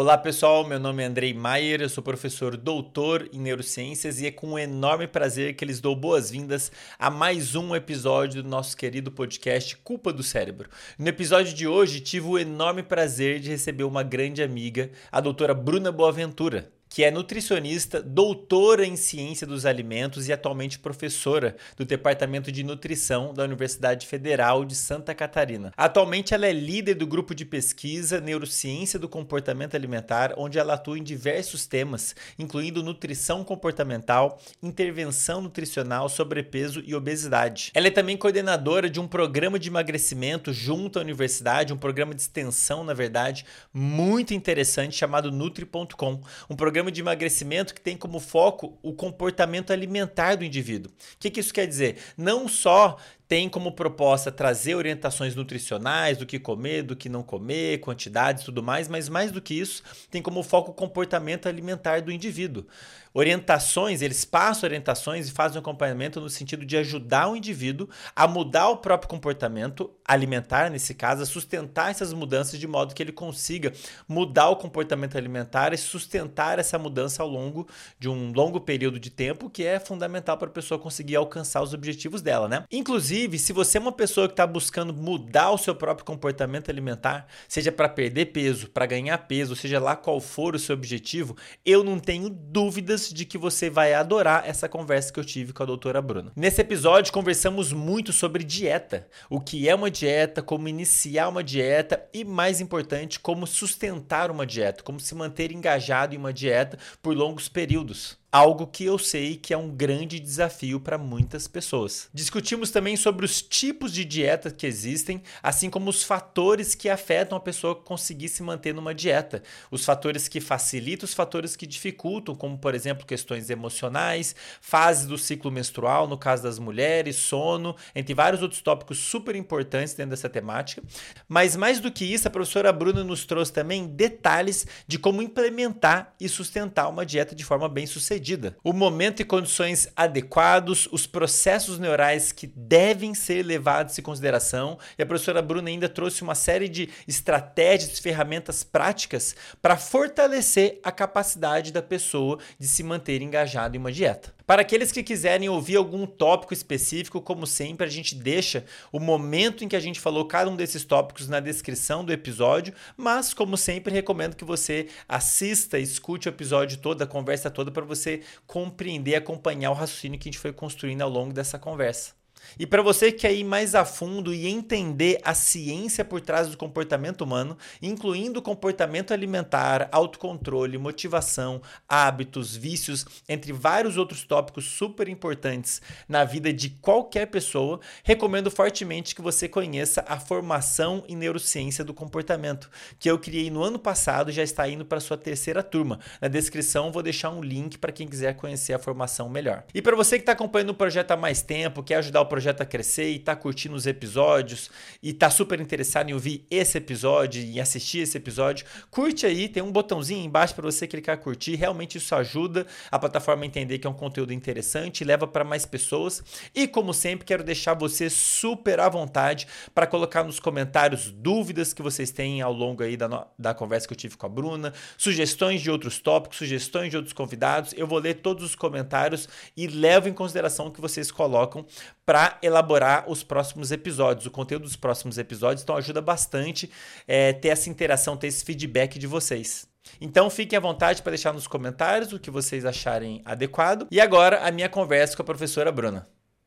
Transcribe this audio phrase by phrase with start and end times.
[0.00, 4.30] Olá pessoal, meu nome é Andrei Maier, eu sou professor doutor em neurociências e é
[4.30, 9.10] com um enorme prazer que lhes dou boas-vindas a mais um episódio do nosso querido
[9.10, 10.70] podcast Culpa do Cérebro.
[10.96, 15.52] No episódio de hoje tive o enorme prazer de receber uma grande amiga, a doutora
[15.52, 22.50] Bruna Boaventura que é nutricionista, doutora em ciência dos alimentos e atualmente professora do Departamento
[22.50, 25.72] de Nutrição da Universidade Federal de Santa Catarina.
[25.76, 30.98] Atualmente ela é líder do grupo de pesquisa Neurociência do Comportamento Alimentar, onde ela atua
[30.98, 37.70] em diversos temas, incluindo nutrição comportamental, intervenção nutricional, sobrepeso e obesidade.
[37.74, 42.22] Ela é também coordenadora de um programa de emagrecimento junto à universidade, um programa de
[42.22, 48.20] extensão, na verdade, muito interessante chamado Nutri.com, um programa programa de emagrecimento que tem como
[48.20, 50.92] foco o comportamento alimentar do indivíduo.
[50.92, 51.96] O que, que isso quer dizer?
[52.16, 52.96] Não só
[53.26, 58.46] tem como proposta trazer orientações nutricionais do que comer, do que não comer, quantidades e
[58.46, 62.64] tudo mais, mas mais do que isso, tem como foco o comportamento alimentar do indivíduo.
[63.12, 68.68] Orientações, eles passam orientações e fazem acompanhamento no sentido de ajudar o indivíduo a mudar
[68.68, 73.72] o próprio comportamento alimentar, nesse caso, a sustentar essas mudanças de modo que ele consiga
[74.06, 77.66] mudar o comportamento alimentar e sustentar essa mudança ao longo
[77.98, 81.74] de um longo período de tempo, que é fundamental para a pessoa conseguir alcançar os
[81.74, 82.64] objetivos dela, né?
[82.70, 87.26] Inclusive, se você é uma pessoa que está buscando mudar o seu próprio comportamento alimentar,
[87.48, 91.82] seja para perder peso, para ganhar peso, seja lá qual for o seu objetivo, eu
[91.82, 95.66] não tenho dúvidas de que você vai adorar essa conversa que eu tive com a
[95.66, 96.32] doutora Bruna.
[96.34, 102.04] Nesse episódio, conversamos muito sobre dieta, o que é uma dieta, como iniciar uma dieta
[102.12, 107.16] e, mais importante, como sustentar uma dieta, como se manter engajado em uma dieta por
[107.16, 112.10] longos períodos algo que eu sei que é um grande desafio para muitas pessoas.
[112.12, 117.38] Discutimos também sobre os tipos de dieta que existem, assim como os fatores que afetam
[117.38, 119.42] a pessoa conseguir se manter numa dieta.
[119.70, 125.16] Os fatores que facilitam, os fatores que dificultam, como por exemplo questões emocionais, fases do
[125.16, 130.28] ciclo menstrual, no caso das mulheres, sono, entre vários outros tópicos super importantes dentro dessa
[130.28, 130.82] temática.
[131.26, 136.14] Mas mais do que isso, a professora Bruna nos trouxe também detalhes de como implementar
[136.20, 138.56] e sustentar uma dieta de forma bem sucedida sucedida.
[138.62, 144.78] O momento e condições adequados, os processos neurais que devem ser levados em consideração.
[144.98, 150.92] E a professora Bruna ainda trouxe uma série de estratégias, ferramentas práticas para fortalecer a
[150.92, 154.37] capacidade da pessoa de se manter engajada em uma dieta.
[154.48, 159.62] Para aqueles que quiserem ouvir algum tópico específico, como sempre, a gente deixa o momento
[159.62, 163.58] em que a gente falou cada um desses tópicos na descrição do episódio, mas como
[163.58, 169.16] sempre recomendo que você assista, escute o episódio todo, a conversa toda para você compreender,
[169.16, 172.17] acompanhar o raciocínio que a gente foi construindo ao longo dessa conversa.
[172.58, 176.48] E para você que quer ir mais a fundo e entender a ciência por trás
[176.48, 185.08] do comportamento humano, incluindo comportamento alimentar, autocontrole, motivação, hábitos, vícios, entre vários outros tópicos super
[185.08, 191.84] importantes na vida de qualquer pessoa, recomendo fortemente que você conheça a formação em neurociência
[191.84, 195.98] do comportamento, que eu criei no ano passado, já está indo para sua terceira turma.
[196.20, 199.64] Na descrição vou deixar um link para quem quiser conhecer a formação melhor.
[199.74, 202.60] E para você que está acompanhando o projeto há mais tempo, quer ajudar o projeto
[202.60, 204.70] a crescer e tá curtindo os episódios
[205.02, 209.62] e tá super interessado em ouvir esse episódio e assistir esse episódio, curte aí, tem
[209.62, 211.56] um botãozinho embaixo para você clicar curtir.
[211.56, 215.66] Realmente isso ajuda a plataforma a entender que é um conteúdo interessante, leva para mais
[215.66, 216.22] pessoas.
[216.54, 221.82] E como sempre, quero deixar você super à vontade para colocar nos comentários dúvidas que
[221.82, 225.60] vocês têm ao longo aí da, da conversa que eu tive com a Bruna, sugestões
[225.60, 227.72] de outros tópicos, sugestões de outros convidados.
[227.76, 231.64] Eu vou ler todos os comentários e levo em consideração o que vocês colocam
[232.04, 235.62] para elaborar os próximos episódios, o conteúdo dos próximos episódios.
[235.62, 236.70] Então ajuda bastante
[237.06, 239.66] é, ter essa interação, ter esse feedback de vocês.
[240.00, 243.86] Então fiquem à vontade para deixar nos comentários o que vocês acharem adequado.
[243.90, 246.06] E agora a minha conversa com a professora Bruna.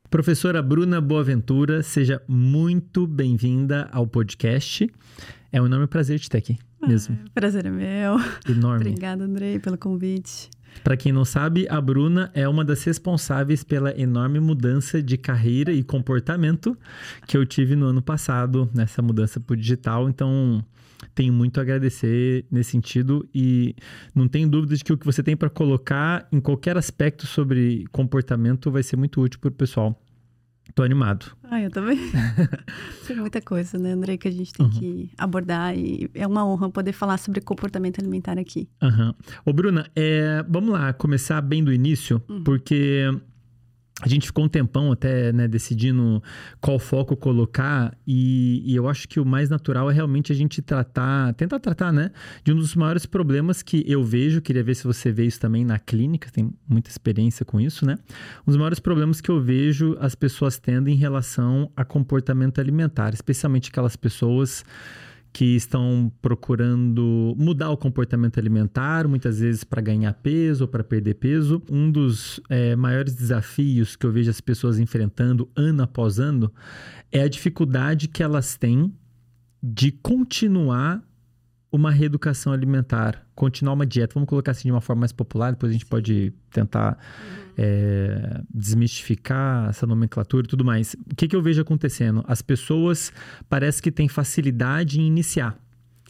[0.09, 4.89] Professora Bruna Boaventura, seja muito bem-vinda ao podcast.
[5.51, 7.17] É um enorme prazer te ter aqui mesmo.
[7.23, 8.15] Ah, prazer é meu.
[8.49, 8.89] Enorme.
[8.89, 10.50] Obrigada, Andrei, pelo convite.
[10.83, 15.71] Para quem não sabe, a Bruna é uma das responsáveis pela enorme mudança de carreira
[15.71, 16.77] e comportamento
[17.27, 20.09] que eu tive no ano passado, nessa mudança para o digital.
[20.09, 20.63] Então,
[21.13, 23.75] tenho muito a agradecer nesse sentido e
[24.13, 27.85] não tenho dúvida de que o que você tem para colocar em qualquer aspecto sobre
[27.91, 30.00] comportamento vai ser muito útil para o pessoal.
[30.73, 31.25] Tô animado.
[31.44, 31.97] Ah, eu também.
[33.07, 34.71] Tem muita coisa, né, Andrei, que a gente tem uhum.
[34.71, 38.69] que abordar e é uma honra poder falar sobre comportamento alimentar aqui.
[38.81, 39.13] Uhum.
[39.45, 42.44] Ô, Bruna, é, vamos lá, começar bem do início, uhum.
[42.44, 43.06] porque
[44.01, 46.23] a gente ficou um tempão até né, decidindo
[46.59, 50.61] qual foco colocar e, e, eu acho que o mais natural é realmente a gente
[50.61, 52.11] tratar, tentar tratar, né,
[52.43, 55.63] de um dos maiores problemas que eu vejo, queria ver se você vê isso também
[55.63, 57.97] na clínica, tem muita experiência com isso, né?
[58.47, 63.13] Um dos maiores problemas que eu vejo as pessoas tendo em relação a comportamento alimentar,
[63.13, 64.63] especialmente aquelas pessoas
[65.33, 71.16] que estão procurando mudar o comportamento alimentar, muitas vezes para ganhar peso ou para perder
[71.16, 71.62] peso.
[71.69, 76.51] Um dos é, maiores desafios que eu vejo as pessoas enfrentando ano após ano
[77.12, 78.94] é a dificuldade que elas têm
[79.63, 81.01] de continuar
[81.71, 84.13] uma reeducação alimentar, continuar uma dieta.
[84.13, 87.53] Vamos colocar assim de uma forma mais popular, depois a gente pode tentar uhum.
[87.57, 90.95] é, desmistificar essa nomenclatura e tudo mais.
[91.09, 92.23] O que, que eu vejo acontecendo?
[92.27, 93.13] As pessoas
[93.47, 95.57] parece que têm facilidade em iniciar.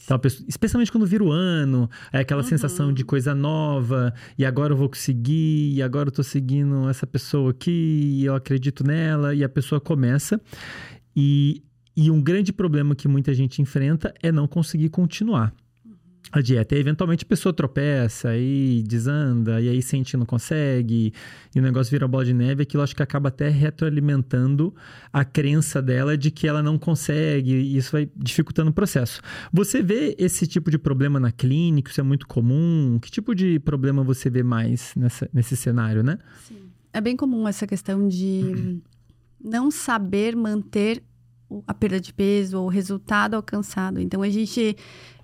[0.04, 2.48] Então, pessoa, especialmente quando vira o ano, é aquela uhum.
[2.48, 7.06] sensação de coisa nova, e agora eu vou conseguir, e agora eu tô seguindo essa
[7.06, 10.40] pessoa aqui, e eu acredito nela, e a pessoa começa.
[11.14, 11.62] E
[11.96, 15.52] e um grande problema que muita gente enfrenta é não conseguir continuar
[16.32, 16.74] a dieta.
[16.74, 21.12] E eventualmente a pessoa tropeça e desanda, e aí sente que não consegue,
[21.54, 24.74] e o negócio vira bola de neve, aquilo acho que acaba até retroalimentando
[25.12, 29.20] a crença dela de que ela não consegue, e isso vai dificultando o processo.
[29.52, 31.90] Você vê esse tipo de problema na clínica?
[31.90, 32.98] Isso é muito comum?
[33.00, 36.18] Que tipo de problema você vê mais nessa, nesse cenário, né?
[36.48, 36.56] Sim.
[36.94, 38.80] É bem comum essa questão de
[39.42, 41.02] não saber manter
[41.66, 44.00] a perda de peso ou o resultado alcançado.
[44.00, 44.76] Então, a gente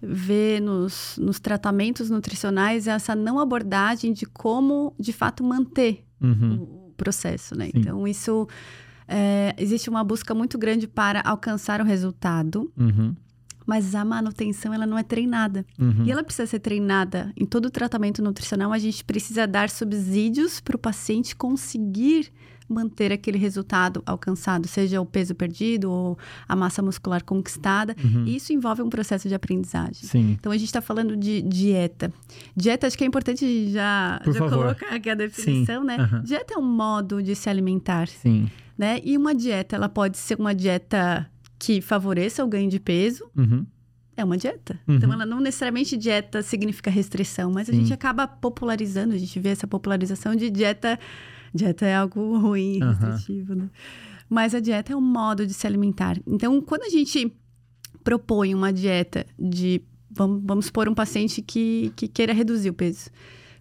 [0.03, 6.63] vê nos, nos tratamentos nutricionais essa não abordagem de como, de fato, manter uhum.
[6.63, 7.67] o, processo, né?
[7.67, 7.73] Sim.
[7.75, 8.47] Então, isso...
[9.11, 12.71] É, existe uma busca muito grande para alcançar o resultado.
[12.77, 13.15] Uhum
[13.69, 15.63] mas a manutenção ela não é treinada.
[15.79, 16.07] Uhum.
[16.07, 17.31] E ela precisa ser treinada.
[17.37, 22.33] Em todo tratamento nutricional, a gente precisa dar subsídios para o paciente conseguir
[22.69, 27.97] manter aquele resultado alcançado, seja o peso perdido ou a massa muscular conquistada.
[28.03, 28.25] Uhum.
[28.25, 29.95] Isso envolve um processo de aprendizagem.
[29.95, 30.37] Sim.
[30.39, 32.13] Então a gente está falando de dieta.
[32.55, 35.87] Dieta, acho que é importante já, já colocar aqui a definição, Sim.
[35.87, 35.97] né?
[35.97, 36.23] Uhum.
[36.23, 38.09] Dieta é um modo de se alimentar.
[38.09, 38.51] Sim.
[38.77, 39.01] Né?
[39.03, 41.29] E uma dieta, ela pode ser uma dieta
[41.59, 43.29] que favoreça o ganho de peso.
[43.37, 43.65] Uhum
[44.21, 44.79] é uma dieta.
[44.87, 44.97] Uhum.
[44.97, 49.51] Então, ela não necessariamente dieta significa restrição, mas a gente acaba popularizando, a gente vê
[49.51, 50.99] essa popularização de dieta
[51.55, 53.69] Dieta é algo ruim, restritivo, né?
[54.29, 56.19] Mas a dieta é um modo de se alimentar.
[56.27, 57.33] Então, quando a gente
[58.05, 59.83] propõe uma dieta de.
[60.11, 63.11] Vamos, vamos supor um paciente que, que queira reduzir o peso.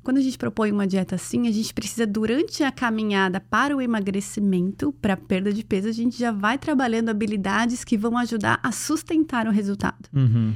[0.08, 3.82] Quando a gente propõe uma dieta assim, a gente precisa, durante a caminhada para o
[3.82, 8.58] emagrecimento, para a perda de peso, a gente já vai trabalhando habilidades que vão ajudar
[8.64, 10.08] a sustentar o resultado.
[10.16, 10.54] Uhum.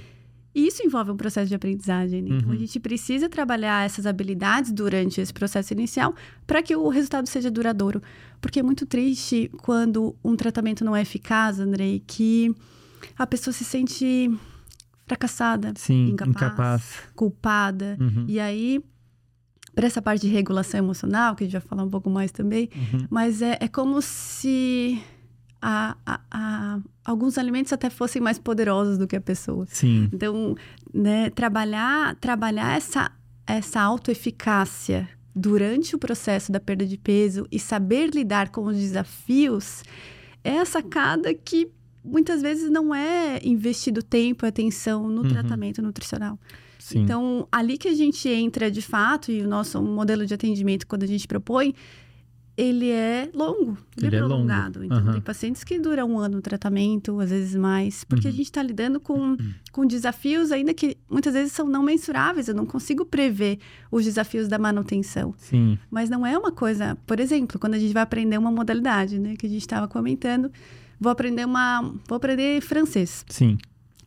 [0.53, 2.21] E isso envolve um processo de aprendizagem.
[2.21, 2.35] Né?
[2.35, 2.59] Então, a uhum.
[2.59, 6.13] gente precisa trabalhar essas habilidades durante esse processo inicial
[6.45, 8.01] para que o resultado seja duradouro.
[8.41, 12.53] Porque é muito triste quando um tratamento não é eficaz, Andrei, que
[13.17, 14.29] a pessoa se sente
[15.07, 16.93] fracassada, Sim, incapaz, incapaz.
[17.15, 17.97] culpada.
[17.99, 18.25] Uhum.
[18.27, 18.83] E aí,
[19.75, 22.69] para essa parte de regulação emocional, que a gente vai falar um pouco mais também,
[22.75, 23.07] uhum.
[23.09, 25.01] mas é, é como se
[25.61, 29.65] a, a, a, alguns alimentos até fossem mais poderosos do que a pessoa.
[29.69, 30.09] Sim.
[30.11, 30.55] Então,
[30.93, 33.11] né, trabalhar, trabalhar essa,
[33.45, 39.83] essa autoeficácia durante o processo da perda de peso e saber lidar com os desafios
[40.43, 41.69] é a sacada que
[42.03, 45.29] muitas vezes não é investido tempo e atenção no uhum.
[45.29, 46.39] tratamento nutricional.
[46.79, 47.01] Sim.
[47.03, 51.03] Então, ali que a gente entra de fato, e o nosso modelo de atendimento, quando
[51.03, 51.75] a gente propõe,
[52.57, 54.83] ele é longo, ele, ele é prolongado.
[54.83, 55.11] É então, uhum.
[55.13, 58.33] tem pacientes que duram um ano no tratamento, às vezes mais, porque uhum.
[58.33, 59.53] a gente está lidando com, uhum.
[59.71, 62.47] com desafios ainda que muitas vezes são não mensuráveis.
[62.47, 65.33] Eu não consigo prever os desafios da manutenção.
[65.37, 65.79] Sim.
[65.89, 66.97] Mas não é uma coisa...
[67.07, 69.35] Por exemplo, quando a gente vai aprender uma modalidade, né?
[69.37, 70.51] Que a gente estava comentando.
[70.99, 71.81] Vou aprender uma...
[72.07, 73.25] Vou aprender francês.
[73.29, 73.57] Sim.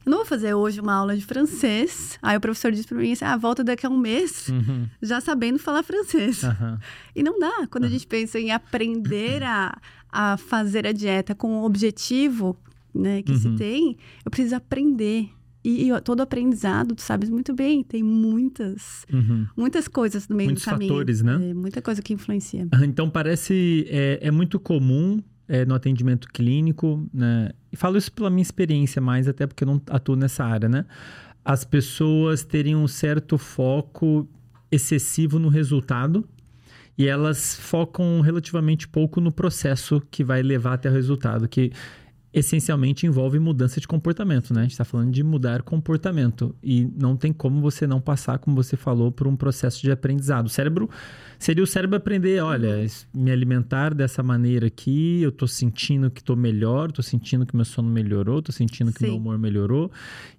[0.04, 2.18] Eu não vou fazer hoje uma aula de francês.
[2.20, 4.87] Aí o professor disse para mim assim: ah, volta daqui a um mês, uhum.
[5.00, 6.42] já sabendo falar francês.
[6.42, 6.78] Uhum.
[7.14, 7.66] E não dá.
[7.70, 7.90] Quando uhum.
[7.90, 9.76] a gente pensa em aprender a,
[10.11, 12.56] a fazer a dieta com o objetivo
[12.94, 13.56] né, que se uhum.
[13.56, 15.30] tem, eu preciso aprender.
[15.64, 19.46] E, e, todo aprendizado, tu sabes muito bem, tem muitas, uhum.
[19.56, 20.92] muitas coisas no meio Muitos do caminho.
[20.92, 21.50] Muitos fatores, né?
[21.50, 22.68] É, muita coisa que influencia.
[22.84, 27.50] Então, parece, é, é muito comum é, no atendimento clínico, né?
[27.72, 30.84] E falo isso pela minha experiência mais, até porque eu não atuo nessa área, né?
[31.44, 34.28] As pessoas terem um certo foco
[34.70, 36.26] excessivo no resultado
[36.96, 41.72] e elas focam relativamente pouco no processo que vai levar até o resultado, que
[42.32, 44.60] essencialmente envolve mudança de comportamento, né?
[44.60, 48.56] A gente está falando de mudar comportamento e não tem como você não passar, como
[48.56, 50.46] você falou, por um processo de aprendizado.
[50.46, 50.90] O cérebro
[51.38, 56.36] seria o cérebro aprender, olha, me alimentar dessa maneira aqui, eu estou sentindo que estou
[56.36, 59.06] melhor, estou sentindo que meu sono melhorou, estou sentindo que Sim.
[59.06, 59.90] meu humor melhorou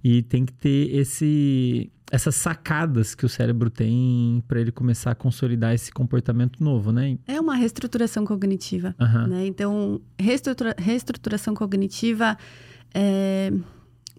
[0.03, 5.15] e tem que ter esse essas sacadas que o cérebro tem para ele começar a
[5.15, 7.17] consolidar esse comportamento novo, né?
[7.27, 9.27] É uma reestruturação cognitiva, uhum.
[9.27, 9.45] né?
[9.47, 12.37] Então, reestrutura, reestruturação cognitiva
[12.93, 13.51] é,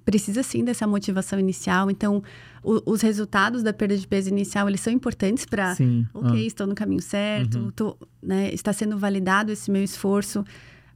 [0.05, 1.91] precisa sim dessa motivação inicial.
[1.91, 2.23] Então,
[2.67, 5.77] o, os resultados da perda de peso inicial, eles são importantes para,
[6.13, 6.47] ok, ah.
[6.47, 7.71] estou no caminho certo, uhum.
[7.71, 10.45] tô, né, está sendo validado esse meu esforço,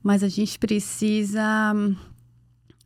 [0.03, 1.73] mas a gente precisa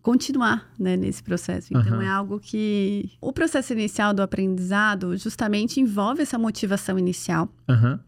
[0.02, 1.68] continuar né, nesse processo.
[1.70, 2.02] Então, uhum.
[2.02, 3.10] é algo que.
[3.22, 7.48] O processo inicial do aprendizado justamente envolve essa motivação inicial.
[7.66, 7.98] Uhum.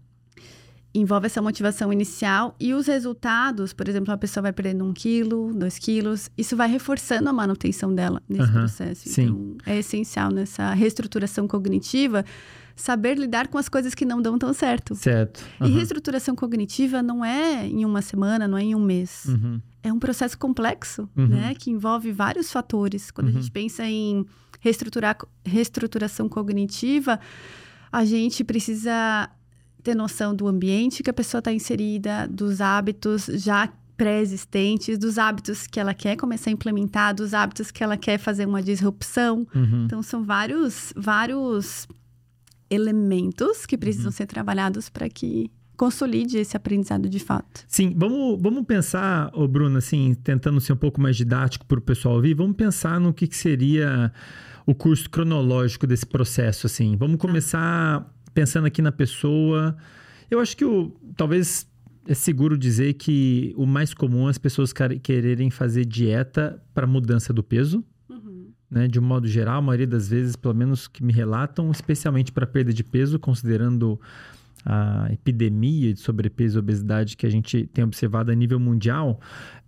[0.99, 5.53] Envolve essa motivação inicial e os resultados, por exemplo, a pessoa vai perdendo um quilo,
[5.55, 8.53] dois quilos, isso vai reforçando a manutenção dela nesse uhum.
[8.53, 9.09] processo.
[9.09, 9.25] Sim.
[9.25, 12.25] Então, é essencial nessa reestruturação cognitiva
[12.75, 14.95] saber lidar com as coisas que não dão tão certo.
[14.95, 15.45] Certo.
[15.61, 15.67] Uhum.
[15.67, 19.26] E reestruturação cognitiva não é em uma semana, não é em um mês.
[19.26, 19.61] Uhum.
[19.83, 21.26] É um processo complexo, uhum.
[21.29, 21.55] né?
[21.55, 23.11] Que envolve vários fatores.
[23.11, 23.41] Quando a uhum.
[23.41, 24.26] gente pensa em
[24.61, 27.21] reestruturar, reestruturação cognitiva,
[27.93, 29.31] a gente precisa
[29.87, 35.69] ter noção do ambiente que a pessoa está inserida, dos hábitos já pré-existentes, dos hábitos
[35.69, 39.47] que ela quer começar a implementar, dos hábitos que ela quer fazer uma disrupção.
[39.55, 39.85] Uhum.
[39.85, 41.87] Então, são vários, vários
[42.69, 44.12] elementos que precisam uhum.
[44.12, 47.64] ser trabalhados para que consolide esse aprendizado de fato.
[47.69, 51.83] Sim, vamos, vamos pensar, ô Bruno, assim, tentando ser um pouco mais didático para o
[51.83, 54.12] pessoal ouvir, vamos pensar no que, que, seria
[54.66, 56.97] o curso cronológico desse processo, assim.
[56.97, 57.28] Vamos tá.
[57.28, 58.16] começar ah.
[58.37, 59.75] Pensando aqui na pessoa.
[60.31, 61.66] Eu acho que o, talvez
[62.07, 67.33] é seguro dizer que o mais comum é as pessoas quererem fazer dieta para mudança
[67.33, 67.83] do peso
[68.71, 68.88] né?
[68.88, 72.47] De um modo geral, a maioria das vezes, pelo menos que me relatam, especialmente para
[72.47, 74.00] perda de peso, considerando
[74.64, 79.21] a epidemia de sobrepeso e obesidade que a gente tem observado a nível mundial,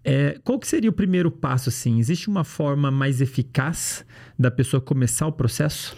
[0.03, 1.99] é, qual que seria o primeiro passo, assim?
[1.99, 4.05] Existe uma forma mais eficaz
[4.37, 5.97] da pessoa começar o processo?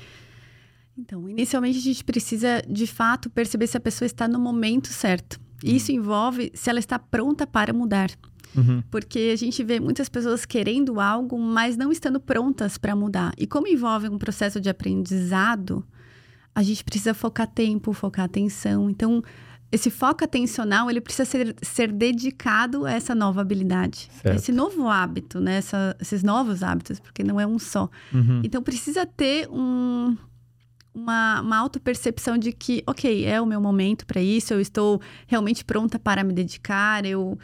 [0.97, 5.41] Então, inicialmente a gente precisa, de fato, perceber se a pessoa está no momento certo.
[5.63, 8.11] Isso envolve se ela está pronta para mudar.
[8.57, 8.83] Uhum.
[8.91, 13.33] Porque a gente vê muitas pessoas querendo algo, mas não estando prontas para mudar.
[13.39, 15.85] E como envolve um processo de aprendizado,
[16.55, 18.91] a gente precisa focar tempo, focar atenção.
[18.91, 19.23] Então,
[19.71, 24.09] esse foco atencional, ele precisa ser, ser dedicado a essa nova habilidade.
[24.21, 24.37] Certo.
[24.37, 25.59] Esse novo hábito, né?
[25.59, 27.89] Essa, esses novos hábitos, porque não é um só.
[28.13, 28.41] Uhum.
[28.43, 30.17] Então, precisa ter um,
[30.95, 35.65] uma, uma auto-percepção de que, ok, é o meu momento para isso, eu estou realmente
[35.65, 37.39] pronta para me dedicar, eu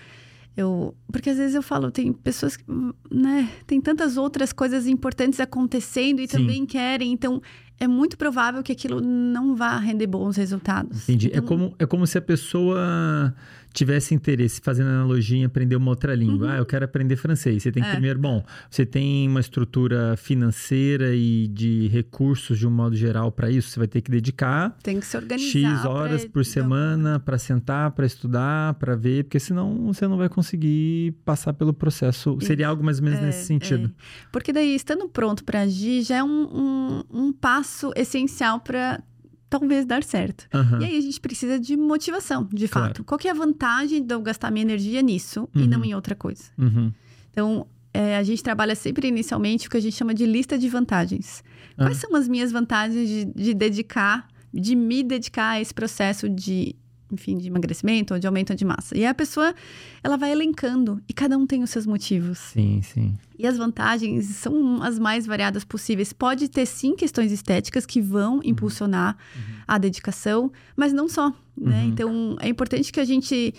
[0.57, 2.65] eu, porque às vezes eu falo, tem pessoas que,
[3.11, 6.39] né, tem tantas outras coisas importantes acontecendo e Sim.
[6.39, 7.43] também querem, então
[7.79, 11.03] é muito provável que aquilo não vá render bons resultados.
[11.03, 11.27] Entendi.
[11.27, 13.35] É então, é, como, é como se a pessoa
[13.77, 16.47] tivesse interesse, fazendo analogia em aprender uma outra língua.
[16.47, 16.53] Uhum.
[16.53, 17.63] Ah, eu quero aprender francês.
[17.63, 17.93] Você tem que é.
[17.93, 23.51] primeiro, bom, você tem uma estrutura financeira e de recursos de um modo geral para
[23.51, 27.39] isso, você vai ter que dedicar tem que se organizar X horas por semana para
[27.39, 32.37] sentar, para estudar, para ver, porque senão você não vai conseguir passar pelo processo.
[32.39, 32.47] Isso.
[32.47, 33.89] Seria algo mais ou menos é, nesse sentido.
[33.89, 34.27] É.
[34.31, 39.03] Porque daí, estando pronto para agir, já é um, um, um passo essencial para
[39.49, 40.47] talvez dar certo.
[40.55, 40.81] Uhum.
[40.81, 42.89] E aí a gente precisa de motivação, de claro.
[42.89, 43.05] fato.
[43.05, 45.63] Qual é a vantagem de eu gastar minha energia nisso uhum.
[45.63, 45.85] e não uhum.
[45.85, 46.45] em outra coisa?
[46.59, 46.93] Uhum.
[47.31, 50.69] Então, é, a gente trabalha sempre inicialmente o que a gente chama de lista de
[50.69, 51.43] vantagens.
[51.77, 52.01] Quais ah.
[52.01, 56.75] são as minhas vantagens de, de dedicar, de me dedicar a esse processo de
[57.11, 58.97] enfim, de emagrecimento ou de aumento de massa.
[58.97, 59.55] E a pessoa,
[60.03, 62.39] ela vai elencando e cada um tem os seus motivos.
[62.39, 63.17] Sim, sim.
[63.39, 66.13] E as vantagens são as mais variadas possíveis.
[66.13, 68.43] Pode ter sim questões estéticas que vão uhum.
[68.45, 69.55] impulsionar uhum.
[69.67, 71.83] a dedicação, mas não só, né?
[71.83, 71.89] Uhum.
[71.89, 73.55] Então, é importante que a gente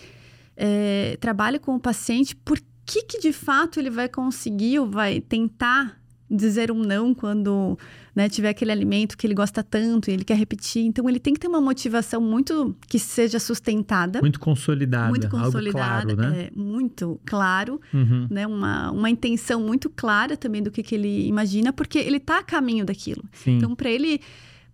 [0.55, 5.19] é, trabalhe com o paciente por que que de fato ele vai conseguir ou vai
[5.19, 7.77] tentar dizer um não quando
[8.15, 10.83] né, tiver aquele alimento que ele gosta tanto e ele quer repetir.
[10.85, 14.19] Então, ele tem que ter uma motivação muito que seja sustentada.
[14.19, 15.09] Muito consolidada.
[15.09, 16.43] Muito consolidada, claro, né?
[16.43, 17.79] é, muito claro.
[17.93, 18.27] Uhum.
[18.29, 22.39] Né, uma, uma intenção muito clara também do que, que ele imagina, porque ele está
[22.39, 23.23] a caminho daquilo.
[23.31, 23.57] Sim.
[23.57, 24.19] Então, para ele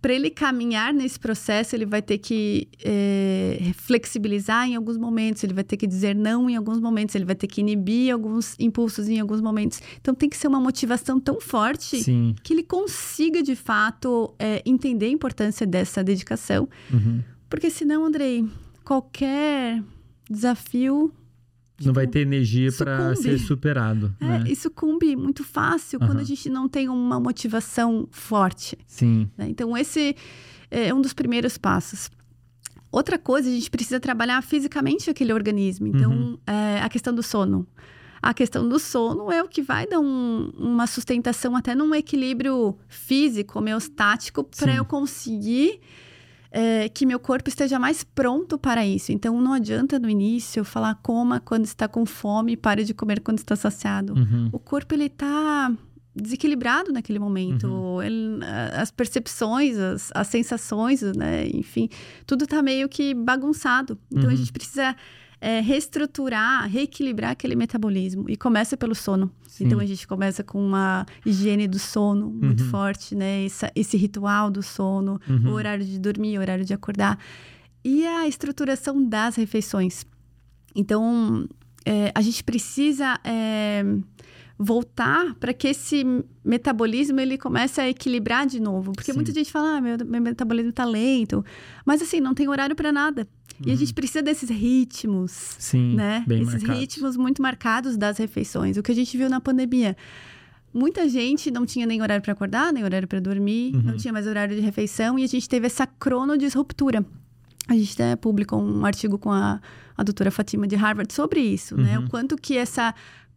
[0.04, 5.54] para ele caminhar nesse processo, ele vai ter que é, flexibilizar em alguns momentos, ele
[5.54, 9.08] vai ter que dizer não em alguns momentos, ele vai ter que inibir alguns impulsos
[9.08, 9.80] em alguns momentos.
[9.98, 12.34] Então tem que ser uma motivação tão forte Sim.
[12.42, 16.68] que ele consiga de fato é, entender a importância dessa dedicação.
[16.92, 17.22] Uhum.
[17.48, 18.46] Porque senão, Andrei,
[18.84, 19.82] qualquer
[20.28, 21.10] desafio
[21.82, 24.14] não vai ter energia para ser superado.
[24.20, 24.44] É, né?
[24.46, 28.76] E sucumbe muito fácil quando a gente não tem uma motivação forte.
[28.86, 29.28] Sim.
[29.36, 29.48] né?
[29.48, 30.14] Então, esse
[30.70, 32.10] é um dos primeiros passos.
[32.92, 35.86] Outra coisa, a gente precisa trabalhar fisicamente aquele organismo.
[35.88, 37.66] Então, é, a questão do sono.
[38.22, 42.78] A questão do sono é o que vai dar um- uma sustentação até num equilíbrio
[42.88, 45.80] físico, homeostático, para eu conseguir
[46.56, 49.10] é, que meu corpo esteja mais pronto para isso.
[49.10, 53.20] Então, não adianta no início eu falar coma quando está com fome, pare de comer
[53.20, 54.14] quando está saciado.
[54.14, 54.50] Uhum.
[54.52, 55.72] O corpo, ele tá
[56.14, 57.66] desequilibrado naquele momento.
[57.66, 58.02] Uhum.
[58.02, 61.46] Ele- a- as percepções, as, as sensações, né?
[61.52, 61.88] Enfim,
[62.26, 63.98] tudo tá meio que bagunçado.
[64.10, 64.36] Então, a Uhum.
[64.36, 64.94] gente precisa
[65.40, 68.30] é, reestruturar, reequilibrar aquele metabolismo.
[68.30, 69.30] E começa pelo sono.
[69.46, 69.66] Sim.
[69.66, 72.70] Então, a gente começa com uma higiene do sono muito Uhum.
[72.70, 73.44] forte, né?
[73.44, 75.50] Essa- esse ritual do sono, Uhum.
[75.50, 77.18] o horário de dormir, o horário de acordar.
[77.84, 80.06] E a estruturação das refeições.
[80.74, 81.46] Então,
[81.84, 83.84] é, a gente precisa é,
[84.58, 86.04] voltar para que esse
[86.44, 88.92] metabolismo ele comece a equilibrar de novo.
[88.92, 89.18] Porque Sim.
[89.18, 91.44] muita gente fala, ah, meu, meu metabolismo tá lento.
[91.84, 93.26] Mas assim, não tem horário para nada.
[93.64, 96.18] E a gente precisa desses ritmos, Sim, né?
[96.20, 96.24] Uhum.
[96.26, 96.80] bem Esses marcados.
[96.80, 98.76] ritmos muito marcados das refeições.
[98.76, 99.96] O que a gente viu na pandemia.
[100.72, 103.82] Muita gente não tinha nem horário para acordar, nem horário para dormir, Uhum.
[103.82, 107.04] não tinha mais horário de refeição e a gente teve essa cronodisruptura.
[107.68, 109.60] A gente até publicou um artigo com a,
[109.96, 111.96] a doutora Fatima de Harvard sobre isso, né?
[111.98, 112.06] Uhum.
[112.06, 112.92] O quanto que essa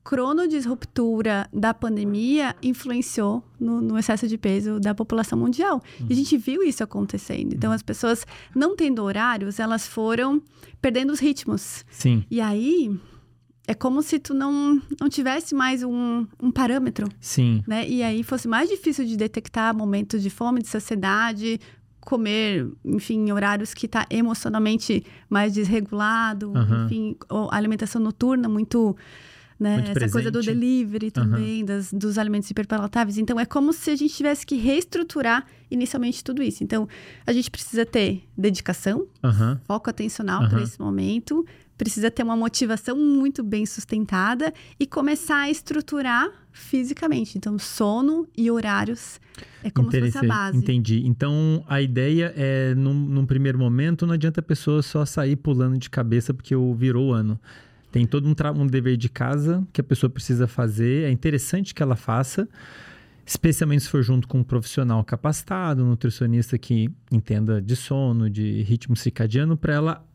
[0.08, 5.84] cronodisruptura da pandemia influenciou no, no excesso de peso da população mundial.
[6.10, 7.54] E a gente viu isso acontecendo.
[7.54, 10.42] Então, as pessoas não tendo horários, elas foram
[10.82, 11.84] perdendo os ritmos.
[11.92, 12.98] Sim, E aí,
[13.68, 17.62] é como se tu não, não tivesse mais um, um parâmetro, sim.
[17.68, 17.86] né?
[17.86, 21.60] E aí fosse mais difícil de detectar momentos de fome, de saciedade,
[22.00, 26.86] comer, enfim, em horários que tá emocionalmente mais desregulado, Aham.
[26.86, 27.18] enfim,
[27.52, 28.96] alimentação noturna muito...
[29.60, 29.78] Né?
[29.78, 30.54] Muito Essa coisa do presente.
[30.54, 33.18] delivery também, das, dos alimentos hiperpalatáveis.
[33.18, 36.64] Então, é como se a gente tivesse que reestruturar inicialmente tudo isso.
[36.64, 36.88] Então,
[37.26, 39.60] a gente precisa ter dedicação, Aham.
[39.66, 40.50] foco atencional Aham.
[40.50, 41.44] para esse momento,
[41.76, 47.38] precisa ter uma motivação muito bem sustentada e começar a estruturar fisicamente.
[47.38, 49.20] Então, sono e horários
[49.64, 50.58] é como se fosse a base.
[50.58, 51.04] Entendi.
[51.06, 55.78] Então, a ideia é, num, num primeiro momento, não adianta a pessoa só sair pulando
[55.78, 57.40] de cabeça porque virou o ano.
[57.98, 61.06] Tem todo um, um dever de casa que a pessoa precisa fazer.
[61.06, 62.48] É interessante que ela faça,
[63.26, 68.62] especialmente se for junto com um profissional capacitado, um nutricionista que entenda de sono, de
[68.62, 70.06] ritmo circadiano, para ela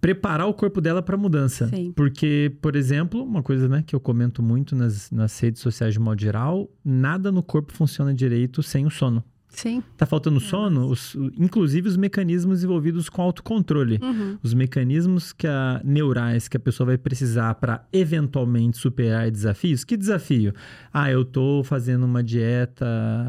[0.00, 1.68] preparar o corpo dela para a mudança.
[1.68, 1.92] Sim.
[1.94, 6.00] Porque, por exemplo, uma coisa né, que eu comento muito nas, nas redes sociais de
[6.00, 9.22] modo geral, nada no corpo funciona direito sem o sono.
[9.54, 9.82] Sim.
[9.96, 13.98] Tá faltando sono, os- inclusive os mecanismos envolvidos com autocontrole.
[14.02, 14.36] Uhum.
[14.42, 19.84] Os mecanismos que a, neurais que a pessoa vai precisar para eventualmente superar desafios.
[19.84, 20.52] Que desafio?
[20.92, 22.84] Ah, eu tô fazendo uma dieta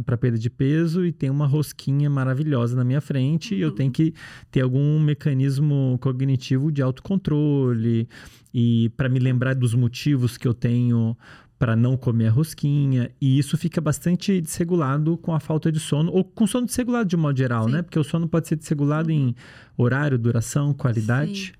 [0.05, 3.91] para perda de peso e tem uma rosquinha maravilhosa na minha frente e eu tenho
[3.91, 4.13] que
[4.49, 8.07] ter algum mecanismo cognitivo de autocontrole
[8.53, 11.15] e para me lembrar dos motivos que eu tenho
[11.57, 16.11] para não comer a rosquinha, e isso fica bastante desregulado com a falta de sono,
[16.11, 17.71] ou com sono desregulado de modo geral, Sim.
[17.71, 17.81] né?
[17.81, 19.35] Porque o sono pode ser desregulado em
[19.77, 21.45] horário, duração, qualidade.
[21.45, 21.51] Sim.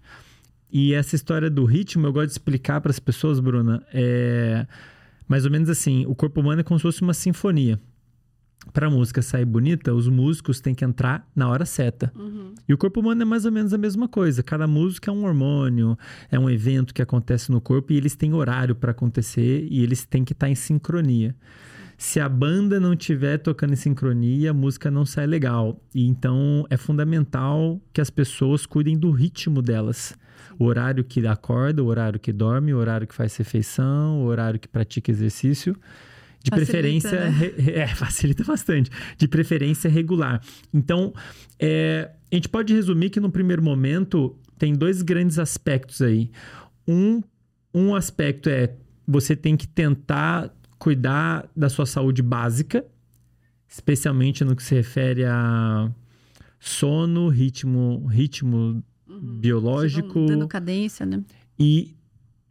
[0.72, 4.68] E essa história do ritmo, eu gosto de explicar para as pessoas, Bruna, é
[5.28, 7.80] mais ou menos assim: o corpo humano é como se fosse uma sinfonia.
[8.74, 12.12] Para a música sair bonita, os músicos têm que entrar na hora certa.
[12.16, 12.54] Uhum.
[12.68, 14.44] E o corpo humano é mais ou menos a mesma coisa.
[14.44, 15.98] Cada música é um hormônio,
[16.30, 20.06] é um evento que acontece no corpo e eles têm horário para acontecer e eles
[20.06, 21.36] têm que estar em sincronia.
[21.98, 25.80] Se a banda não estiver tocando em sincronia, a música não sai legal.
[25.94, 30.14] E então é fundamental que as pessoas cuidem do ritmo delas.
[30.60, 34.60] O horário que acorda, o horário que dorme, o horário que faz refeição, o horário
[34.60, 35.76] que pratica exercício.
[36.46, 37.30] De Facilita, preferência, né?
[37.30, 38.92] re- é, facilita bastante.
[39.18, 40.40] De preferência regular.
[40.72, 41.12] Então,
[41.60, 46.30] é, a gente pode resumir que no primeiro momento tem dois grandes aspectos aí.
[46.88, 47.22] Um,
[47.74, 48.76] um aspecto é
[49.08, 52.86] você tem que tentar cuidar da sua saúde básica,
[53.68, 55.92] especialmente no que se refere a
[56.60, 58.84] sono, ritmo, ritmo
[59.40, 60.26] biológico Uhum.
[60.28, 61.24] Dando cadência, né?
[61.58, 61.96] e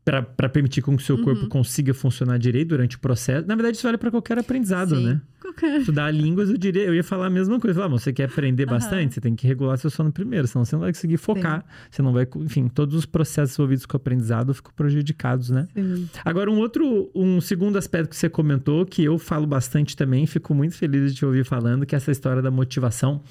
[0.05, 1.25] para permitir com que o seu Uhum.
[1.25, 3.47] corpo consiga funcionar direito durante o processo.
[3.49, 5.07] Na verdade, isso vale para qualquer aprendizado, Sim.
[5.07, 5.21] né?
[5.41, 5.81] Qualquer.
[5.81, 7.77] Estudar línguas, eu diria, eu ia falar a mesma coisa.
[7.79, 8.73] Falar, "Bom, você quer aprender Aham.
[8.75, 11.65] bastante, você tem que regular seu sono primeiro, senão você não vai conseguir focar.
[11.91, 15.67] Você não vai, enfim, todos os processos envolvidos com o aprendizado ficam prejudicados, né?
[15.75, 16.07] Sim.
[16.25, 20.55] Agora, um outro, um segundo aspecto que você comentou, que eu falo bastante também, fico
[20.55, 23.23] muito feliz de te ouvir falando, que é essa história da motivação.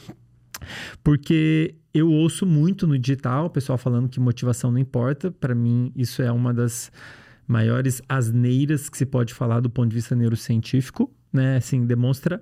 [1.03, 5.31] Porque eu ouço muito no digital o pessoal falando que motivação não importa.
[5.31, 6.91] Para mim, isso é uma das
[7.47, 11.57] maiores asneiras que se pode falar do ponto de vista neurocientífico, né?
[11.57, 12.41] Assim, demonstra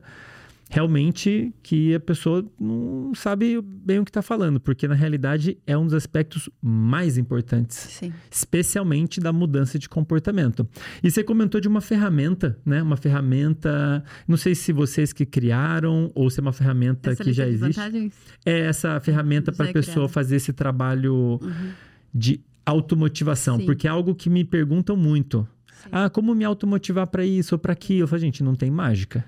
[0.73, 5.77] realmente que a pessoa não sabe bem o que está falando, porque na realidade é
[5.77, 8.13] um dos aspectos mais importantes, Sim.
[8.31, 10.65] especialmente da mudança de comportamento.
[11.03, 12.81] E você comentou de uma ferramenta, né?
[12.81, 17.33] Uma ferramenta, não sei se vocês que criaram ou se é uma ferramenta Essa que
[17.33, 17.75] já existe.
[17.75, 18.13] vantagens?
[18.45, 20.13] É essa ferramenta para a é pessoa criada.
[20.13, 21.71] fazer esse trabalho Uhum.
[22.13, 23.65] de automotivação, Sim.
[23.65, 25.45] porque é algo que me perguntam muito.
[25.83, 25.89] Sim.
[25.91, 28.03] Ah, como me automotivar para isso ou para aquilo?
[28.03, 29.25] Eu falo, gente, não tem mágica.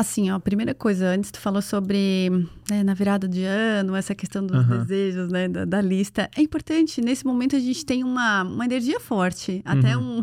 [0.00, 2.30] Assim, ó, a primeira coisa, antes tu falou sobre,
[2.70, 4.78] né, na virada de ano, essa questão dos Aham.
[4.78, 6.30] desejos, né, da, da lista.
[6.34, 10.20] É importante, nesse momento a gente tem uma, uma energia forte, até Uhum.
[10.20, 10.22] um,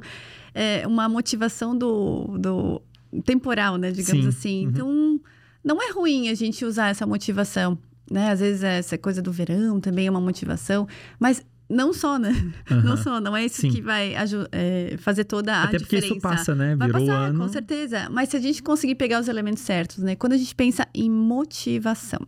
[0.56, 2.82] é, uma motivação do, do
[3.24, 4.30] temporal, né, digamos Sim.
[4.30, 4.64] assim.
[4.64, 4.70] Uhum.
[4.72, 5.22] Então,
[5.64, 7.78] não é ruim a gente usar essa motivação,
[8.10, 8.32] né?
[8.32, 10.88] Às vezes essa coisa do verão também é uma motivação,
[11.20, 12.32] mas não só, né?
[12.70, 12.98] Não Aham.
[12.98, 13.72] só, não é isso Sim.
[13.72, 14.14] que vai
[14.52, 16.14] é, fazer toda a Até porque diferença.
[16.14, 16.76] isso passa, né?
[16.76, 17.40] Vai Virou o passar, ano.
[17.40, 18.10] com certeza.
[18.10, 20.16] Mas se a gente conseguir pegar os elementos certos, né?
[20.16, 22.20] Quando a gente pensa em motivação.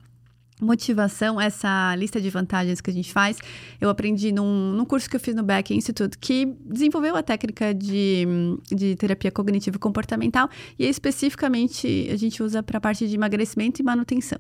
[0.62, 3.38] Motivação, essa lista de vantagens que a gente faz,
[3.80, 7.74] eu aprendi num, num curso que eu fiz no Beck Institute, que desenvolveu a técnica
[7.74, 8.28] de,
[8.70, 13.86] de terapia cognitivo comportamental, e especificamente a gente usa para a parte de emagrecimento e
[13.86, 14.40] manutenção.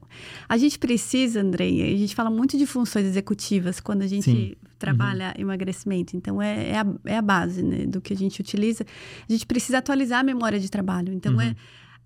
[0.49, 4.55] A gente precisa, Andrei, a gente fala muito de funções executivas quando a gente Sim.
[4.79, 6.15] Trabalha emagrecimento.
[6.15, 8.85] Então, é, é, a, é a base né, do que a gente utiliza.
[9.27, 11.13] A gente precisa atualizar a memória de trabalho.
[11.13, 11.41] Então, Uhum.
[11.41, 11.55] é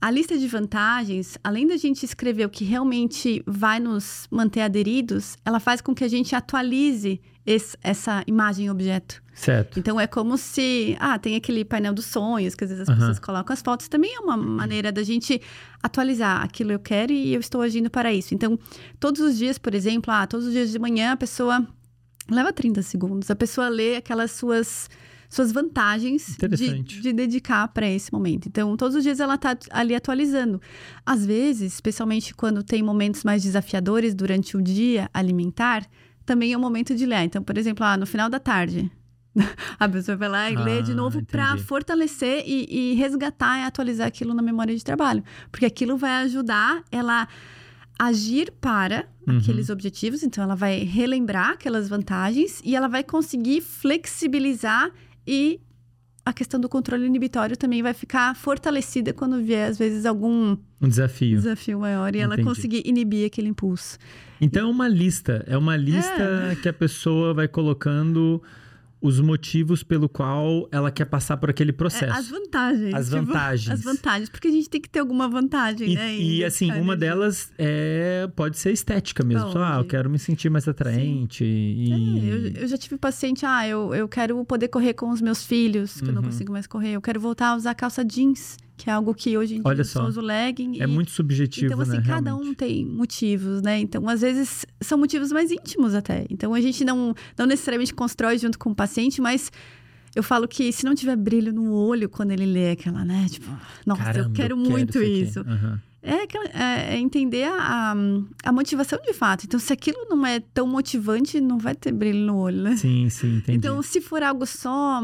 [0.02, 5.38] a lista de vantagens, além da gente escrever o que realmente vai nos manter aderidos,
[5.46, 9.22] ela faz com que a gente atualize esse- essa imagem objeto.
[9.34, 9.80] Certo.
[9.80, 12.98] Então é como se, ah, tem aquele painel dos sonhos, que às vezes as Aham.
[13.00, 15.42] pessoas colocam as fotos, também é uma maneira da gente
[15.82, 18.34] atualizar aquilo eu quero e eu estou agindo para isso.
[18.34, 18.60] Então,
[19.00, 21.66] todos os dias, por exemplo, ah, todos os dias de manhã a pessoa
[22.30, 24.90] leva 30 segundos, a pessoa lê aquelas suas
[25.34, 28.48] suas vantagens de, de dedicar para esse momento.
[28.48, 30.62] Então, todos os dias ela está ali atualizando.
[31.04, 35.88] Às vezes, especialmente quando tem momentos mais desafiadores durante o dia alimentar,
[36.24, 37.24] também é o momento de ler.
[37.24, 38.92] Então, por exemplo, ah, no final da tarde,
[39.80, 43.64] a pessoa vai lá e lê de Ah, novo para fortalecer e, e resgatar e
[43.64, 45.24] atualizar aquilo na memória de trabalho.
[45.52, 47.28] Porque aquilo vai ajudar ela
[47.98, 49.38] agir para Uhum.
[49.38, 50.22] aqueles objetivos.
[50.24, 54.92] Então, ela vai relembrar aquelas vantagens e ela vai conseguir flexibilizar
[55.26, 55.60] e
[56.26, 60.88] a questão do controle inibitório também vai ficar fortalecida quando vier, às vezes, algum Um
[60.88, 61.38] desafio.
[61.38, 62.48] desafio maior e ela Entendi.
[62.48, 63.98] conseguir inibir aquele impulso.
[64.40, 65.44] Então é uma lista.
[65.48, 68.42] É uma lista que a pessoa vai colocando
[69.04, 72.18] os motivos pelo qual ela quer passar por aquele É, processo.
[72.18, 72.94] as vantagens.
[72.94, 73.70] As tipo, vantagens.
[73.70, 76.16] As vantagens, porque a gente tem que ter alguma vantagem, E, né?
[76.16, 79.52] e, em assim, uma delas é pode ser estética mesmo.
[79.52, 81.44] Só, ah, eu quero me sentir mais atraente.
[81.44, 82.30] É, E...
[82.30, 86.00] eu, eu já tive paciente, ah, eu, eu quero poder correr com os meus filhos,
[86.00, 86.30] que eu não Uhum.
[86.30, 86.94] consigo mais correr.
[86.94, 89.84] Eu quero voltar a usar calça jeans, que é algo que hoje em dia Olha
[89.84, 90.02] só.
[90.02, 90.80] só uso legging.
[90.82, 92.04] É e- muito subjetivo, Então, assim, né?
[92.06, 92.50] cada realmente.
[92.50, 93.80] um tem motivos, né?
[93.80, 96.26] Então, às vezes, são motivos mais íntimos até.
[96.30, 99.52] Então, a gente não, não necessariamente constrói junto com o paciente, mas
[100.16, 103.28] eu falo que se não tiver brilho no olho quando ele lê aquela, né?
[103.30, 103.48] Tipo,
[103.86, 105.40] nossa, Caramba, eu quero muito isso.
[105.40, 105.50] aqui.
[105.56, 105.80] isso.
[106.06, 106.24] É,
[106.60, 107.96] é- é entender a,
[108.44, 109.46] a motivação de fato.
[109.46, 112.76] Então, se aquilo não é tão motivante, não vai ter brilho no olho, né?
[112.76, 113.58] Sim, sim, entendi.
[113.58, 115.02] Então, se for algo só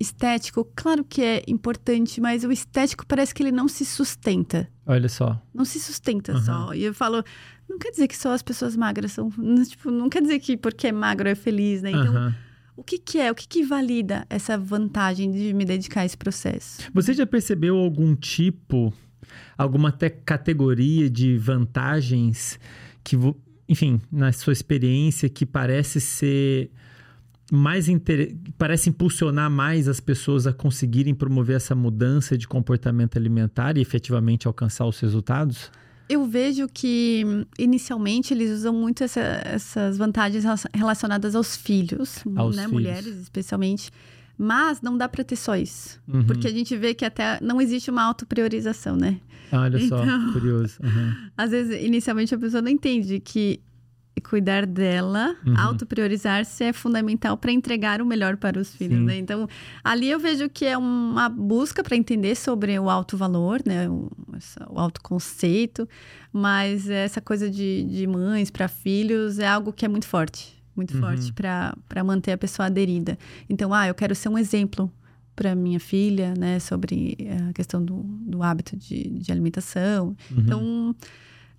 [0.00, 4.68] estético, claro que é importante, mas o estético parece que ele não se sustenta.
[4.86, 5.40] Olha só.
[5.52, 6.40] Não se sustenta Aham.
[6.42, 6.74] só.
[6.74, 7.22] E eu falo,
[7.68, 9.32] não quer dizer que só as pessoas magras são.
[9.36, 11.90] não, Tipo, não quer dizer que porque é magro é feliz, né?
[11.90, 12.34] Então, Aham.
[12.76, 13.30] o que, que é?
[13.30, 16.78] O que, que valida essa vantagem de me dedicar a esse processo?
[16.94, 18.92] Você já percebeu algum tipo,
[19.56, 19.92] alguma
[20.24, 22.58] categoria de vantagens
[23.02, 23.16] que,
[23.68, 26.70] enfim, na sua experiência, que parece ser
[27.52, 28.36] mais inter...
[28.56, 34.46] parece impulsionar mais as pessoas a conseguirem promover essa mudança de comportamento alimentar e efetivamente
[34.46, 35.70] alcançar os resultados?
[36.08, 37.22] Eu vejo que,
[37.58, 42.62] inicialmente, eles usam muito essa- essas vantagens relacion- relacionadas aos filhos, Aos né?
[42.62, 42.72] filhos.
[42.72, 43.90] Mulheres, especialmente.
[44.36, 46.00] Mas não dá para ter só isso.
[46.06, 46.24] Uhum.
[46.24, 49.20] Porque a gente vê que até não existe uma autopriorização, né?
[49.52, 50.78] Olha só, Então- curioso.
[50.82, 51.12] Uhum.
[51.36, 53.60] Às vezes, inicialmente, a pessoa não entende que
[54.20, 55.54] cuidar dela, Uhum.
[55.58, 59.16] autopriorizar-se é fundamental para entregar o melhor para os filhos, né?
[59.18, 59.48] Então,
[59.82, 63.88] ali eu vejo que é uma busca para entender sobre o alto valor, né?
[63.88, 64.10] O,
[64.70, 65.88] o autoconceito,
[66.32, 70.94] mas essa coisa de, de mães para filhos é algo que é muito forte, muito
[70.94, 71.00] Uhum.
[71.00, 73.18] forte para manter a pessoa aderida.
[73.48, 74.90] Então, ah, eu quero ser um exemplo
[75.34, 76.58] para minha filha, né?
[76.58, 77.16] Sobre
[77.48, 80.16] a questão do, do hábito de, de alimentação.
[80.30, 80.36] Uhum.
[80.40, 80.96] Então,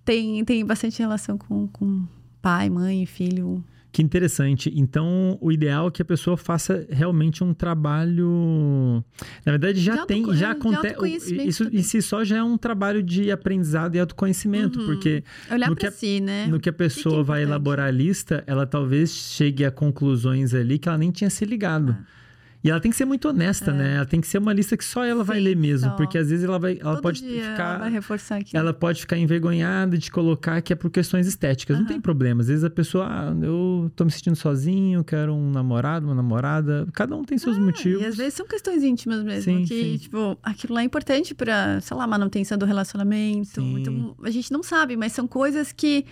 [0.04, 2.06] tem, tem bastante relação com, com
[2.40, 3.62] pai, mãe, filho.
[3.92, 4.72] Que interessante.
[4.76, 9.04] Então, o ideal é que a pessoa faça realmente um trabalho.
[9.44, 11.34] Na verdade, já De tem, já acontece.
[11.44, 11.80] Isso também.
[11.80, 14.86] em si só já é um trabalho de aprendizado e autoconhecimento, Uhum.
[14.86, 16.46] porque Olhar No que a- si, né?
[16.46, 20.54] no que a pessoa que é vai elaborar a lista, ela talvez chegue a conclusões
[20.54, 21.96] ali que ela nem tinha se ligado.
[21.98, 22.19] Ah.
[22.62, 23.96] E ela tem que ser muito honesta, né?
[23.96, 25.40] Ela tem que ser uma lista que só ela vai É.
[25.40, 25.96] Sim, ler mesmo, só.
[25.96, 28.54] porque às vezes ela vai, ela pode ficar ela vai reforçar aqui.
[28.56, 31.76] ela pode ficar envergonhada de colocar que é por questões estéticas.
[31.78, 31.92] Não Aham.
[31.94, 32.42] tem problema.
[32.42, 36.86] Às vezes a pessoa, ah, eu tô me sentindo sozinho, quero um namorado, uma namorada.
[36.92, 38.02] Cada um tem seus motivos.
[38.02, 39.96] E às vezes são questões íntimas mesmo, Sim, que, sim.
[39.96, 43.58] tipo, aquilo lá é importante pra, sei lá, manutenção do relacionamento.
[43.60, 46.04] Então, a gente não sabe, mas são coisas que,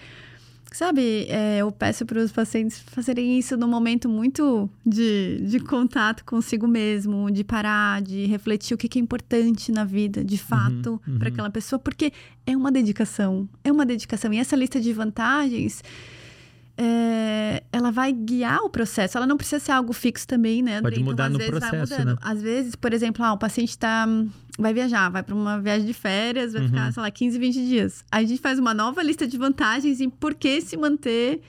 [0.73, 6.25] sabe, é, eu peço para os pacientes fazerem isso num momento muito de, de contato
[6.25, 11.01] consigo mesmo, de parar, de refletir o que, que é importante na vida, de fato,
[11.07, 11.19] uhum.
[11.19, 12.13] para aquela pessoa, porque
[12.47, 14.33] é uma dedicação, é uma dedicação.
[14.33, 15.83] E essa lista de vantagens
[16.79, 19.17] é, ela vai guiar o processo.
[19.17, 20.81] Ela não precisa ser algo fixo também, né?
[20.81, 21.05] Pode André?
[21.05, 22.17] mudar às no vezes, processo, né?
[22.23, 24.07] Às vezes, por exemplo, ah, o paciente tá,
[24.59, 26.69] vai viajar, vai para uma viagem de férias, vai Uhum.
[26.69, 28.05] ficar, sei lá, 15, 20 dias.
[28.11, 31.41] Aí a gente faz uma nova lista de vantagens em por que se manter,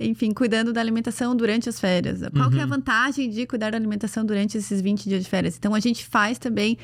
[0.00, 2.20] enfim, cuidando da alimentação durante as férias.
[2.34, 2.70] Qual que é a Uhum.
[2.70, 5.56] vantagem de cuidar da alimentação durante esses 20 dias de férias?
[5.56, 6.76] Então, a gente faz também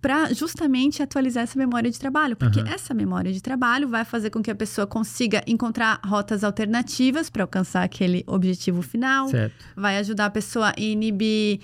[0.00, 2.70] para justamente atualizar essa memória de trabalho, porque Aham.
[2.72, 7.42] essa memória de trabalho vai fazer com que a pessoa consiga encontrar rotas alternativas para
[7.42, 9.64] alcançar aquele objetivo final, Certo.
[9.74, 11.58] vai ajudar a pessoa a inibir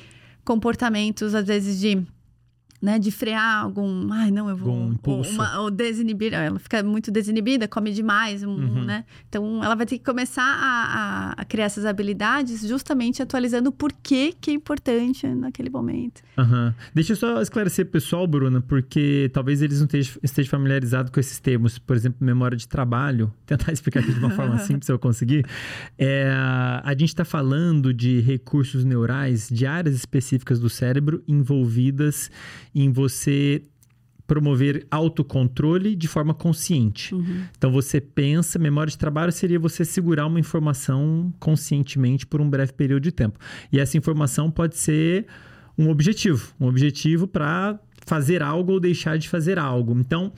[0.45, 2.03] comportamentos às vezes de
[2.85, 5.31] né, de frear algum, ai não, eu vou Algum impulso.
[5.31, 8.85] ou, uma- ou desinibir, ela fica muito desinibida, come demais, um, Uhum.
[8.85, 9.05] né?
[9.27, 13.73] Então ela vai ter que começar a, a- a criar essas habilidades justamente atualizando o
[13.73, 16.20] porquê que é importante naquele momento.
[16.37, 16.75] Aham.
[16.94, 21.38] Deixa eu só esclarecer pessoal, Bruna, porque talvez eles não estejam, estejam familiarizados com esses
[21.38, 21.79] termos.
[21.79, 23.33] Por exemplo, memória de trabalho.
[23.47, 25.47] Tentar explicar aqui de uma forma simples se eu conseguir.
[25.99, 26.31] É,
[26.85, 32.31] a gente está falando de recursos neurais, de áreas específicas do cérebro envolvidas
[32.75, 33.63] em você
[34.27, 37.15] promover autocontrole de forma consciente.
[37.57, 42.73] Então você pensa, memória de trabalho seria você segurar uma informação conscientemente por um breve
[42.73, 43.39] período de tempo.
[43.71, 45.27] E essa informação pode ser
[45.77, 49.99] um objetivo, um objetivo para fazer algo ou deixar de fazer algo.
[49.99, 50.33] Então,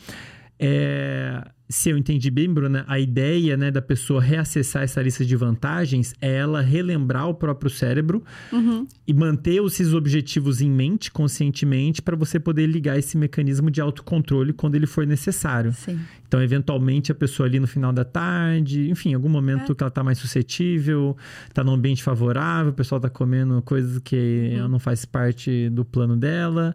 [0.59, 5.35] é, se eu entendi bem, Bruna, a ideia né, da pessoa reacessar essa lista de
[5.35, 8.87] vantagens é ela relembrar o próprio cérebro Uhum.
[9.07, 14.53] e manter esses objetivos em mente conscientemente para você poder ligar esse mecanismo de autocontrole
[14.53, 15.73] quando ele for necessário.
[15.73, 15.99] Sim.
[16.27, 19.91] Então, eventualmente, a pessoa ali no final da tarde, enfim, em algum momento que ela
[19.91, 21.17] tá mais suscetível,
[21.53, 25.85] tá num ambiente favorável, o pessoal tá comendo coisas que ela não faz parte do
[25.85, 26.75] plano dela.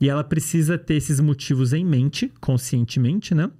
[0.00, 3.50] E ela precisa ter esses motivos em mente, conscientemente, né?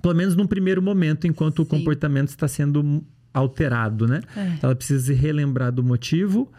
[0.00, 1.70] Pelo menos num primeiro momento, enquanto o Sim.
[1.70, 4.20] comportamento está sendo alterado, né?
[4.36, 4.58] É.
[4.62, 6.50] Ela precisa se relembrar do motivo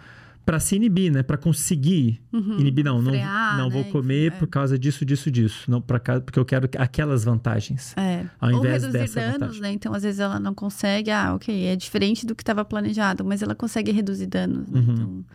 [0.45, 1.23] para se inibir, né?
[1.23, 2.21] Para conseguir
[2.59, 2.83] inibir.
[2.83, 3.91] Não, não, Frear, não vou né?
[3.91, 4.29] comer É.
[4.31, 5.69] por causa disso, disso, disso.
[5.69, 7.95] Não para porque eu quero aquelas vantagens.
[7.95, 8.25] É.
[8.41, 9.61] Ao Ou invés reduzir dessa danos, vantagem.
[9.61, 9.71] né?
[9.71, 13.41] Então, às vezes ela não consegue, ah, ok, é diferente do que estava planejado, mas
[13.41, 14.79] ela consegue reduzir danos, né?
[14.79, 14.93] Uhum.
[14.93, 15.25] Então,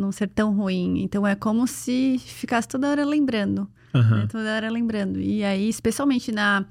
[0.00, 1.02] não ser tão ruim.
[1.02, 4.16] Então, é como se ficasse toda hora lembrando, Aham.
[4.20, 4.26] né?
[4.30, 5.20] Toda hora lembrando.
[5.20, 6.64] E aí, especialmente na...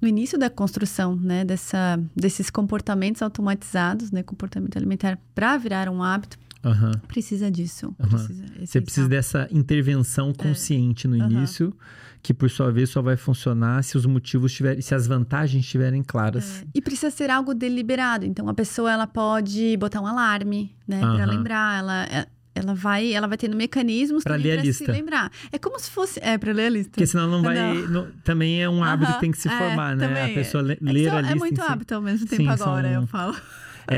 [0.00, 6.02] No início da construção, né, dessa, desses comportamentos automatizados, né, comportamento alimentar, para virar um
[6.02, 6.92] hábito, Aham.
[7.08, 7.94] precisa disso.
[7.98, 8.08] Aham.
[8.10, 11.30] Precisa, é Você precisa dessa intervenção consciente no Aham.
[11.30, 11.74] início,
[12.22, 16.02] que por sua vez só vai funcionar se os motivos tiverem, se as vantagens estiverem
[16.02, 16.62] claras.
[16.62, 18.26] É, E precisa ser algo deliberado.
[18.26, 21.00] Então, a pessoa ela pode botar um alarme, né.
[21.00, 21.78] Pra lembrar.
[21.78, 24.92] Ela, é- ela vai, ela vai tendo mecanismos também ler a pra se lista.
[24.92, 25.30] lembrar.
[25.50, 26.90] É como se fosse, é para ler a lista.
[26.92, 27.54] Porque senão não vai.
[27.56, 27.88] Não.
[27.88, 30.06] não- também é um hábito Aham, que tem que se é, formar, né?
[30.06, 30.34] também A é.
[30.34, 31.32] pessoa É ler só- a lista.
[31.32, 33.34] É muito hábito ao mesmo tempo Sim, agora, são- eu falo.
[33.86, 33.96] É,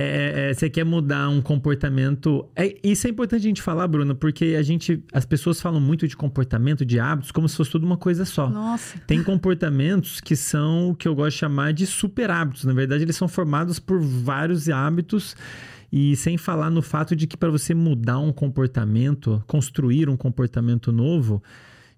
[0.49, 2.45] é, é, você quer mudar um comportamento.
[2.57, 5.01] É, isso é importante a gente falar, Bruna, porque a gente.
[5.12, 8.51] As pessoas falam muito de comportamento, de hábitos, como se fosse tudo uma coisa só.
[8.51, 8.99] Nossa.
[9.07, 12.64] Tem comportamentos que são o que eu gosto de chamar de super hábitos.
[12.64, 15.37] Na verdade, eles são formados por vários hábitos.
[15.92, 20.90] E sem falar no fato de que para você mudar um comportamento, construir um comportamento
[20.92, 21.42] novo,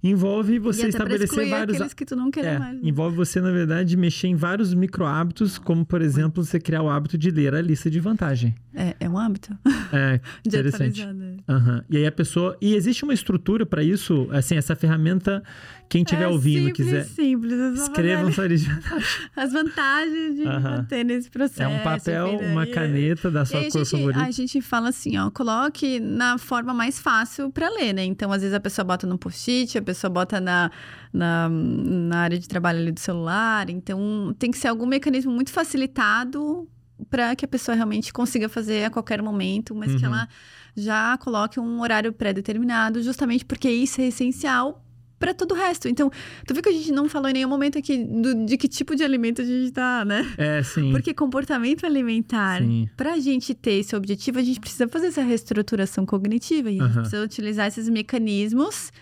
[0.02, 1.74] envolve você estabelecer vários.
[1.76, 2.74] aqueles que tu não quer É, mais.
[2.76, 2.80] né?
[2.84, 6.88] envolve você, na verdade, mexer em vários micro hábitos, como, por exemplo, você criar o
[6.88, 8.54] hábito de ler a lista de vantagem.
[8.74, 9.56] É, é um hábito
[9.92, 11.02] É, interessante.
[11.48, 11.82] Aham.
[11.90, 12.56] E aí a pessoa.
[12.60, 14.28] E existe uma estrutura para isso?
[14.30, 15.42] Assim, essa ferramenta,
[15.88, 17.04] quem estiver é ouvindo, simples, quiser.
[17.04, 17.80] simples.
[17.80, 18.44] Escrevam sua
[19.34, 20.60] As vantagens de Aham.
[20.78, 21.62] manter nesse processo.
[21.62, 24.20] É um papel, uma caneta da sua cor gente, favorita.
[24.22, 28.04] a gente fala assim, ó, coloque na forma mais fácil para ler, né?
[28.04, 30.70] Então, às vezes a pessoa bota no post-it, a pessoa bota na,
[31.12, 33.70] na, na área de trabalho ali do celular.
[33.70, 36.68] Então, tem que ser algum mecanismo muito facilitado
[37.08, 40.12] para que a pessoa realmente consiga fazer a qualquer momento, mas que Uhum.
[40.14, 40.28] ela
[40.76, 44.84] já coloque um horário pré-determinado, justamente porque isso é essencial
[45.18, 45.88] para todo o resto.
[45.88, 46.10] Então,
[46.46, 48.94] tu viu que a gente não falou em nenhum momento aqui do- de que tipo
[48.94, 50.24] de alimento a gente tá, né?
[50.38, 50.92] É, sim.
[50.92, 52.88] Porque comportamento alimentar, Sim.
[52.96, 56.84] para a gente ter esse objetivo, a gente precisa fazer essa reestruturação cognitiva e a
[56.86, 58.92] gente precisa utilizar esses mecanismos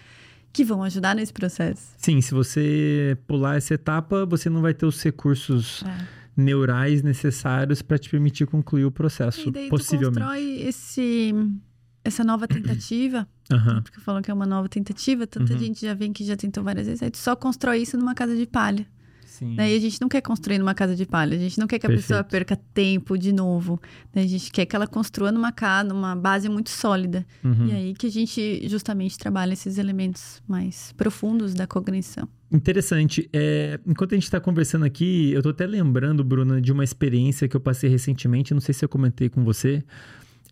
[0.53, 1.83] que vão ajudar nesse processo.
[1.99, 6.07] Sim, se você pular essa etapa, você não vai ter os recursos É.
[6.35, 10.19] neurais necessários para te permitir concluir o processo, E daí tu possivelmente.
[10.19, 11.35] constrói esse,
[12.07, 13.83] essa nova tentativa, Aham.
[13.83, 15.59] porque falam que é uma nova tentativa, tanta Uhum.
[15.59, 18.35] gente já vem que já tentou várias vezes, aí tu só constrói isso numa casa
[18.37, 18.87] de palha.
[19.25, 19.55] Sim.
[19.55, 21.85] Daí a gente não quer construir numa casa de palha, a gente não quer que
[21.85, 22.09] a Perfeito.
[22.09, 23.79] pessoa perca tempo de novo.
[24.15, 27.27] Daí a gente quer que ela construa numa casa, numa base muito sólida.
[27.45, 27.67] Uhum.
[27.67, 32.27] E aí que a gente justamente trabalha esses elementos mais profundos da cognição.
[32.51, 33.29] Interessante.
[33.31, 37.47] É, enquanto a gente está conversando aqui, eu tô até lembrando, Bruna, de uma experiência
[37.47, 38.55] que eu passei recentemente.
[38.55, 39.85] Não sei se eu comentei com você.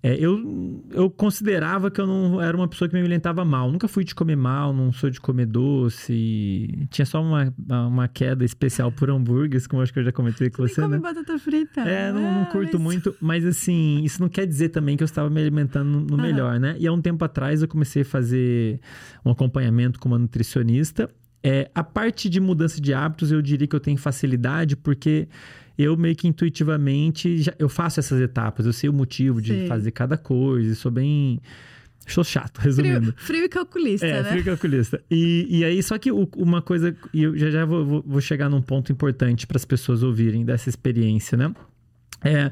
[0.06, 3.72] É, eu, eu considerava que eu não era uma pessoa que me alimentava mal.
[3.72, 6.86] Nunca fui de comer mal, não sou de comer doce.
[6.90, 7.54] Tinha só uma,
[7.88, 10.80] uma queda especial por hambúrgueres, como eu acho que eu já comentei com Você você,
[10.82, 11.08] nem come né?
[11.14, 11.80] batata frita.
[11.80, 15.02] É, não, não Ah, curto mas- muito, mas assim, isso não quer dizer também que
[15.02, 16.76] eu estava me alimentando no melhor, né?
[16.78, 18.80] E há um tempo atrás eu comecei a fazer
[19.24, 21.08] um acompanhamento com uma nutricionista.
[21.42, 25.28] É, a parte de mudança de hábitos, eu diria que eu tenho facilidade, porque
[25.76, 29.66] eu meio que intuitivamente já, eu faço essas etapas, eu sei o motivo de Sim.
[29.66, 31.40] fazer cada coisa, sou bem.
[32.06, 33.12] Sou chato, resumindo.
[33.16, 34.30] Frio, frio e calculista, É, né?
[34.30, 35.02] frio calculista.
[35.10, 38.60] E, e aí, só que uma coisa, e eu já já vou, vou- chegar num
[38.60, 41.50] ponto importante para as pessoas ouvirem dessa experiência, né?
[42.22, 42.50] É,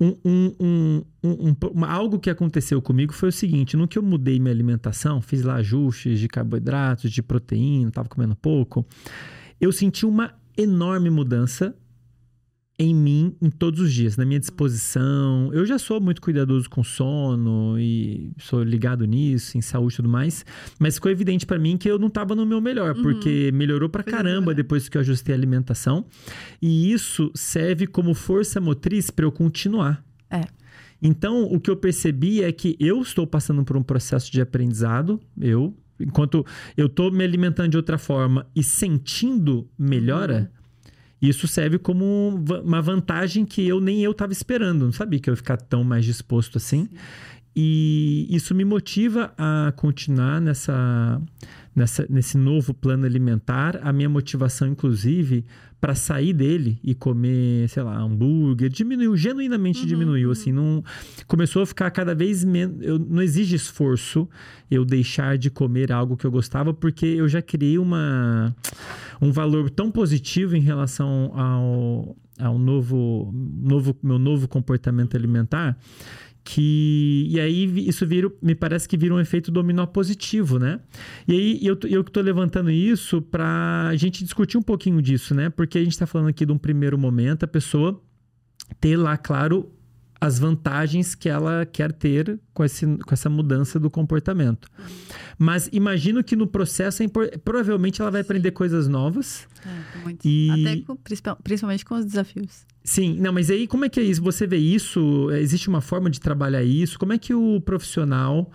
[0.00, 4.02] um, um- um- um- uma- algo que aconteceu comigo foi o seguinte: no que eu
[4.02, 8.84] mudei minha alimentação, fiz lá ajustes de carboidratos, de proteína, tava comendo pouco,
[9.60, 11.72] eu senti uma enorme mudança
[12.78, 15.50] em mim em todos os dias, na minha disposição.
[15.52, 20.08] Eu já sou muito cuidadoso com sono e sou ligado nisso, em saúde e tudo
[20.08, 20.44] mais,
[20.78, 23.02] mas ficou evidente pra mim que eu não tava no meu melhor, Uhum.
[23.02, 26.04] porque melhorou Coisa caramba depois que eu ajustei a alimentação,
[26.62, 30.04] e isso serve como força motriz para eu continuar.
[30.30, 30.42] É.
[31.02, 35.20] Então, o que eu percebi é que eu estou passando por um processo de aprendizado,
[35.40, 36.44] eu, enquanto
[36.76, 40.50] eu estou me alimentando de outra forma e sentindo melhora,
[41.20, 44.84] isso serve como uma vantagem que eu nem eu estava esperando.
[44.84, 46.88] Não sabia que eu ia ficar tão mais disposto assim.
[47.60, 51.20] E isso me motiva a continuar nessa,
[51.74, 53.80] nessa, nesse novo plano alimentar.
[53.82, 55.44] A minha motivação, inclusive,
[55.80, 60.28] para sair dele e comer, sei lá, hambúrguer, diminuiu, genuinamente Uhum, diminuiu.
[60.28, 60.32] uhum.
[60.32, 60.84] Assim, não,
[61.26, 62.80] começou a ficar cada vez menos.
[62.80, 64.28] Eu, não exige esforço
[64.70, 68.54] eu deixar de comer algo que eu gostava, porque eu já criei uma,
[69.20, 75.76] um valor tão positivo em relação ao, ao novo, novo, meu novo comportamento alimentar
[76.48, 80.80] que e aí isso vira, me parece que vira um efeito dominó positivo, né?
[81.26, 85.34] E aí eu, eu que tô levantando isso para a gente discutir um pouquinho disso,
[85.34, 85.50] né?
[85.50, 88.00] Porque a gente está falando aqui de um primeiro momento, a pessoa
[88.80, 89.70] ter lá, claro,
[90.20, 94.68] as vantagens que ela quer ter com, esse, com essa mudança do comportamento.
[95.38, 97.08] Mas imagino que no processo, é
[97.44, 99.46] provavelmente ela vai aprender coisas novas.
[99.64, 100.26] É, muito.
[100.26, 102.66] E- Até com- principal- principalmente com os desafios.
[102.82, 104.20] Sim, não, mas aí como é que é isso?
[104.22, 105.30] Você vê isso?
[105.32, 106.98] Existe uma forma de trabalhar isso?
[106.98, 108.50] Como é que o profissional,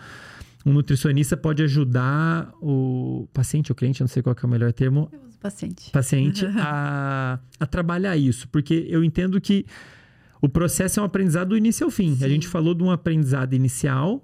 [0.66, 4.74] um nutricionista, pode ajudar o paciente ou cliente, eu não sei qual é o melhor
[4.74, 5.92] termo, paciente.
[5.92, 8.48] paciente a, a trabalhar isso?
[8.50, 9.66] Porque eu entendo que
[10.46, 12.12] o processo é um aprendizado do início ao fim.
[12.14, 12.30] A Sim.
[12.30, 14.22] gente falou de um aprendizado inicial,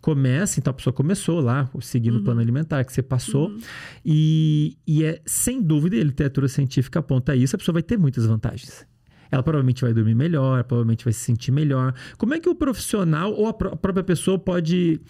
[0.00, 3.58] começa, então a pessoa começou lá, seguindo o plano alimentar que você passou, Uhum.
[4.04, 8.26] e, e é sem dúvida, a literatura científica aponta isso, a pessoa vai ter muitas
[8.26, 8.86] vantagens.
[9.30, 11.94] Ela provavelmente vai dormir melhor, provavelmente vai se sentir melhor.
[12.18, 15.00] Como é que o profissional ou a, pró- a própria pessoa pode,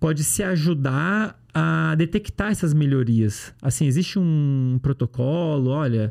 [0.00, 3.52] pode se ajudar a detectar essas melhorias?
[3.60, 6.10] Assim, existe um protocolo, olha,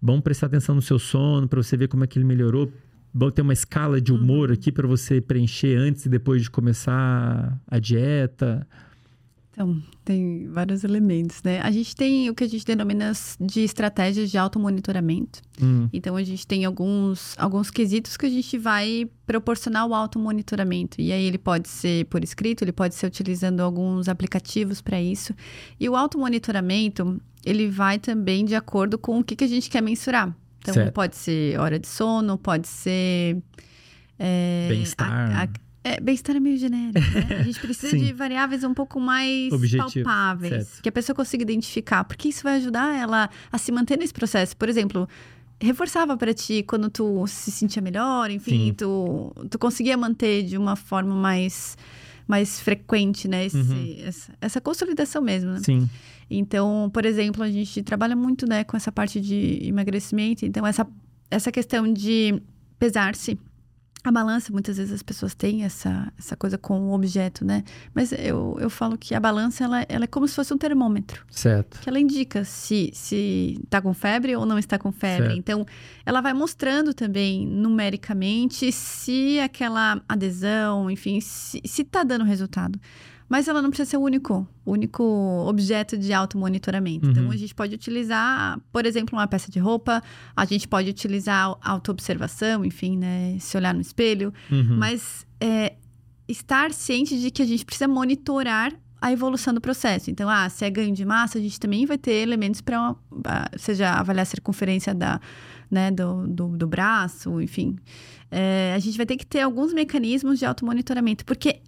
[0.00, 2.70] bom prestar atenção no seu sono para você ver como é que ele melhorou.
[3.16, 7.58] Bom ter uma escala de humor aqui para você preencher antes e depois de começar
[7.66, 8.68] a dieta.
[9.50, 11.62] Então, tem vários elementos, né?
[11.62, 15.40] A gente tem o que a gente denomina de estratégias de automonitoramento.
[15.62, 15.88] Hum.
[15.94, 21.00] Então, a gente tem alguns, alguns quesitos que a gente vai proporcionar o automonitoramento.
[21.00, 25.34] E aí, ele pode ser por escrito, ele pode ser utilizando alguns aplicativos para isso.
[25.80, 29.80] E o automonitoramento, ele vai também de acordo com o que, que a gente quer
[29.80, 30.36] mensurar.
[30.70, 30.94] Então, certo.
[30.94, 33.38] pode ser hora de sono, pode ser...
[34.18, 35.50] É, Bem-estar.
[35.86, 37.36] É, bem-estar é meio genérico, né?
[37.38, 40.82] A gente precisa de variáveis um pouco mais palpáveis, certo.
[40.82, 44.56] que a pessoa consiga identificar, porque isso vai ajudar ela a se manter nesse processo.
[44.56, 45.08] Por exemplo,
[45.60, 50.74] reforçava para ti quando tu se sentia melhor, enfim, tu, tu conseguia manter de uma
[50.74, 51.78] forma mais
[52.26, 53.46] mais frequente, né?
[53.46, 53.96] Esse, uhum.
[54.02, 55.60] essa, essa, consolidação mesmo, né?
[55.64, 55.88] Sim.
[56.28, 60.44] Então, por exemplo, a gente trabalha muito, né, com essa parte de emagrecimento.
[60.44, 60.86] Então, essa,
[61.30, 62.42] essa questão de
[62.78, 63.38] pesar-se
[64.08, 67.64] a balança, muitas vezes as pessoas têm essa, essa coisa com o objeto, né?
[67.94, 71.24] Mas eu, eu falo que a balança, ela, ela é como se fosse um termômetro.
[71.30, 71.80] Certo.
[71.80, 75.28] Que ela indica se, se está com febre ou não está com febre.
[75.28, 75.38] Certo.
[75.38, 75.66] Então,
[76.04, 82.78] ela vai mostrando também, numericamente, se aquela adesão, enfim, se está dando resultado.
[83.28, 85.02] Mas ela não precisa ser o único, único
[85.46, 87.06] objeto de automonitoramento.
[87.06, 87.28] Então, uhum.
[87.28, 90.02] Então, a gente pode utilizar, por exemplo, uma peça de roupa,
[90.34, 93.36] a gente pode utilizar autoobservação, enfim, né?
[93.40, 94.32] Se olhar no espelho.
[94.50, 94.76] Uhum.
[94.76, 95.74] Mas é,
[96.28, 100.10] estar ciente de que a gente precisa monitorar a evolução do processo.
[100.10, 102.96] Então, ah, se é ganho de massa, a gente também vai ter elementos para,
[103.56, 105.20] seja avaliar a circunferência da,
[105.70, 107.76] né, do, do, do braço, enfim.
[108.30, 111.60] É, a gente vai ter que ter alguns mecanismos de automonitoramento, porque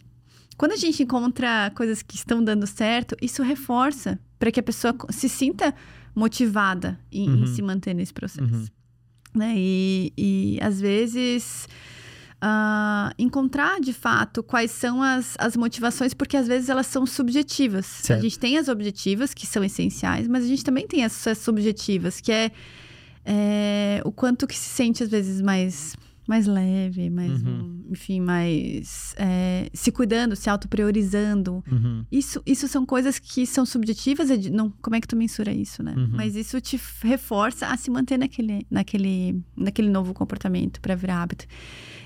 [0.59, 4.93] quando a gente encontra coisas que estão dando certo, isso reforça para que a pessoa
[5.09, 5.73] se sinta
[6.15, 7.45] motivada em, uhum.
[7.45, 8.53] em se manter nesse processo.
[8.53, 8.67] Uhum.
[9.35, 9.55] Né?
[9.57, 11.69] E, e às vezes.
[12.41, 17.85] Uh, encontrar de fato quais são as, as motivações, porque às vezes elas são subjetivas.
[17.85, 18.21] Certo.
[18.21, 21.39] A gente tem as objetivas, que são essenciais, mas a gente também tem as, as
[21.39, 22.53] subjetivas, que é,
[23.25, 25.97] é o quanto que se sente às vezes mais
[26.29, 27.87] mais leve, mais, uhum.
[27.91, 31.65] enfim, mais é, se cuidando, se autopriorizando.
[31.73, 32.05] Uhum.
[32.13, 34.29] Isso, isso são coisas que são subjetivas.
[34.51, 35.95] Não, como é que tu mensura isso, né?
[35.97, 36.11] Uhum.
[36.13, 41.47] Mas isso te reforça a se manter naquele, naquele, naquele novo comportamento para virar hábito.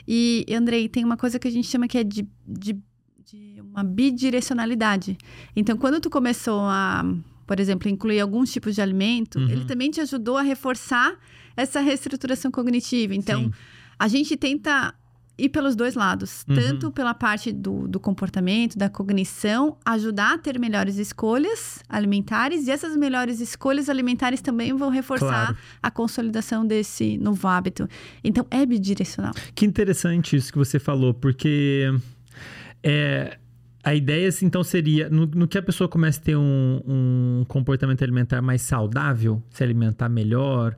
[0.06, 2.78] E, Andrei, tem uma coisa que a gente chama que é de, de,
[3.24, 5.18] de uma bidirecionalidade.
[5.56, 7.04] Então, quando tu começou a,
[7.44, 9.66] por exemplo, incluir alguns tipos de alimento, ele uhum.
[9.66, 11.12] também te ajudou a reforçar
[11.56, 13.16] essa reestruturação cognitiva.
[13.16, 13.52] Então, Sim
[13.98, 14.94] a gente tenta
[15.38, 16.54] ir pelos dois lados, uhum.
[16.54, 22.70] tanto pela parte do, do comportamento, da cognição, ajudar a ter melhores escolhas alimentares, e
[22.70, 25.56] essas melhores escolhas alimentares também vão reforçar claro.
[25.82, 27.88] a consolidação desse novo hábito.
[28.22, 29.32] Então, é bidirecional.
[29.54, 31.92] Que interessante isso que você falou, porque
[32.82, 33.38] é,
[33.82, 37.44] a ideia, assim, então, seria no, no, que a pessoa começa a ter um, um
[37.48, 40.76] comportamento alimentar mais saudável, se alimentar melhor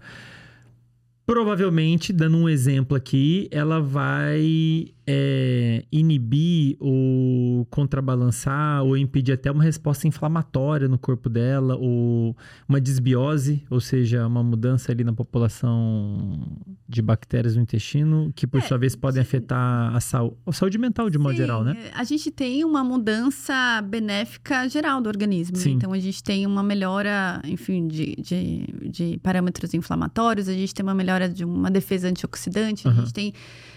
[1.27, 9.63] Provavelmente, dando um exemplo aqui, ela vai é, inibir ou contrabalançar ou impedir até uma
[9.63, 12.37] resposta inflamatória no corpo dela ou
[12.69, 16.47] uma desbiose, ou seja, uma mudança ali na população
[16.89, 20.79] de bactérias no intestino, que por é, sua vez podem afetar a, saúde, a saúde
[20.79, 21.77] mental de modo sim, geral, né?
[21.95, 25.57] A gente tem uma mudança benéfica geral do organismo.
[25.57, 25.65] Né?
[25.69, 30.83] Então a gente tem uma melhora, enfim, de, de, de parâmetros inflamatórios, a gente tem
[30.83, 32.93] uma melhora de uma defesa antioxidante, uhum.
[32.93, 33.35] a gente tem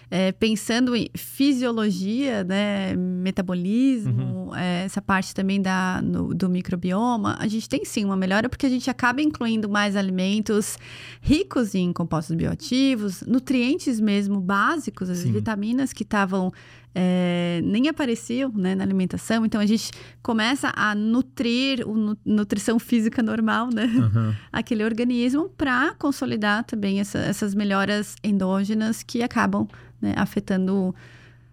[0.09, 4.55] é, pensando em fisiologia, né, metabolismo, uhum.
[4.55, 8.65] é, essa parte também da, no, do microbioma, a gente tem sim uma melhora porque
[8.65, 10.77] a gente acaba incluindo mais alimentos
[11.21, 15.31] ricos em compostos bioativos, nutrientes mesmo básicos, as sim.
[15.31, 16.51] vitaminas que estavam
[16.93, 19.45] é, nem apareciam né, na alimentação.
[19.45, 23.85] Então a gente começa a nutrir o nutrição física normal, né?
[23.85, 24.33] Uhum.
[24.51, 29.67] Aquele organismo para consolidar também essa, essas melhoras endógenas que acabam
[30.01, 30.95] né, afetando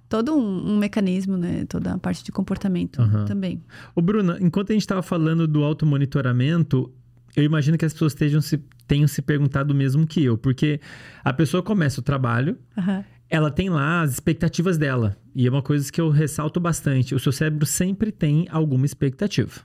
[0.09, 1.65] todo um, um, mecanismo, né?
[1.69, 3.25] Toda a parte de comportamento uhum.
[3.25, 3.63] também.
[3.95, 6.93] Ô, Bruna, enquanto a gente estava falando do automonitoramento,
[7.37, 10.81] eu imagino que as pessoas estejam se, tenham se perguntado o mesmo que eu, porque
[11.25, 13.05] a pessoa começa o trabalho, uhum.
[13.35, 15.17] Ela tem lá as expectativas dela.
[15.35, 19.61] E é uma coisa que eu ressalto bastante: o seu cérebro sempre tem alguma expectativa.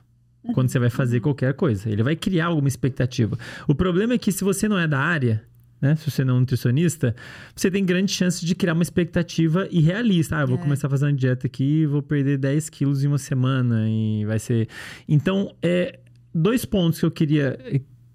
[0.54, 1.22] Quando você vai fazer uhum.
[1.22, 3.38] qualquer coisa, ele vai criar alguma expectativa.
[3.68, 5.44] O problema é que se você não é da área,
[5.80, 5.94] né?
[5.96, 7.14] Se você não é um nutricionista,
[7.54, 10.38] você tem grande chance de criar uma expectativa irrealista.
[10.38, 10.60] Ah, eu vou é.
[10.60, 14.66] começar fazendo dieta aqui, vou perder 10 quilos em uma semana e vai ser.
[15.06, 16.00] Então, é
[16.34, 17.58] dois pontos que eu queria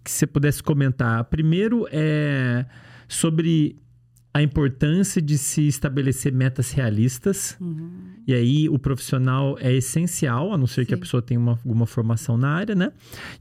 [0.03, 1.23] que você pudesse comentar.
[1.25, 2.65] Primeiro é
[3.07, 3.77] sobre
[4.35, 7.55] a importância de se estabelecer metas realistas.
[7.57, 7.89] Uhum.
[8.27, 10.87] E aí o profissional é essencial, a não ser Sim.
[10.87, 12.91] que a pessoa tenha uma, alguma formação na área, né?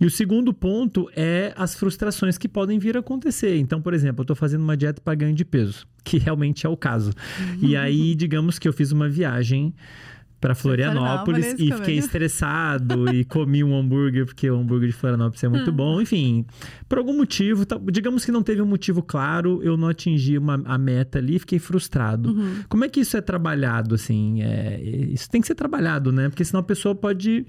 [0.00, 3.56] E o segundo ponto é as frustrações que podem vir a acontecer.
[3.56, 6.68] Então, por exemplo, eu estou fazendo uma dieta para ganho de peso, que realmente é
[6.68, 7.10] o caso.
[7.40, 7.70] Uhum.
[7.70, 9.74] E aí, digamos que eu fiz uma viagem
[10.44, 15.42] para Florianópolis, Florianópolis, e fiquei estressado e comi um hambúrguer porque o hambúrguer de Florianópolis
[15.42, 15.74] é muito hum.
[15.74, 16.02] bom.
[16.02, 16.44] Enfim,
[16.86, 20.76] por algum motivo, digamos que não teve um motivo claro, eu não atingi uma, a
[20.76, 22.28] meta ali, fiquei frustrado.
[22.28, 22.56] Uhum.
[22.68, 24.42] Como é que isso é trabalhado assim?
[24.42, 26.28] É, isso tem que ser trabalhado, né?
[26.28, 27.46] Porque senão a pessoa pode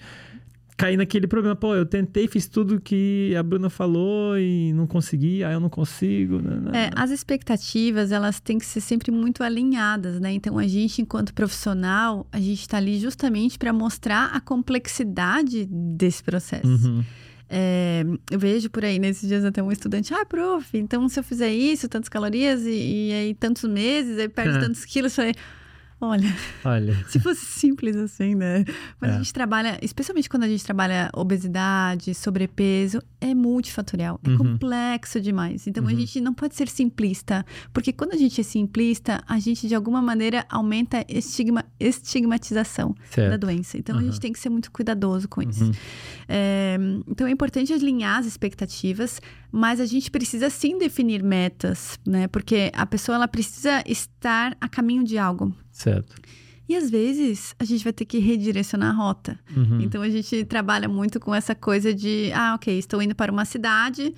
[0.77, 5.43] cair naquele problema, pô, eu tentei, fiz tudo que a Bruna falou e não consegui,
[5.43, 6.41] aí eu não consigo.
[6.41, 10.33] Né, né, é, as expectativas, elas têm que ser sempre muito alinhadas, né?
[10.33, 16.21] Então, a gente, enquanto profissional, a gente está ali justamente para mostrar a complexidade desse
[16.23, 16.67] processo.
[16.67, 17.03] Uhum.
[17.47, 21.23] É, eu vejo por aí, nesses dias até um estudante, ah, prof, então se eu
[21.23, 24.59] fizer isso, tantas calorias e, e aí tantos meses, aí perde é.
[24.59, 25.35] tantos quilos, eu falei,
[25.99, 26.93] Olha, Olha.
[27.07, 28.65] se fosse simples assim, né?
[28.99, 29.13] Mas é.
[29.13, 34.37] a gente trabalha, especialmente quando a gente trabalha obesidade, sobrepeso, é multifatorial, é uhum.
[34.37, 35.67] complexo demais.
[35.67, 35.89] Então uhum.
[35.89, 39.75] a gente não pode ser simplista, porque quando a gente é simplista, a gente de
[39.75, 43.31] alguma maneira aumenta a estigma, estigmatização certo.
[43.31, 43.77] da doença.
[43.77, 44.01] Então uhum.
[44.01, 45.63] a gente tem que ser muito cuidadoso com isso.
[45.63, 45.71] Uhum.
[46.27, 46.77] É,
[47.07, 49.21] então é importante alinhar as expectativas,
[49.55, 52.27] mas a gente precisa sim definir metas, né?
[52.27, 55.55] Porque a pessoa ela precisa estar a caminho de algo.
[55.71, 56.17] Certo.
[56.67, 59.39] E às vezes a gente vai ter que redirecionar a rota.
[59.55, 59.79] Uhum.
[59.79, 63.45] Então a gente trabalha muito com essa coisa de, ah, ok, estou indo para uma
[63.45, 64.13] cidade,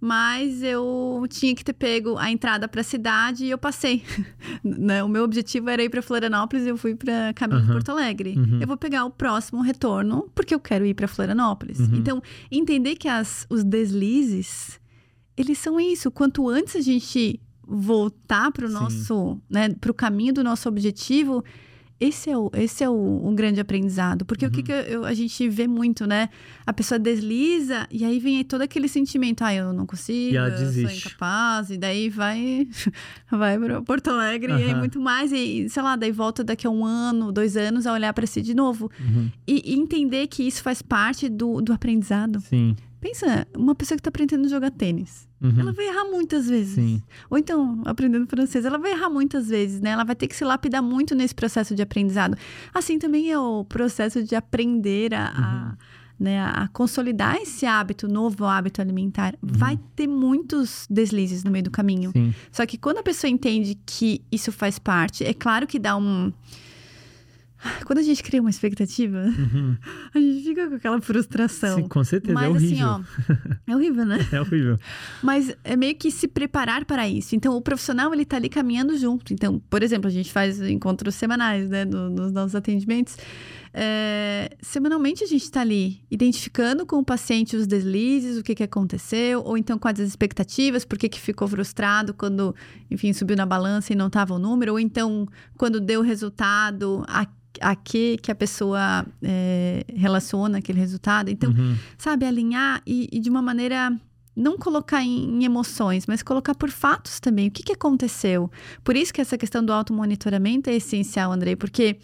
[0.00, 4.02] mas eu tinha que ter pego a entrada para a cidade e eu passei.
[4.64, 5.04] né?
[5.04, 7.66] O meu objetivo era ir para Florianópolis e eu fui para caminho uhum.
[7.66, 8.34] de Porto Alegre.
[8.36, 8.58] Uhum.
[8.60, 11.78] Eu vou pegar o próximo retorno porque eu quero ir para Florianópolis.
[11.78, 11.94] Uhum.
[11.94, 12.20] Então,
[12.50, 14.79] entender que as, os deslizes,
[15.40, 16.10] eles são isso.
[16.10, 21.44] Quanto antes a gente voltar para o nosso, né, para o caminho do nosso objetivo,
[22.00, 24.24] esse é o, esse é o, um grande aprendizado.
[24.24, 24.50] Porque uhum.
[24.50, 26.30] o que, que eu, a gente vê muito, né?
[26.66, 30.90] A pessoa desliza e aí vem todo aquele sentimento, ah, eu não consigo, eu sou
[30.90, 32.66] incapaz, e daí vai,
[33.30, 34.58] vai para Porto Alegre uhum.
[34.58, 37.86] e aí muito mais, e sei lá, daí volta daqui a um ano, dois anos
[37.86, 38.90] a olhar para si de novo.
[38.98, 39.30] Uhum.
[39.46, 42.40] E, e, entender que isso faz parte do, do aprendizado.
[42.40, 42.74] Sim.
[43.00, 45.26] Pensa, uma pessoa que está aprendendo a jogar tênis.
[45.40, 45.58] Uhum.
[45.58, 46.74] Ela vai errar muitas vezes.
[46.74, 47.02] Sim.
[47.30, 49.90] Ou então, aprendendo francês, ela vai errar muitas vezes, né?
[49.90, 52.36] Ela vai ter que se lapidar muito nesse processo de aprendizado.
[52.74, 55.44] Assim também é o processo de aprender a, uhum.
[55.44, 55.76] a
[56.20, 59.48] né, a consolidar esse hábito, novo hábito alimentar, uhum.
[59.54, 62.10] vai ter muitos deslizes no meio do caminho.
[62.12, 62.34] Sim.
[62.52, 66.30] Só que quando a pessoa entende que isso faz parte, é claro que dá um
[67.84, 69.76] quando a gente cria uma expectativa, uhum.
[70.14, 71.76] a gente fica com aquela frustração.
[71.76, 72.88] Sim, com certeza, é Mas, é horrível.
[72.88, 73.04] Assim,
[73.66, 74.18] ó, é horrível, né?
[74.32, 74.78] É horrível.
[75.22, 77.34] Mas é meio que se preparar para isso.
[77.34, 79.32] Então, o profissional, ele tá ali caminhando junto.
[79.32, 83.16] Então, por exemplo, a gente faz encontros semanais, né, nos nossos atendimentos.
[83.72, 88.64] É, semanalmente a gente está ali identificando com o paciente os deslizes, o que, que
[88.64, 92.54] aconteceu, ou então com as expectativas, por que, que ficou frustrado quando,
[92.90, 97.04] enfim, subiu na balança e não estava o número, ou então quando deu o resultado,
[97.06, 97.26] a
[97.60, 101.30] a que, que a pessoa é, relaciona aquele resultado.
[101.30, 101.76] Então, uhum.
[101.98, 103.92] sabe, alinhar e, e, de uma maneira
[104.36, 107.48] não colocar em, em, emoções, mas colocar por fatos também.
[107.48, 108.50] O que, que aconteceu?
[108.84, 111.98] Por isso que essa questão do automonitoramento é essencial, Andrei, porque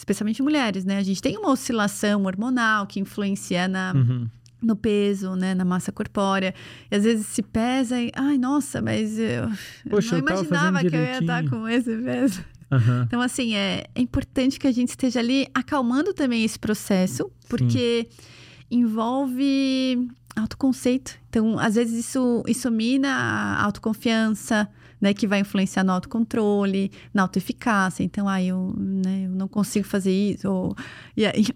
[0.00, 0.98] especialmente mulheres, né?
[0.98, 3.92] A gente tem uma oscilação hormonal que influencia na.
[3.94, 4.28] Uhum
[4.62, 6.54] no peso, né, na massa corpórea.
[6.90, 9.48] E às vezes se pesa e, ai, nossa, mas eu,
[9.88, 12.44] Poxa, eu não imaginava que eu ia estar com esse peso.
[12.70, 13.02] Uhum.
[13.04, 18.06] Então, assim, é, é importante que a gente esteja ali acalmando também esse processo, porque
[18.10, 18.26] Sim.
[18.70, 21.14] envolve autoconceito.
[21.30, 24.68] Então, às vezes isso, isso mina a autoconfiança,
[25.00, 28.02] né, que vai influenciar no autocontrole, na autoeficácia.
[28.02, 30.50] Então, ah, eu, né, eu não consigo fazer isso.
[30.50, 30.76] Ou,
[31.16, 31.46] e aí,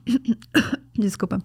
[0.95, 1.43] desculpa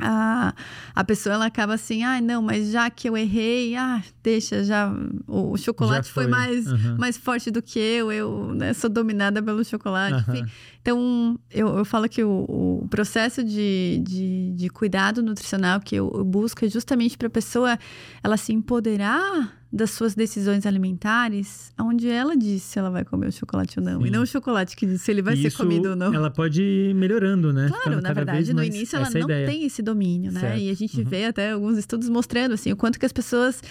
[0.00, 0.54] a,
[0.94, 4.92] a pessoa ela acaba assim, ah, não, mas já que eu errei, ah, deixa, já
[5.26, 6.24] o, chocolate já foi.
[6.24, 6.96] foi, mais, uhum.
[6.98, 10.36] mais forte do que eu, eu né, sou dominada pelo chocolate, uhum.
[10.36, 10.50] enfim.
[10.88, 16.10] Então, eu, eu falo que o, o processo de, de, de, cuidado nutricional que eu,
[16.14, 17.78] eu busco é justamente para a pessoa
[18.24, 23.32] ela se empoderar das suas decisões alimentares, onde ela diz se ela vai comer o
[23.32, 24.00] chocolate ou não.
[24.00, 24.06] Sim.
[24.06, 26.14] E não o chocolate que diz se ele vai ser comido ou não.
[26.14, 27.68] Ela pode ir melhorando, né?
[27.68, 29.46] Claro, Ficando na verdade, no início ela não ideia.
[29.46, 30.40] tem esse domínio, né?
[30.40, 30.58] Certo.
[30.58, 31.04] E a gente uhum.
[31.04, 33.62] vê até alguns estudos mostrando assim, o quanto que as pessoas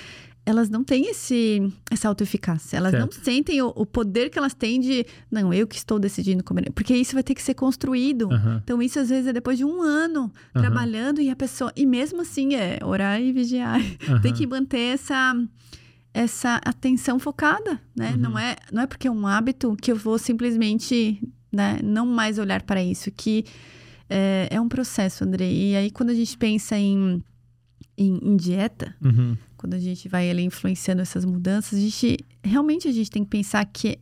[0.48, 2.78] elas não têm esse, essa autoeficácia.
[2.78, 3.04] Elas certo.
[3.04, 6.72] não sentem o, o, poder que elas têm de, não, eu que estou decidindo comer.
[6.72, 8.30] Porque isso vai ter que ser construído.
[8.30, 8.62] Uhum.
[8.64, 10.62] Então, isso às vezes é depois de um ano uhum.
[10.62, 11.70] trabalhando e a pessoa.
[11.76, 13.82] E mesmo assim, é orar e vigiar.
[14.08, 14.22] Uhum.
[14.24, 15.36] Tem que manter essa
[16.14, 18.12] essa atenção focada, né?
[18.12, 18.18] Uhum.
[18.18, 21.22] Não, é, não é porque é um hábito que eu vou simplesmente
[21.52, 23.46] né, não mais olhar para isso, que
[24.10, 25.52] é, é, um processo, André.
[25.52, 27.22] E aí, quando a gente pensa em,
[27.98, 29.38] em, em dieta, uhum.
[29.58, 33.30] Quando a gente vai ali influenciando essas mudanças, a gente realmente a gente tem que
[33.30, 33.98] pensar que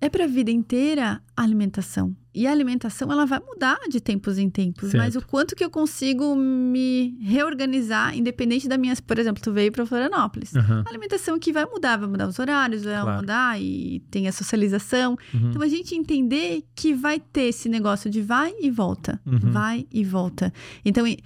[0.00, 2.16] é para a vida inteira a alimentação.
[2.34, 4.90] E a alimentação, ela vai mudar de tempos em tempos.
[4.90, 4.96] Certo.
[5.02, 8.94] Mas o quanto que eu consigo me reorganizar, independente da minha...
[9.06, 10.52] Por exemplo, tu veio para Florianópolis.
[10.54, 10.82] Uhum.
[10.84, 13.20] A alimentação que vai mudar, vai mudar os horários, vai Claro.
[13.20, 15.16] mudar e tem a socialização.
[15.34, 15.50] Uhum.
[15.50, 19.20] Então, a gente entender que vai ter esse negócio de vai e volta.
[19.26, 19.38] Uhum.
[19.52, 20.52] Vai e volta.
[20.84, 21.18] Então, i-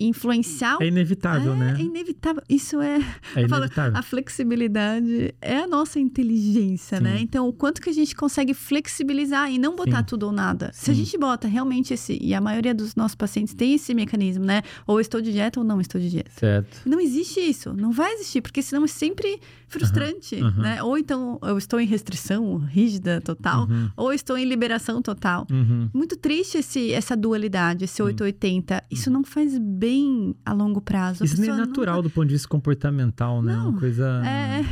[0.00, 0.78] influenciar...
[0.80, 1.76] É inevitável, é, né?
[1.78, 2.42] é inevitável.
[2.48, 2.96] Isso é...
[3.36, 3.98] É eu falo, inevitável.
[3.98, 7.04] a flexibilidade é a nossa inteligência, Sim.
[7.04, 7.18] né?
[7.20, 10.04] Então, o quanto que a gente consegue flexibilizar e não botar Sim.
[10.04, 10.70] tudo ou nada.
[10.72, 11.04] Se a Sim.
[11.04, 12.18] gente bota realmente esse...
[12.20, 14.62] E a maioria dos nossos pacientes tem esse mecanismo, né?
[14.86, 16.30] Ou estou de dieta ou não estou de dieta.
[16.36, 16.82] Certo.
[16.86, 17.72] Não existe isso.
[17.74, 19.40] Não vai existir, porque senão é sempre
[19.70, 20.62] frustrante, Aham, aham.
[20.62, 20.82] né?
[20.82, 23.88] Ou então eu estou em restrição rígida total, Uhum.
[23.96, 25.46] ou estou em liberação total.
[25.50, 25.88] Uhum.
[25.94, 28.82] Muito triste esse, essa dualidade, esse 880.
[28.90, 31.22] Isso não faz bem a longo prazo.
[31.22, 33.54] A Isso nem é natural do ponto de vista comportamental, né?
[33.54, 34.64] Não, Uma coisa É,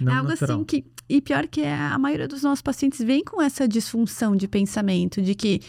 [0.00, 0.56] não é algo natural.
[0.56, 0.84] assim que.
[1.08, 5.22] E pior que é, a maioria dos nossos pacientes vem com essa disfunção de pensamento,
[5.22, 5.60] de que.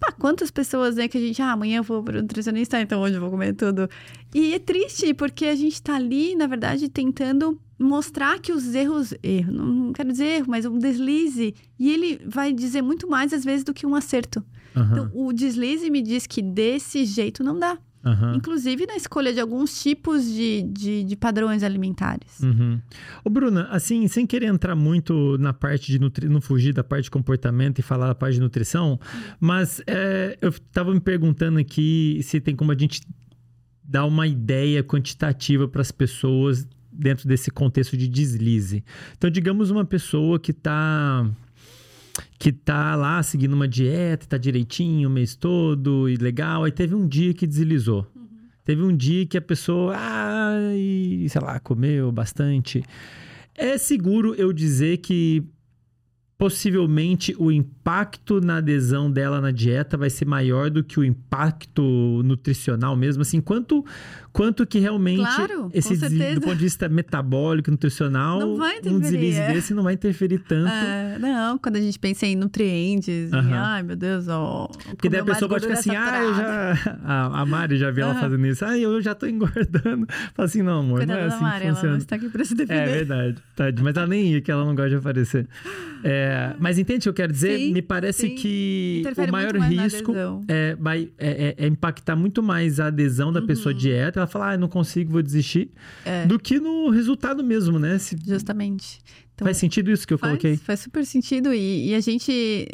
[0.00, 3.02] Pá, quantas pessoas né, que a gente, ah, amanhã eu vou para o nutricionista, então
[3.02, 3.88] hoje eu vou comer tudo.
[4.34, 9.12] E é triste, porque a gente está ali, na verdade, tentando mostrar que os erros,
[9.22, 13.44] erro, não, quero dizer erro, mas um deslize, e ele vai dizer muito mais às
[13.44, 14.42] vezes do que um acerto.
[14.74, 17.78] Aham, Então, o deslize me diz que desse jeito não dá.
[18.04, 18.34] Aham.
[18.36, 22.40] Inclusive na escolha de alguns tipos de, de, de padrões alimentares.
[22.40, 22.80] Uhum.
[23.24, 26.28] Ô, Bruna, assim, sem querer entrar muito na parte de nutri...
[26.28, 28.98] não fugir da parte de comportamento e falar da parte de nutrição,
[29.38, 33.02] mas é, eu tava me perguntando aqui se tem como a gente
[33.82, 38.84] dar uma ideia quantitativa para as pessoas dentro desse contexto de deslize.
[39.16, 41.28] Então, digamos uma pessoa que está
[42.38, 46.94] que tá lá seguindo uma dieta, tá direitinho o mês todo e legal, aí teve
[46.94, 48.06] um dia que deslizou.
[48.64, 52.84] Teve um dia que a pessoa, ah, e, sei lá, comeu bastante.
[53.54, 55.42] É seguro eu dizer que
[56.40, 62.22] possivelmente o impacto na adesão dela na dieta vai ser maior do que o impacto
[62.24, 63.84] nutricional mesmo, assim, quanto
[64.32, 65.96] quanto que realmente Claro, esse
[66.34, 69.52] do ponto de vista metabólico, nutricional, Não vai um deslize é.
[69.52, 70.68] desse não vai interferir tanto.
[70.70, 73.56] É, não, quando a gente pensa em nutrientes, em, Aham.
[73.58, 74.68] ai meu Deus, ó.
[74.90, 76.70] Porque daí a pessoa pode ficar assim, ah, eu já.
[77.04, 78.20] A, a Mari já vi ela Aham.
[78.20, 78.64] fazendo isso.
[78.64, 80.06] Ah, eu já tô engordando.
[80.34, 81.92] Fala assim, não, amor, Coitada não é assim Mari, que ela funciona.
[81.94, 82.86] não está aqui para se É defender.
[82.90, 83.84] verdade, tadinha.
[83.84, 85.46] Mas ela nem ia, que ela não gosta de aparecer.
[86.02, 87.58] É, mas entende o que eu quero dizer?
[87.58, 88.34] Sim, Me parece sim.
[88.34, 90.14] que Interfere o maior risco
[90.48, 94.19] é, vai, é, é- é impactar muito mais a adesão da pessoa à dieta.
[94.20, 95.70] Ela fala, ah, não consigo, vou desistir.
[96.06, 96.12] Uhum.
[96.12, 96.26] É.
[96.26, 97.98] Do que no resultado mesmo, né?
[97.98, 99.00] Se- Justamente.
[99.34, 100.56] Então, faz sentido isso que eu faz, coloquei?
[100.56, 101.52] faz super sentido.
[101.54, 102.68] E, e a gente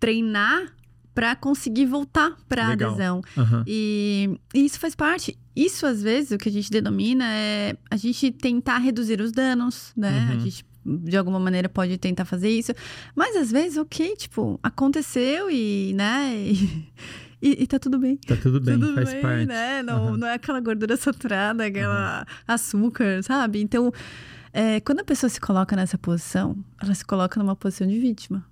[0.00, 0.72] treinar
[1.14, 3.20] para conseguir voltar para a adesão.
[3.36, 3.64] Aham.
[3.66, 5.36] E, e isso faz parte.
[5.54, 9.92] Isso, às vezes, o que a gente denomina é a gente tentar reduzir os danos,
[9.96, 10.28] né?
[10.30, 10.36] Uhum.
[10.36, 12.72] A gente, de alguma maneira, pode tentar fazer isso.
[13.16, 16.32] Mas, às vezes, ok, tipo, aconteceu e, né?
[16.36, 16.88] E,
[17.40, 18.16] e, e tá tudo bem.
[18.16, 19.46] Tá tudo bem, tudo faz bem, parte.
[19.46, 19.82] né?
[19.82, 20.16] Não, Aham.
[20.16, 23.60] não é aquela gordura saturada, aquela açúcar, sabe?
[23.60, 23.92] Então,
[24.52, 28.44] é, quando a pessoa se coloca nessa posição, ela se coloca numa posição de vítima.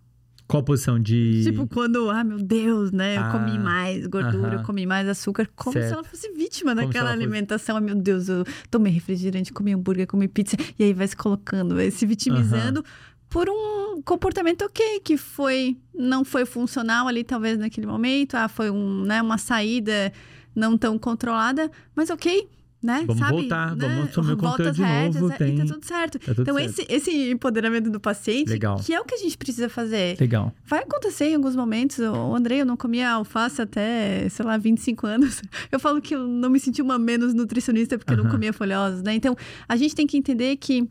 [0.48, 1.42] Qual posição de.
[1.42, 3.16] Tipo, quando, ah, meu Deus, né?
[3.16, 5.94] Eu Ah, comi mais gordura, eu comi mais açúcar, como se Certo.
[5.94, 7.76] ela fosse vítima Como se daquela ela fosse- alimentação.
[7.76, 10.56] Ah, meu Deus, eu tomei refrigerante, comi hambúrguer, comi pizza.
[10.78, 12.84] E aí vai se colocando, vai se vitimizando
[13.28, 18.34] por um comportamento ok, que foi, não foi funcional ali, talvez, naquele momento.
[18.34, 20.12] Ah, foi um, né, uma saída
[20.54, 22.48] não tão controlada, mas ok.
[22.82, 23.02] Né?
[23.06, 23.32] Vamos Sabe?
[23.32, 23.88] voltar, né?
[23.88, 25.34] vamos assumir o de rédeas, novo, né?
[25.34, 26.18] E tem- tá tudo certo.
[26.20, 26.70] Tá tudo então, certo.
[26.70, 28.76] esse, esse empoderamento do paciente, Legal.
[28.76, 30.16] que é o que a gente precisa fazer.
[30.20, 30.54] Legal.
[30.64, 31.98] Vai acontecer em alguns momentos.
[31.98, 35.42] O Andrei, eu não comia alface até, sei lá, 25 anos.
[35.72, 39.02] Eu falo que eu não me senti uma menos nutricionista porque eu não comia folhosos,
[39.02, 39.14] né?
[39.14, 39.34] Então,
[39.68, 40.88] a gente tem que entender que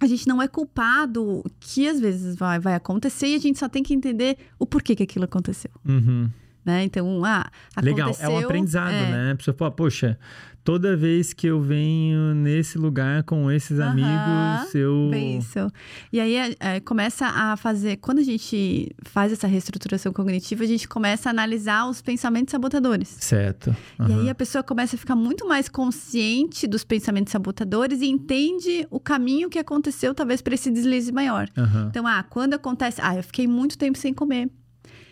[0.00, 3.68] a gente não é culpado, que às vezes vai, vai acontecer e a gente só
[3.68, 6.30] tem que entender o porquê que aquilo aconteceu, Uhum.
[6.64, 6.84] né?
[6.84, 7.50] Então, ah,
[7.82, 9.32] Legal, é um aprendizado, é, né?
[9.32, 10.18] A pessoa fala, poxa,
[10.64, 15.08] toda vez que eu venho nesse lugar com esses amigos, eu.
[15.10, 15.70] Bem isso.
[16.12, 17.96] E aí é, é, começa a fazer.
[17.96, 23.08] Quando a gente faz essa reestruturação cognitiva, a gente começa a analisar os pensamentos sabotadores.
[23.08, 23.74] Certo.
[24.08, 28.86] E aí a pessoa começa a ficar muito mais consciente dos pensamentos sabotadores e entende
[28.90, 31.48] o caminho que aconteceu, talvez, para esse deslize maior.
[31.88, 33.00] Então, ah, quando acontece.
[33.02, 34.50] Ah, eu fiquei muito tempo sem comer.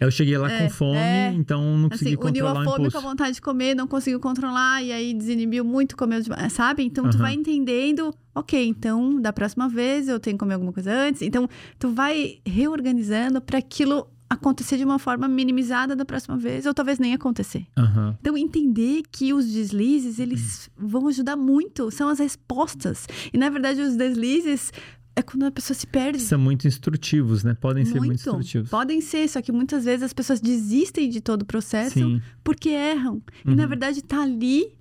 [0.00, 2.90] Eu cheguei lá é, com fome, é, então não consegui assim, controlar uniu a fome
[2.90, 6.84] com a vontade de comer, não conseguiu controlar, e aí desinibiu muito, comeu demais, sabe?
[6.84, 7.10] Então, uhum.
[7.10, 11.22] tu vai entendendo, ok, então, da próxima vez eu tenho que comer alguma coisa antes.
[11.22, 16.74] Então, tu vai reorganizando para aquilo acontecer de uma forma minimizada da próxima vez, ou
[16.74, 17.66] talvez nem acontecer.
[17.78, 18.14] Uhum.
[18.20, 20.86] Então, entender que os deslizes, eles uhum.
[20.86, 23.06] vão ajudar muito, são as respostas.
[23.32, 24.70] E, na verdade, os deslizes
[25.18, 26.20] é quando a pessoa se perde.
[26.20, 27.52] São muito instrutivos, né?
[27.54, 27.92] Podem muito.
[27.92, 28.70] ser muito instrutivos.
[28.70, 32.22] Podem ser, só que muitas vezes as pessoas desistem de todo o processo Sim.
[32.44, 33.14] porque erram.
[33.14, 33.52] Uhum.
[33.52, 33.68] E, na uhum.
[33.68, 34.76] verdade, tá ali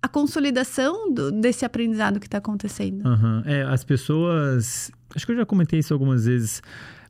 [0.00, 3.06] a consolidação do, desse aprendizado que está acontecendo.
[3.06, 3.42] Uhum.
[3.44, 4.90] É, as pessoas...
[5.14, 6.62] Acho que eu já comentei isso algumas vezes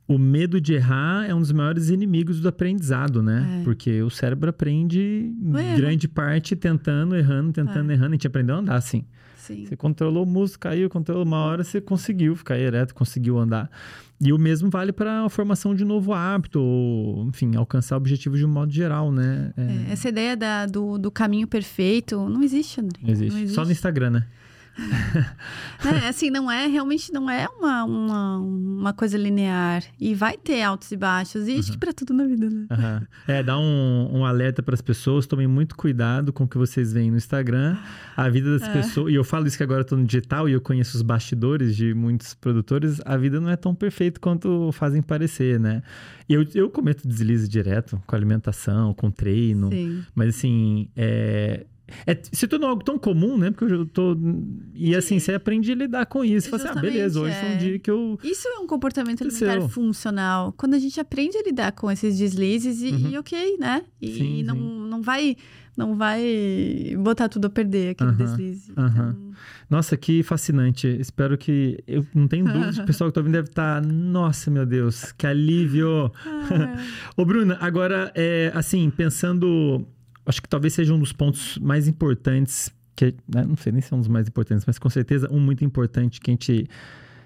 [0.06, 3.60] o medo de errar é um dos maiores inimigos do aprendizado, né?
[3.60, 3.64] É.
[3.64, 5.32] Porque o cérebro aprende
[5.76, 7.94] grande parte tentando, errando, tentando, é.
[7.94, 8.10] errando.
[8.10, 9.04] A gente aprendeu a andar assim.
[9.44, 9.66] Sim.
[9.66, 13.70] Você controlou o músculo, caiu, controlou uma hora, você conseguiu ficar ereto, conseguiu andar.
[14.18, 18.46] E o mesmo vale para a formação de novo hábito, ou, enfim, alcançar objetivos de
[18.46, 19.52] um modo geral, né?
[19.54, 19.62] É...
[19.62, 22.98] É, essa ideia da, do, do caminho perfeito não existe, André.
[23.04, 23.32] Existe.
[23.32, 23.54] Não existe.
[23.54, 24.26] Só no Instagram, né?
[24.76, 26.08] Né?
[26.08, 29.82] Assim, não é, realmente não é uma, uma, uma coisa linear.
[30.00, 31.48] E vai ter altos e baixos.
[31.48, 31.58] E uhum.
[31.60, 32.66] acho que para tudo na vida, né?
[32.70, 33.06] Uhum.
[33.28, 35.26] É, dá um, um alerta para as pessoas.
[35.26, 37.76] Tomem muito cuidado com o que vocês veem no Instagram.
[38.16, 38.72] A vida das é.
[38.72, 39.12] pessoas...
[39.12, 41.76] E eu falo isso que agora eu tô no digital e eu conheço os bastidores
[41.76, 43.00] de muitos produtores.
[43.04, 45.82] A vida não é tão perfeita quanto fazem parecer, né?
[46.28, 49.70] Eu, eu cometo deslize direto com alimentação, com treino.
[49.70, 50.04] Sim.
[50.14, 51.66] Mas assim, é
[52.06, 53.50] é, se tornou algo tão comum, né?
[53.50, 54.16] Porque eu tô.
[54.74, 56.48] E assim, você aprende a lidar com isso.
[56.48, 57.40] Você fala assim, ah, beleza, hoje é.
[57.40, 58.18] foi um dia que eu.
[58.22, 60.52] Isso é um comportamento alimentar funcional.
[60.56, 63.10] Quando a gente aprende a lidar com esses deslizes e, uhum.
[63.10, 63.82] e ok, né?
[64.00, 64.88] E, sim, e não, sim.
[64.88, 65.36] não vai.
[65.76, 68.16] Não vai botar tudo a perder aquele uhum.
[68.16, 68.70] deslize.
[68.70, 69.34] Então...
[69.68, 70.86] Nossa, que fascinante.
[70.86, 71.82] Espero que.
[71.84, 73.82] Eu não tenho dúvida, o pessoal que tá ouvindo deve estar.
[73.82, 76.12] Tá, Nossa, meu Deus, que alívio!
[76.54, 76.78] Ah.
[77.16, 79.84] Ô, Bruna, agora, é, assim, pensando
[80.26, 83.92] acho que talvez seja um dos pontos mais importantes, que né, não sei nem se
[83.92, 86.68] é um dos mais importantes, mas com certeza um muito importante que a gente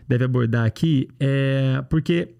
[0.06, 2.34] deve abordar aqui, é porque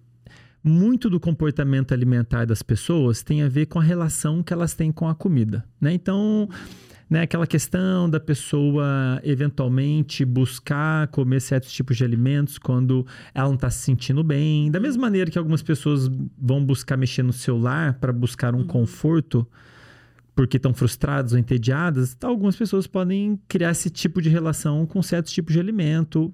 [0.63, 4.91] muito do comportamento alimentar das pessoas tem a ver com a relação que elas têm
[4.91, 5.93] com a comida, né?
[5.93, 6.49] Então,
[7.09, 13.55] né, aquela questão da pessoa eventualmente buscar comer certos tipos de alimentos quando ela não
[13.55, 17.93] está se sentindo bem, da mesma maneira que algumas pessoas vão buscar mexer no celular
[17.95, 18.67] para buscar um uhum.
[18.67, 19.47] conforto,
[20.39, 25.33] porque estão frustradas ou entediadas, algumas pessoas podem criar esse tipo de relação com certos
[25.33, 26.33] tipos de alimento,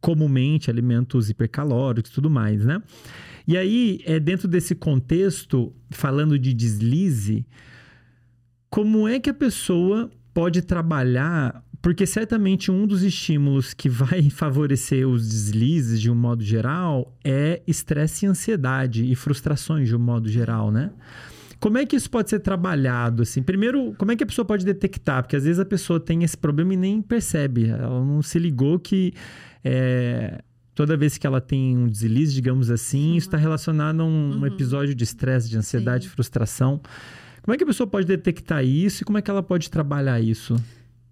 [0.00, 2.82] comumente alimentos hipercalóricos e tudo mais, né?
[3.46, 7.46] E aí, é, dentro desse contexto, falando de deslize,
[8.68, 11.64] como é que a pessoa pode trabalhar?
[11.80, 17.62] Porque certamente um dos estímulos que vai favorecer os deslizes de um modo geral é
[17.68, 20.90] estresse e ansiedade e frustrações de um modo geral, né?
[21.64, 23.22] Como é que isso pode ser trabalhado?
[23.22, 23.42] Assim?
[23.42, 25.22] Primeiro, como é que a pessoa pode detectar?
[25.22, 27.70] Porque às vezes a pessoa tem esse problema e nem percebe.
[27.70, 29.14] Ela não se ligou que
[29.64, 30.42] é,
[30.74, 33.16] toda vez que ela tem um deslize, digamos assim, Sim.
[33.16, 34.40] isso está relacionado a um, uhum.
[34.40, 36.10] um, episódio de estresse, de ansiedade, Sim.
[36.10, 36.82] frustração.
[37.40, 40.20] Como é que a pessoa pode detectar isso e como é que ela pode trabalhar
[40.20, 40.62] isso?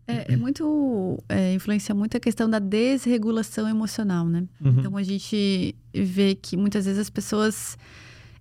[0.06, 1.18] É, é muito.
[1.30, 4.44] É, influencia muito a questão da desregulação emocional, né?
[4.60, 4.74] Uhum.
[4.80, 7.78] Então a gente vê que muitas vezes as pessoas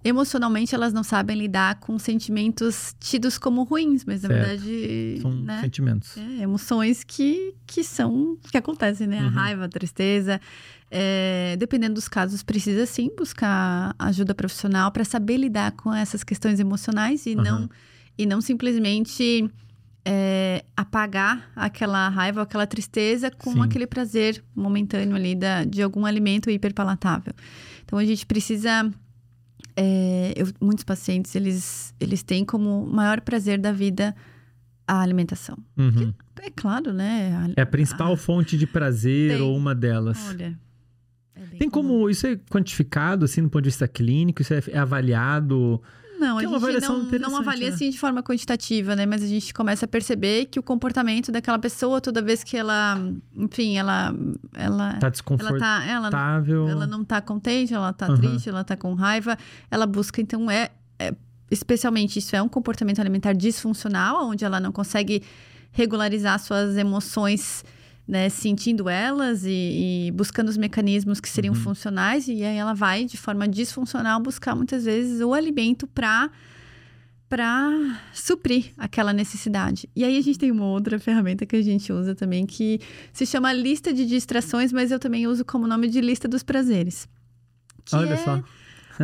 [0.03, 4.33] emocionalmente elas não sabem lidar com sentimentos tidos como ruins, mas certo.
[4.33, 5.61] na verdade são né?
[5.61, 9.21] sentimentos, é, emoções que que são que acontecem, né?
[9.21, 9.27] Uhum.
[9.27, 10.41] A raiva, a tristeza,
[10.89, 16.59] é, dependendo dos casos precisa sim buscar ajuda profissional para saber lidar com essas questões
[16.59, 17.43] emocionais e uhum.
[17.43, 17.69] não
[18.17, 19.49] e não simplesmente
[20.03, 23.61] é, apagar aquela raiva, aquela tristeza com sim.
[23.61, 27.33] aquele prazer momentâneo ali da, de algum alimento hiperpalatável.
[27.85, 28.91] Então a gente precisa
[29.75, 34.15] é, eu, muitos pacientes, eles, eles têm como maior prazer da vida
[34.87, 35.57] a alimentação.
[35.77, 36.13] Uhum.
[36.41, 37.53] é claro, né?
[37.55, 40.17] A, é a principal a, fonte de prazer tem, ou uma delas.
[40.29, 40.59] Olha.
[41.35, 42.09] É tem como.
[42.09, 44.41] Isso é quantificado, assim, do ponto de vista clínico?
[44.41, 45.81] Isso é, é avaliado?
[46.21, 47.73] Não, a gente não, não avalia né?
[47.73, 49.07] assim de forma quantitativa, né?
[49.07, 52.95] Mas a gente começa a perceber que o comportamento daquela pessoa, toda vez que ela,
[53.35, 54.13] enfim, ela.
[54.53, 55.89] Ela tá desconfortável.
[55.89, 58.17] Ela, tá, ela, ela não tá contente, ela tá uhum.
[58.17, 59.35] triste, ela tá com raiva.
[59.71, 60.69] Ela busca, então, é,
[60.99, 61.11] é.
[61.49, 65.23] Especialmente isso é um comportamento alimentar disfuncional, onde ela não consegue
[65.71, 67.65] regularizar suas emoções
[68.11, 71.61] né, sentindo elas e, e, buscando os mecanismos que seriam uhum.
[71.61, 76.29] funcionais, e aí ela vai, de forma disfuncional, buscar muitas vezes o alimento para
[77.29, 79.87] para suprir aquela necessidade.
[79.95, 82.81] E aí a gente tem uma outra ferramenta que a gente usa também que
[83.13, 87.07] se chama lista de distrações, mas eu também uso como nome de lista dos prazeres.
[87.93, 88.43] Olha é, só.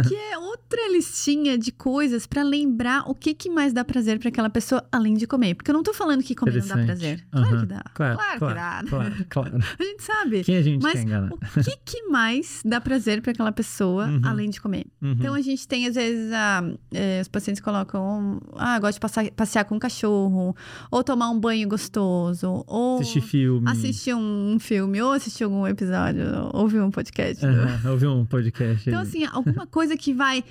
[0.07, 4.29] Que é outra listinha de coisas para lembrar o que, que mais dá prazer para
[4.29, 5.55] aquela pessoa além de comer.
[5.55, 7.25] Porque eu não tô falando que comer não dá prazer.
[7.31, 7.59] Claro Uhum.
[7.61, 7.83] que dá.
[7.93, 8.89] Claro, claro, claro, que dá.
[8.89, 9.57] claro, claro.
[9.79, 10.43] A gente sabe.
[10.43, 14.21] Quem a gente Mas quer o que, que mais dá prazer para aquela pessoa Uhum.
[14.23, 14.85] além de comer?
[15.01, 15.11] Uhum.
[15.13, 16.63] Então a gente tem, às vezes, a,
[16.93, 20.55] eh, os pacientes colocam, ah, gosto de passar- passear com o cachorro,
[20.91, 23.69] ou tomar um banho gostoso, ou Assistir filme.
[23.69, 26.23] assistir um filme, ou assistir algum episódio,
[26.53, 27.45] ou ouvir um podcast.
[27.45, 27.81] né?
[27.89, 28.89] Ouvir um podcast.
[28.89, 30.43] Então, assim, alguma coisa que vai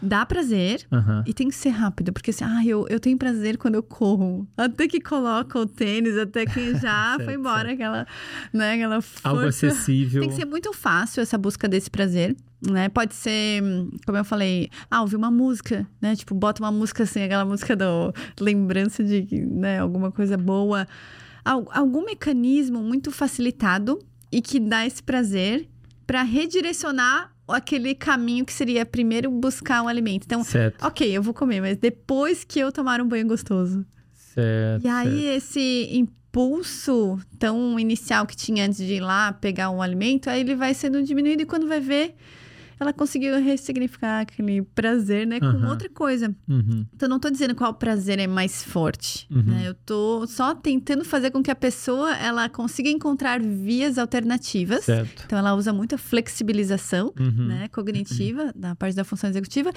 [0.00, 0.86] dar prazer.
[0.90, 1.24] Aham.
[1.26, 4.46] E tem que ser rápido, porque assim, ah, eu, eu tenho prazer quando eu corro.
[4.56, 8.06] Até que coloca o tênis, até que já Certo, foi embora aquela,
[8.52, 9.28] né, aquela força.
[9.28, 10.20] Algo acessível.
[10.22, 12.88] Tem que ser muito fácil essa busca desse prazer, né?
[12.88, 13.62] Pode ser,
[14.06, 16.14] como eu falei, ah, ouvir uma música, né?
[16.16, 20.86] Tipo, bota uma música assim, aquela música do lembrança de, né, alguma coisa boa.
[21.44, 23.98] Al- algum mecanismo muito facilitado
[24.30, 25.68] e que dá esse prazer
[26.06, 30.24] para redirecionar aquele caminho que seria primeiro buscar o alimento.
[30.24, 33.84] Então, Certo, ok, eu vou comer, mas depois que eu tomar um banho gostoso.
[34.14, 34.84] certo.
[34.84, 40.30] E aí, esse impulso tão inicial que tinha antes de ir lá pegar um alimento,
[40.30, 42.14] aí ele vai sendo diminuído e quando vai ver,
[42.80, 45.68] ela conseguiu ressignificar aquele prazer, né, com Aham.
[45.68, 46.34] outra coisa.
[46.48, 46.86] Uhum.
[46.94, 49.42] Então, não tô dizendo qual prazer é mais forte, Uhum.
[49.42, 49.68] né?
[49.68, 54.84] Eu tô só tentando fazer com que a pessoa, ela consiga encontrar vias alternativas.
[54.86, 55.24] Certo.
[55.26, 57.46] Então, ela usa muito a flexibilização, Uhum.
[57.48, 59.72] né, cognitiva, da parte da função executiva,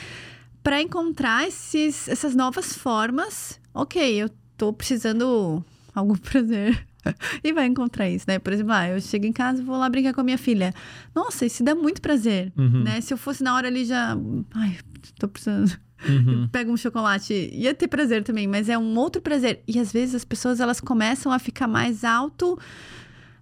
[0.64, 3.60] para encontrar esses, essas novas formas.
[3.74, 6.88] Ok, eu tô precisando algum prazer.
[7.44, 8.40] e vai encontrar isso, né?
[8.40, 10.74] Por exemplo, ah, eu chego em casa e vou lá brincar com a minha filha.
[11.14, 12.84] Nossa, isso dá muito prazer, Uhum.
[12.84, 13.02] né?
[13.02, 14.18] Se eu fosse na hora ali já...
[14.56, 14.78] Ai,
[15.20, 15.72] tô precisando...
[16.06, 16.50] Uhum.
[16.52, 19.64] Pega um chocolate, ia ter prazer também, mas é um outro prazer.
[19.66, 22.60] E às vezes as pessoas elas começam a ficar mais auto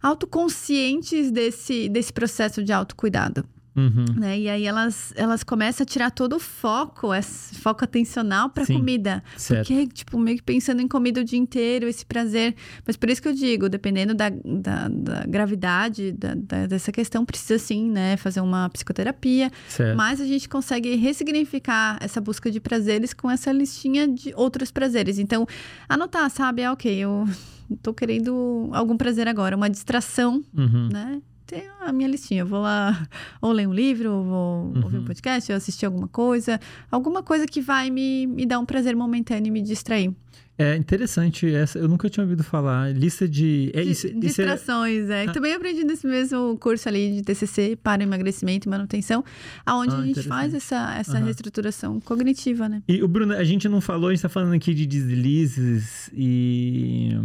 [0.04, 3.46] autoconscientes desse, desse processo de autocuidado,
[3.76, 4.04] Uhum.
[4.18, 4.38] né?
[4.38, 9.24] E aí elas, elas começam a tirar todo o foco, esse foco atencional para comida.
[9.38, 9.68] Certo.
[9.68, 12.54] Porque, tipo, meio que pensando em comida o dia inteiro, esse prazer.
[12.86, 17.24] Mas por isso que eu digo, dependendo da, da, da gravidade da- da- dessa questão,
[17.26, 19.50] precisa sim, né, fazer uma psicoterapia.
[19.70, 19.96] Certo.
[19.96, 25.18] Mas a gente consegue ressignificar essa busca de prazeres com essa listinha de outros prazeres.
[25.18, 25.48] Então,
[25.88, 26.64] anotar, sabe?
[26.64, 27.26] Ah, ok, eu
[27.82, 30.90] tô querendo algum prazer agora, uma distração, Uhum.
[30.92, 31.22] né?
[31.52, 32.42] Tem a minha listinha.
[32.42, 33.06] Eu vou lá,
[33.42, 34.84] ou ler um livro, ou vou Uhum.
[34.84, 36.60] ouvir um podcast, ou assistir alguma coisa.
[36.90, 40.12] Alguma coisa que vai me, me dar um prazer momentâneo e me distrair.
[40.58, 41.80] É interessante essa.
[41.80, 42.94] Eu nunca tinha ouvido falar.
[42.94, 43.72] Lista de.
[43.74, 44.06] É isso.
[44.08, 45.24] isso é- distrações, é.
[45.26, 45.32] Ah.
[45.32, 49.24] Também aprendi nesse mesmo curso ali de TCC para emagrecimento e manutenção,
[49.66, 51.26] aonde Ah, a gente faz essa, essa Aham.
[51.26, 52.84] reestruturação cognitiva, né?
[52.88, 57.18] E o Bruno, a gente não falou, a gente tá falando aqui de deslizes e,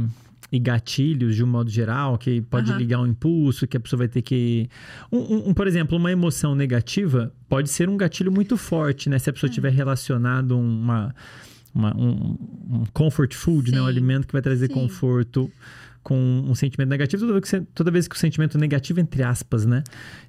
[0.50, 2.78] e gatilhos de um modo geral, que pode Aham.
[2.78, 4.68] ligar um impulso, que a pessoa vai ter que.
[5.10, 9.18] Um, um- um, por exemplo, uma emoção negativa pode ser um gatilho muito forte, né?
[9.18, 9.34] Se a É.
[9.34, 11.14] pessoa tiver relacionado uma,
[11.74, 12.36] uma- um,
[12.70, 13.80] um comfort food, né?
[13.82, 14.74] Um alimento que vai trazer Sim.
[14.74, 15.50] conforto
[16.02, 19.66] com um sentimento negativo, toda vez, que, toda vez que o sentimento negativo, entre aspas,
[19.66, 19.82] né,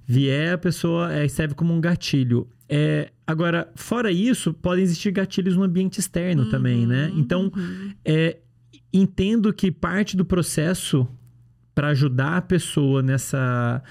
[0.08, 2.48] vier, a pessoa é, serve como um gatilho.
[2.68, 7.10] É, agora, fora isso, podem existir gatilhos no ambiente externo também, né?
[7.14, 7.92] Uhum, Então, uhum.
[8.04, 8.38] é,
[8.92, 11.08] entendo que parte do processo
[11.74, 13.84] para ajudar a pessoa nessa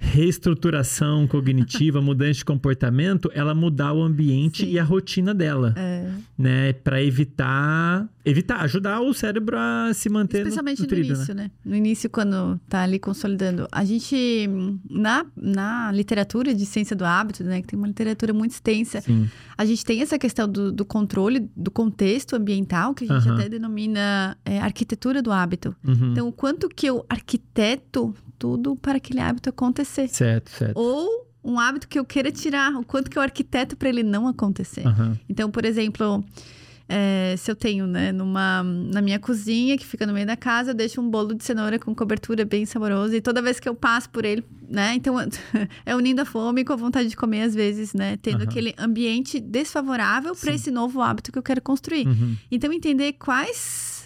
[0.00, 4.72] reestruturação cognitiva, mudança de comportamento, ela mudar o ambiente Sim.
[4.72, 6.72] e a rotina dela, É, né?
[6.72, 11.50] Para evitar, evitar, ajudar o cérebro a se manter especialmente nutrido, no início, né?
[11.64, 13.68] No início, quando tá ali consolidando.
[13.70, 14.48] A gente,
[14.88, 17.60] na, na literatura de ciência do hábito, né?
[17.60, 19.28] Que tem uma literatura muito extensa, Sim.
[19.56, 23.38] a gente tem essa questão do, do controle do contexto ambiental, que a gente Aham.
[23.38, 25.76] até denomina é, arquitetura do hábito.
[25.86, 26.12] Uhum.
[26.12, 30.08] Então, o quanto que eu arquiteto tudo para aquele hábito acontecer.
[30.08, 30.76] Certo, certo.
[30.76, 34.26] Ou um hábito que eu queira tirar, o quanto que eu arquiteto para ele não
[34.26, 34.86] acontecer.
[34.86, 35.18] Aham.
[35.28, 36.24] Então, por exemplo,
[36.88, 40.70] é, se eu tenho, né, numa, na minha cozinha, que fica no meio da casa,
[40.70, 43.14] eu deixo um bolo de cenoura com cobertura bem saboroso.
[43.14, 45.14] E toda vez que eu passo por ele, né, então
[45.84, 48.44] é unindo a fome com a vontade de comer, às vezes, né, tendo Aham.
[48.44, 52.06] aquele ambiente desfavorável para esse novo hábito que eu quero construir.
[52.06, 52.36] Uhum.
[52.50, 53.99] Então, entender quais.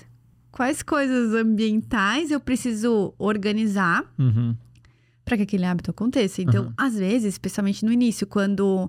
[0.55, 4.55] Quais coisas ambientais eu preciso organizar Uhum.
[5.25, 6.41] para que aquele hábito aconteça.
[6.41, 6.75] Então, Aham.
[6.77, 8.89] às vezes, especialmente no início, quando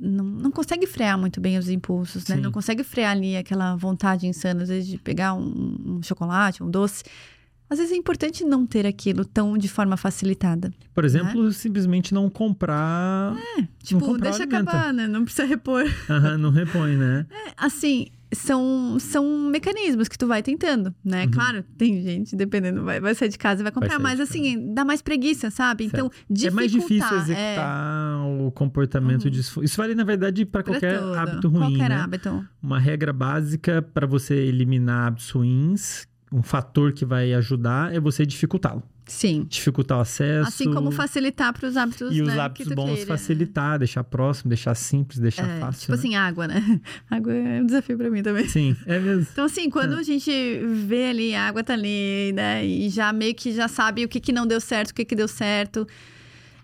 [0.00, 2.36] não, não consegue frear muito bem os impulsos, né?
[2.36, 6.70] Não consegue frear ali aquela vontade insana, às vezes, de pegar um, um chocolate, um
[6.70, 7.04] doce.
[7.68, 10.72] Às vezes é importante não ter aquilo tão de forma facilitada.
[10.94, 13.36] Por exemplo, simplesmente não comprar.
[13.82, 15.06] Tipo, comprar o deixa acabar, né?
[15.06, 15.84] Não precisa repor.
[16.08, 17.26] Aham, não repõe, né?
[17.58, 21.24] Assim, são, são mecanismos que tu vai tentando, né?
[21.24, 21.30] Uhum.
[21.30, 24.22] Claro, tem gente, dependendo, vai, vai sair de casa e vai comprar, sair mas de
[24.22, 25.84] assim, dá mais preguiça, sabe?
[25.84, 26.10] Então,
[26.44, 29.30] É mais difícil dificultar, executar o comportamento Uhum.
[29.30, 29.64] disfuncional.
[29.64, 31.14] Isso vale, na verdade, para qualquer tudo.
[31.14, 31.96] hábito ruim, Qualquer né?
[31.96, 32.48] hábito.
[32.62, 38.26] Uma regra básica para você eliminar hábitos ruins, um fator que vai ajudar é você
[38.26, 38.82] dificultá-lo.
[39.06, 39.46] Sim.
[39.48, 40.48] Dificultar o acesso.
[40.48, 43.06] Assim como facilitar para os hábitos, E os né, hábitos bons queira.
[43.06, 45.80] facilitar, deixar próximo, deixar simples, deixar É, fácil.
[45.80, 45.98] tipo né?
[45.98, 46.80] assim, água, né?
[47.10, 48.48] Água é um desafio para mim também.
[48.48, 49.26] Sim, é mesmo.
[49.32, 50.30] Então, assim, quando a gente
[50.86, 52.64] vê ali, a água tá ali, né?
[52.64, 55.14] E já meio que já sabe o que, que não deu certo, o que, que
[55.14, 55.86] deu certo.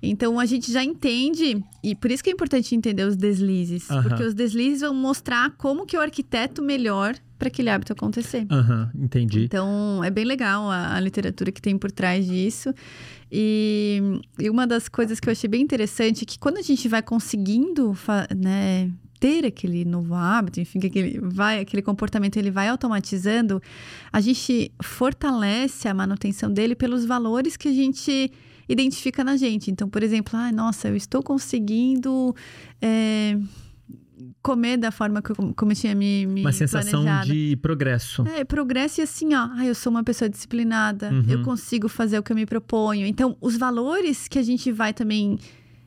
[0.03, 3.91] Então, a gente já entende, e por isso que é importante entender os deslizes.
[3.91, 4.03] Aham.
[4.03, 8.47] Porque os deslizes vão mostrar como que eu arquiteto melhor para aquele hábito acontecer.
[8.51, 9.45] Aham, entendi.
[9.45, 12.73] Então, é bem legal a, a literatura que tem por trás disso.
[13.33, 16.87] E, e uma das coisas que eu achei bem interessante é que quando a gente
[16.89, 17.97] vai conseguindo,
[18.37, 18.91] né,
[19.21, 23.63] ter aquele novo hábito, enfim, que aquele, vai, aquele comportamento ele vai automatizando,
[24.11, 28.33] a gente fortalece a manutenção dele pelos valores que a gente
[28.73, 29.71] identifica na gente.
[29.71, 32.35] Então, por exemplo, ah, nossa, eu estou conseguindo
[32.81, 33.37] é,
[34.43, 37.33] comer da forma que eu, como eu tinha me, me Uma sensação planejado.
[37.33, 38.25] de progresso.
[38.29, 39.49] É, progresso e assim, ó.
[39.53, 41.25] Ah, eu sou uma pessoa disciplinada, Uhum.
[41.29, 43.07] eu consigo fazer o que eu me proponho.
[43.07, 45.39] Então, os valores que a gente vai também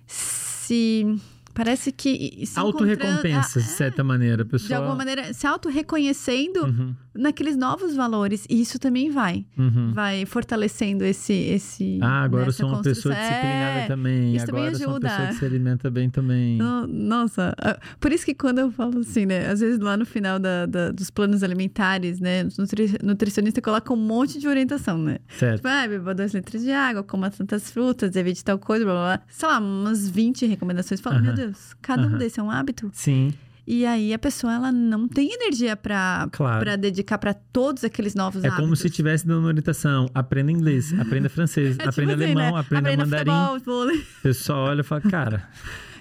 [0.05, 1.05] se.
[1.53, 2.43] Parece que.
[2.45, 4.41] se Auto-recompensa, de certa maneira.
[4.41, 4.67] A ah, pessoa...
[4.67, 8.45] De alguma maneira, se auto-reconhecendo Uhum, naqueles novos valores.
[8.49, 9.45] E isso também vai.
[9.57, 9.91] uhum.
[9.93, 11.33] Vai fortalecendo esse.
[11.33, 14.35] esse Ah, agora eu sou uma pessoa disciplinada É, também.
[14.35, 15.09] isso também agora eu sou uma ajuda.
[15.09, 16.57] pessoa que se alimenta bem também.
[16.57, 17.55] No- Nossa,
[17.99, 19.47] por isso que quando eu falo assim, né?
[19.49, 22.43] Às vezes lá no final da- da- dos planos alimentares, né?
[22.45, 25.17] Os nutri nutricionistas colocam um monte de orientação, né?
[25.29, 25.57] Certo.
[25.57, 29.03] Tipo, ah, beba dois litros de água, coma tantas frutas, evite tal coisa, blá blá
[29.17, 29.25] blá.
[29.27, 30.99] Sei lá, umas 20 recomendações.
[31.01, 31.25] Fala, Aham.
[31.25, 32.17] meu Deus, cada um Aham.
[32.17, 32.89] desse é um hábito.
[32.93, 33.33] Sim,
[33.65, 36.59] E aí a pessoa, ela não tem energia pra, claro.
[36.65, 38.63] pra dedicar pra todos aqueles novos É hábitos.
[38.65, 40.09] como se estivesse dando orientação.
[40.13, 42.59] Aprenda inglês, aprenda francês, É tipo aprenda assim, alemão, né?
[42.59, 43.53] aprenda, Aprenda mandarim.
[43.53, 43.87] futebol.
[43.87, 45.49] O pessoal olha e fala, cara,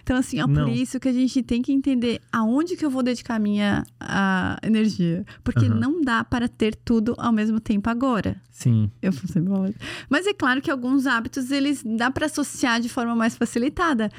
[0.03, 0.49] Então, assim, Não.
[0.49, 3.85] por isso que a gente tem que entender aonde que eu vou dedicar a minha
[4.01, 5.25] a energia.
[5.45, 5.77] Porque Aham.
[5.79, 8.35] não dá para ter tudo ao mesmo tempo agora.
[8.51, 8.91] sim.
[9.01, 9.73] Eu sempre falo.
[10.11, 14.11] Mas é claro que alguns hábitos, eles dá para associar de forma mais facilitada.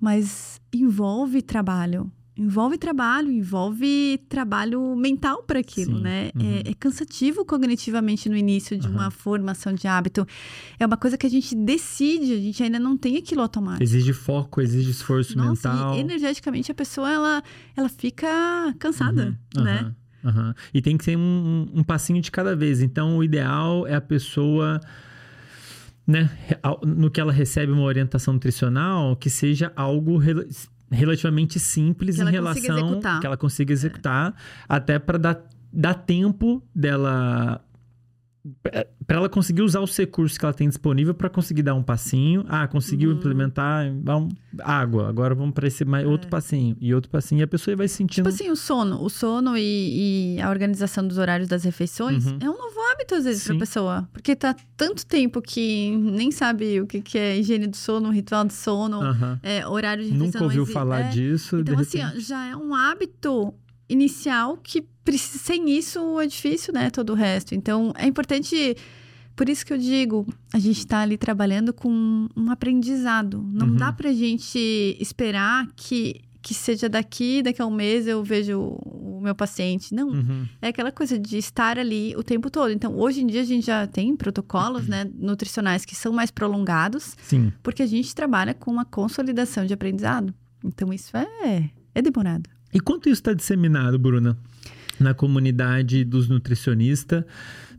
[0.00, 2.08] Mas envolve trabalho.
[2.38, 6.30] Envolve trabalho, envolve trabalho mental para aquilo, Sim, né?
[6.36, 6.60] uhum.
[6.66, 8.94] É, é cansativo cognitivamente no início de Aham.
[8.96, 10.26] uma formação de hábito.
[10.78, 13.82] É uma coisa que a gente decide, a gente ainda não tem aquilo automático.
[13.82, 15.96] Exige foco, exige esforço Nossa, mental.
[15.96, 17.42] e energeticamente a pessoa ela,
[17.74, 18.28] ela fica
[18.78, 19.94] cansada, Uhum, né?
[20.74, 22.82] E tem que ser um, um passinho de cada vez.
[22.82, 24.80] Então, o ideal é a pessoa,
[26.06, 26.28] né,
[26.84, 30.20] no que ela recebe uma orientação nutricional, que seja algo
[30.90, 34.34] relativamente simples Que em relação que ela consiga executar,
[34.68, 37.60] até para dar, dar tempo dela
[39.04, 42.44] para ela conseguir usar os recursos que ela tem disponível para conseguir dar um passinho.
[42.48, 43.16] Ah, conseguiu Uhum.
[43.16, 45.08] implementar vamos, água.
[45.08, 47.40] Agora vamos para esse mais outro passinho e outro passinho.
[47.40, 48.30] E a pessoa vai se sentindo É.
[48.30, 49.02] Tipo assim, o sono.
[49.02, 52.38] O sono e, e a organização dos horários das refeições Uhum.
[52.40, 53.48] é um novo hábito, às vezes, Sim.
[53.50, 54.08] pra pessoa.
[54.12, 58.44] Porque tá tanto tempo que nem sabe o que, que é higiene do sono, ritual
[58.44, 59.00] do sono,
[59.42, 60.26] é, horário de refeição.
[60.26, 61.08] Nunca não ouviu falar é.
[61.10, 61.58] disso.
[61.58, 63.52] Então, de assim, ó, já é um hábito
[63.88, 64.84] inicial que
[65.16, 66.90] sem isso é difícil, né?
[66.90, 67.54] Todo o resto.
[67.54, 68.76] Então, é importante.
[69.36, 73.40] Por isso que eu digo, a gente está ali trabalhando com um aprendizado.
[73.52, 73.76] Não Uhum.
[73.76, 79.20] dá pra gente esperar que, que seja daqui, daqui a um mês eu vejo o
[79.20, 79.92] meu paciente.
[79.92, 80.10] Não.
[80.10, 80.46] Uhum.
[80.62, 82.70] É aquela coisa de estar ali o tempo todo.
[82.70, 87.16] Então, hoje em dia, a gente já tem protocolos né, nutricionais que são mais prolongados,
[87.20, 87.52] Sim.
[87.64, 90.32] porque a gente trabalha com uma consolidação de aprendizado.
[90.64, 92.48] Então, isso é, é demorado.
[92.72, 94.38] E quanto isso está disseminado, Bruna?
[95.00, 97.24] Na comunidade dos nutricionistas,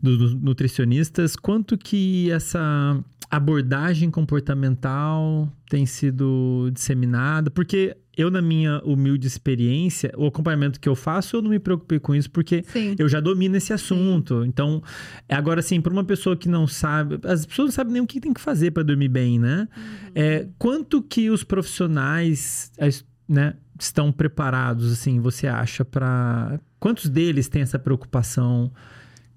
[0.02, 7.50] dos nutricionistas, quanto que essa abordagem comportamental tem sido disseminada?
[7.50, 12.00] Porque eu, na minha humilde experiência, o acompanhamento que eu faço, eu não me preocupei
[12.00, 12.96] com isso, porque Sim.
[12.98, 14.44] eu já domino esse assunto.
[14.44, 14.82] Então,
[15.28, 18.06] é agora assim, para uma pessoa que não sabe, as pessoas não sabem nem o
[18.08, 19.68] que tem que fazer para dormir bem, né?
[20.16, 22.72] É, quanto que os profissionais,
[23.28, 28.72] né, estão preparados, assim, você acha para quantos deles têm essa preocupação?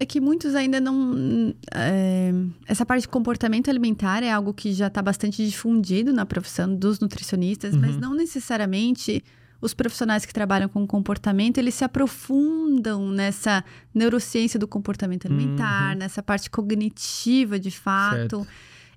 [0.02, 1.54] É que muitos ainda não.
[1.76, 2.32] é,
[2.66, 7.00] essa parte de comportamento alimentar é algo que já está bastante difundido na profissão dos
[7.00, 8.00] nutricionistas, mas Uhum.
[8.02, 9.24] não necessariamente
[9.62, 16.00] os profissionais que trabalham com comportamento eles se aprofundam nessa neurociência do comportamento alimentar, Uhum.
[16.00, 18.38] nessa parte cognitiva de fato.
[18.38, 18.48] Certo.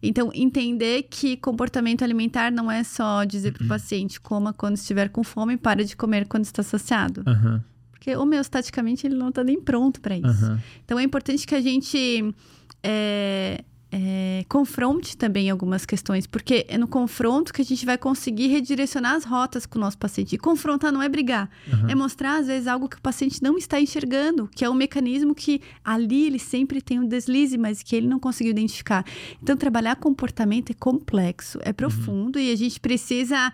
[0.02, 3.54] Então, entender que comportamento alimentar não é só dizer Uhum.
[3.58, 7.22] para o paciente coma quando estiver com fome e para de comer quando está saciado.
[7.26, 7.62] Aham.
[8.04, 10.26] Porque homeostaticamente ele não está nem pronto para isso.
[10.26, 10.60] Aham.
[10.84, 12.34] Então é importante que a gente
[12.82, 18.48] é, é, confronte também algumas questões, porque é no confronto que a gente vai conseguir
[18.48, 20.34] redirecionar as rotas com o nosso paciente.
[20.34, 21.90] E confrontar não é brigar, Aham.
[21.90, 25.34] é mostrar às vezes algo que o paciente não está enxergando, que é um mecanismo
[25.34, 29.02] que ali ele sempre tem um deslize, mas que ele não conseguiu identificar.
[29.42, 33.50] Então trabalhar comportamento é complexo, é profundo e a gente precisa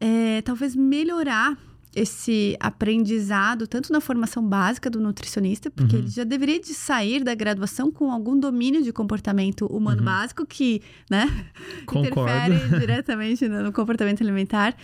[0.00, 1.58] é, talvez melhorar
[1.96, 6.02] esse aprendizado, tanto na formação básica do nutricionista, porque Uhum.
[6.02, 10.04] ele já deveria de sair da graduação com algum domínio de comportamento humano Uhum.
[10.04, 11.24] básico que, né,
[11.86, 12.30] Concordo.
[12.52, 14.76] interfere diretamente no comportamento alimentar,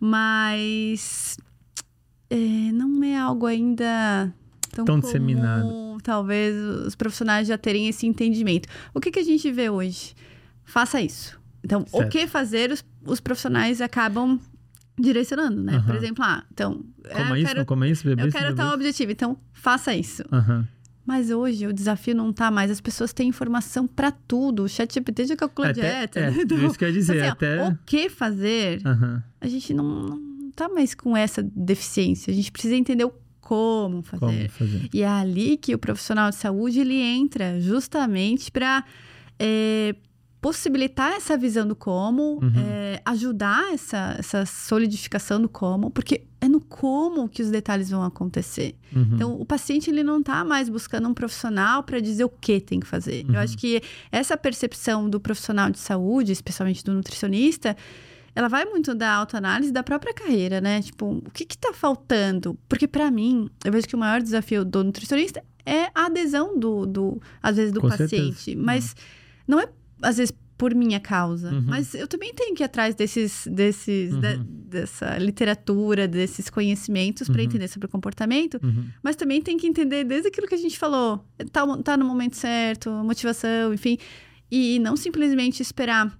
[0.00, 1.36] mas
[2.30, 2.36] é,
[2.72, 4.32] não é algo ainda
[4.72, 5.98] tão, Tão comum, disseminado.
[6.02, 6.56] talvez
[6.86, 8.68] os profissionais já terem esse entendimento.
[8.94, 10.14] O que, que a gente vê hoje?
[10.64, 11.38] Faça isso.
[11.62, 12.10] Então, o Certo.
[12.10, 14.38] que fazer, os, os profissionais acabam
[14.98, 15.82] direcionando, né?
[15.84, 18.54] Por exemplo, ah, então, é, Coma isso, quero, não coma isso, bebê eu isso, quero
[18.54, 18.74] tal isso.
[18.76, 20.22] objetivo, então faça isso.
[21.06, 24.62] Mas hoje o desafio não tá mais, as pessoas têm informação pra tudo.
[24.64, 26.20] O chat GPT já calcula Até- dieta.
[26.20, 26.36] é, né?
[26.42, 28.80] Então, isso que eu ia dizer, assim, ó, até- o que fazer,
[29.40, 32.30] a gente não, não tá mais com essa deficiência.
[32.32, 34.20] A gente precisa entender o como fazer.
[34.24, 34.88] Como fazer?
[34.94, 38.82] E é ali que o profissional de saúde ele entra justamente para
[40.44, 42.52] possibilitar essa visão do como, Uhum.
[42.68, 48.04] é, ajudar essa, essa solidificação do como, porque é no como que os detalhes vão
[48.04, 48.74] acontecer.
[48.94, 49.08] Uhum.
[49.14, 52.78] Então, o paciente ele não está mais buscando um profissional para dizer o que tem
[52.78, 53.24] que fazer.
[53.24, 53.36] Uhum.
[53.36, 53.80] Eu acho que
[54.12, 57.74] essa percepção do profissional de saúde, especialmente do nutricionista,
[58.34, 60.82] ela vai muito da autoanálise da própria carreira, né?
[60.82, 62.58] Tipo, o que que tá faltando?
[62.68, 66.84] Porque para mim, eu vejo que o maior desafio do nutricionista é a adesão do,
[66.84, 68.34] do às vezes, do Com paciente.
[68.34, 68.62] certeza.
[68.62, 68.94] Mas
[69.48, 69.68] não é,
[70.02, 71.50] às vezes, por minha causa.
[71.52, 71.64] Uhum.
[71.66, 74.20] Mas eu também tenho que ir atrás desses, desses, Uhum.
[74.20, 77.44] da- dessa literatura, desses conhecimentos para Uhum.
[77.46, 78.60] entender sobre o comportamento.
[78.62, 78.86] Uhum.
[79.02, 81.24] Mas também tem que entender desde aquilo que a gente falou.
[81.52, 83.98] Tá, tá no momento certo, motivação, enfim.
[84.50, 86.16] E não simplesmente esperar.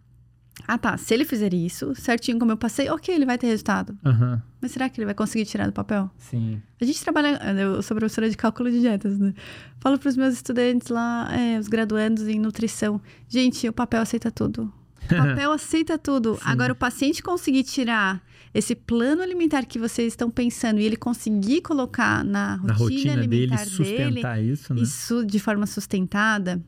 [0.66, 0.96] Ah, tá.
[0.96, 3.96] Se ele fizer isso, certinho como eu passei, ok, ele vai ter resultado.
[4.04, 4.40] Aham.
[4.60, 6.10] Mas será que ele vai conseguir tirar do papel?
[6.16, 6.62] Sim.
[6.80, 7.38] A gente trabalha.
[7.58, 9.34] Eu sou professora de cálculo de dietas, né?
[9.80, 13.00] Falo para os meus estudantes lá, é, os graduandos em nutrição.
[13.28, 14.72] Gente, o papel aceita tudo.
[15.04, 16.36] O papel aceita tudo.
[16.36, 16.40] Sim.
[16.46, 18.22] Agora, o paciente conseguir tirar
[18.54, 23.16] esse plano alimentar que vocês estão pensando e ele conseguir colocar na rotina, Na rotina
[23.16, 24.80] dele, alimentar dele, sustentar isso, né?
[24.80, 26.62] isso de forma sustentada,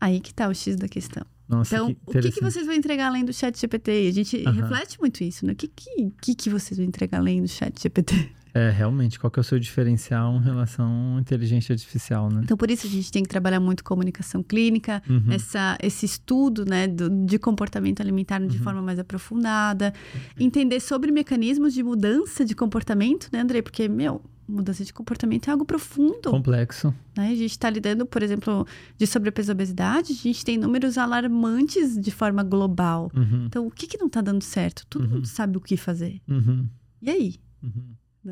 [0.00, 1.26] aí que tá o X da questão.
[1.48, 4.08] Nossa, Então, que o que, que vocês vão entregar além do chat GPT?
[4.08, 5.52] A gente reflete muito isso, né?
[5.54, 8.30] O que, que, que, que vocês vão entregar além do chat GPT?
[8.54, 12.40] É, realmente, qual que é o seu diferencial em relação à inteligência artificial, né?
[12.44, 15.30] Então, por isso a gente tem que trabalhar muito comunicação clínica, Uhum.
[15.32, 18.62] essa, esse estudo né, do- de comportamento alimentar de Uhum.
[18.64, 19.92] forma mais aprofundada,
[20.38, 23.62] entender sobre mecanismos de mudança de comportamento, né, André?
[23.62, 26.30] Porque, meu, mudança de comportamento é algo profundo.
[26.30, 26.94] Complexo.
[27.16, 27.26] né?
[27.28, 31.98] A gente está lidando, por exemplo, de sobrepeso e obesidade, a gente tem números alarmantes
[31.98, 33.10] de forma global.
[33.14, 33.44] Uhum.
[33.46, 34.86] Então, o que, que não está dando certo?
[34.88, 35.10] Todo Uhum.
[35.16, 36.20] mundo sabe o que fazer.
[36.26, 36.66] Uhum.
[37.02, 37.34] E aí?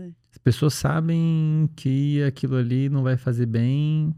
[0.01, 0.07] Uhum.
[0.07, 0.12] Né?
[0.32, 4.14] As pessoas sabem que aquilo ali não vai fazer bem.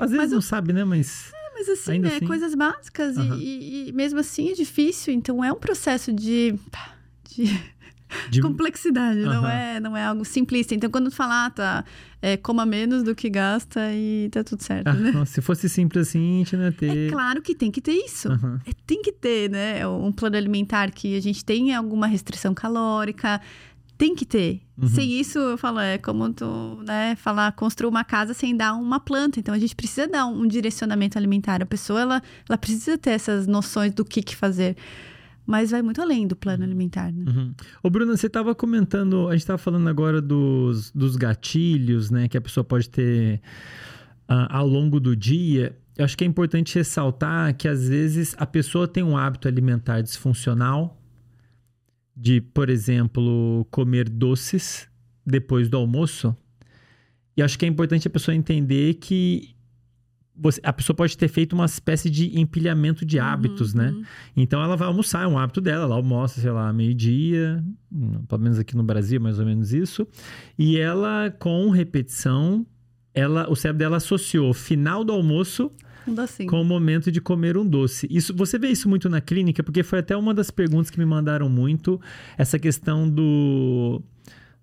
[0.00, 0.84] Às vezes Mas não eu- sabe, né?
[0.84, 1.32] Mas.
[1.56, 2.16] Mas assim, Ainda né?
[2.16, 3.36] assim- Coisas básicas e- Aham.
[3.38, 5.14] e, e mesmo assim é difícil.
[5.14, 6.58] Então, é um processo de...
[7.30, 7.44] de
[8.30, 9.50] de- complexidade, não, Aham.
[9.52, 10.74] é, não é algo simplista.
[10.74, 11.84] Então, quando falar, tá,
[12.22, 15.24] é, coma menos do que gasta e tá tudo certo, Ah, né?
[15.26, 17.08] se fosse simples assim, a gente não ia ter.
[17.08, 18.28] É claro que tem que ter isso.
[18.32, 18.60] Aham.
[18.66, 19.86] É, tem que ter, né?
[19.86, 23.40] Um plano alimentar que a gente tenha alguma restrição calórica.
[23.96, 24.60] Tem que ter.
[24.76, 24.88] Uhum.
[24.88, 28.98] Sem isso, eu falo, é como tu, né, falar, construir uma casa sem dar uma
[28.98, 29.38] planta.
[29.38, 31.62] Então, a gente precisa dar um, um direcionamento alimentar.
[31.62, 34.76] A pessoa, ela, ela precisa ter essas noções do que, que fazer.
[35.46, 37.24] Mas vai muito além do plano alimentar, né?
[37.28, 37.54] Uhum.
[37.82, 42.36] Ô, Bruna, você estava comentando, a gente estava falando agora dos, dos gatilhos, né, que
[42.36, 43.42] a pessoa pode ter
[44.26, 45.76] ah, ao longo do dia.
[45.96, 50.00] Eu acho que é importante ressaltar que às vezes a pessoa tem um hábito alimentar
[50.00, 51.00] disfuncional,
[52.16, 54.88] de, por exemplo, comer doces
[55.26, 56.36] depois do almoço.
[57.36, 59.54] E acho que é importante a pessoa entender que
[60.36, 63.90] você- a pessoa pode ter feito uma espécie de empilhamento de hábitos, né?
[63.90, 64.04] Uhum.
[64.36, 67.64] Então ela vai almoçar, é um hábito dela, ela almoça, sei lá, meio-dia,
[68.28, 70.06] pelo menos aqui no Brasil, mais ou menos isso.
[70.58, 72.66] E ela, com repetição,
[73.12, 75.70] ela, o cérebro dela associou final do almoço
[76.06, 76.48] Um docinho.
[76.50, 78.06] com o momento de comer um doce.
[78.10, 81.04] Isso, você vê isso muito na clínica, porque foi até uma das perguntas que me
[81.06, 82.00] mandaram muito,
[82.38, 84.02] essa questão do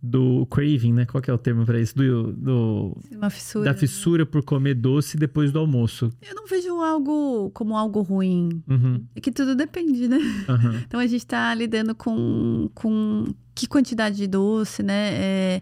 [0.03, 1.05] do craving, né?
[1.05, 1.95] Qual que é o termo para isso?
[1.95, 3.65] Do, do- Uma fissura.
[3.65, 6.09] da fissura por comer doce depois do almoço.
[6.27, 8.63] Eu não vejo algo como algo ruim.
[8.67, 10.17] Uhum, É que tudo depende, né?
[10.49, 10.81] aham.
[10.87, 15.09] Então a gente tá lidando com, com que quantidade de doce, né?
[15.13, 15.61] É,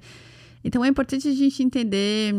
[0.63, 2.33] Então é importante a gente entender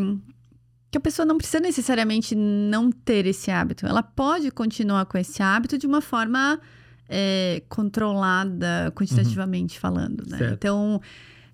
[0.90, 3.86] que a pessoa não precisa necessariamente não ter esse hábito.
[3.86, 6.60] Ela pode continuar com esse hábito de uma forma
[7.08, 9.80] é, controlada, quantitativamente uhum.
[9.80, 10.50] falando, né?
[10.52, 11.00] Então,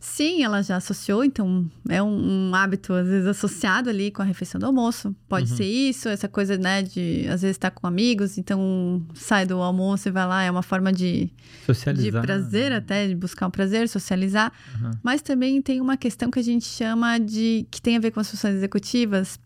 [0.06, 4.24] sim, ela já associou, então é um, um, hábito, às vezes, associado ali com a
[4.24, 5.14] refeição do almoço.
[5.28, 5.56] Pode uhum.
[5.56, 9.60] ser isso, essa coisa, né, de às vezes estar tá com amigos, então sai do
[9.60, 11.28] almoço e vai lá, é uma forma de,
[11.66, 12.22] socializar.
[12.22, 14.52] de prazer até, de buscar um prazer, socializar.
[14.80, 14.92] Uhum.
[15.02, 18.20] Mas também tem uma questão que a gente chama de, que tem a ver com
[18.20, 19.40] as funções executivas,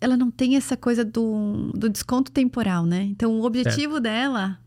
[0.00, 3.02] ela não tem essa coisa do, do desconto temporal, né?
[3.02, 4.00] Então, o objetivo certo.
[4.00, 4.58] dela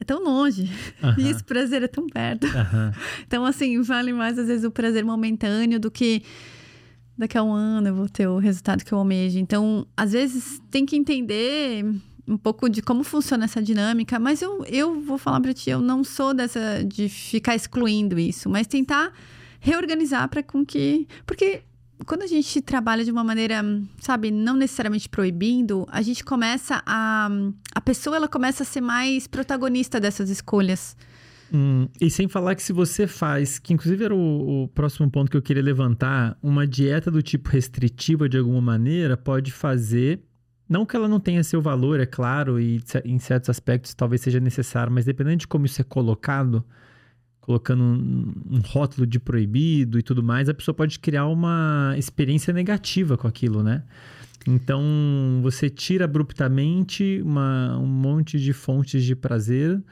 [0.00, 0.68] é tão longe
[1.18, 2.46] e esse prazer é tão perto.
[3.26, 6.22] Então, assim, vale mais às vezes o prazer momentâneo do que
[7.16, 9.38] daqui a um ano eu vou ter o resultado que eu almejo.
[9.38, 11.84] Então, às vezes tem que entender
[12.26, 15.80] um pouco de como funciona essa dinâmica, mas eu, eu vou falar para ti, eu
[15.80, 19.12] não sou dessa de ficar excluindo isso, mas tentar
[19.58, 21.62] reorganizar para com que, porque
[22.06, 23.62] quando a gente trabalha de uma maneira,
[23.98, 27.28] sabe, não necessariamente proibindo, a gente começa a.
[27.74, 30.96] A pessoa ela começa a ser mais protagonista dessas escolhas.
[31.52, 35.30] Hum, e sem falar que se você faz, que inclusive era o, o, próximo ponto
[35.30, 40.22] que eu queria levantar, uma dieta do tipo restritiva de alguma maneira pode fazer.
[40.68, 44.38] Não que ela não tenha seu valor, é claro, e em certos aspectos talvez seja
[44.38, 46.64] necessário, mas dependendo de como isso é colocado,
[47.40, 52.52] colocando um, um, rótulo de proibido e tudo mais, a pessoa pode criar uma experiência
[52.52, 53.82] negativa com aquilo, né?
[54.46, 54.82] Então,
[55.42, 59.82] você tira abruptamente uma, um monte de fontes de prazer.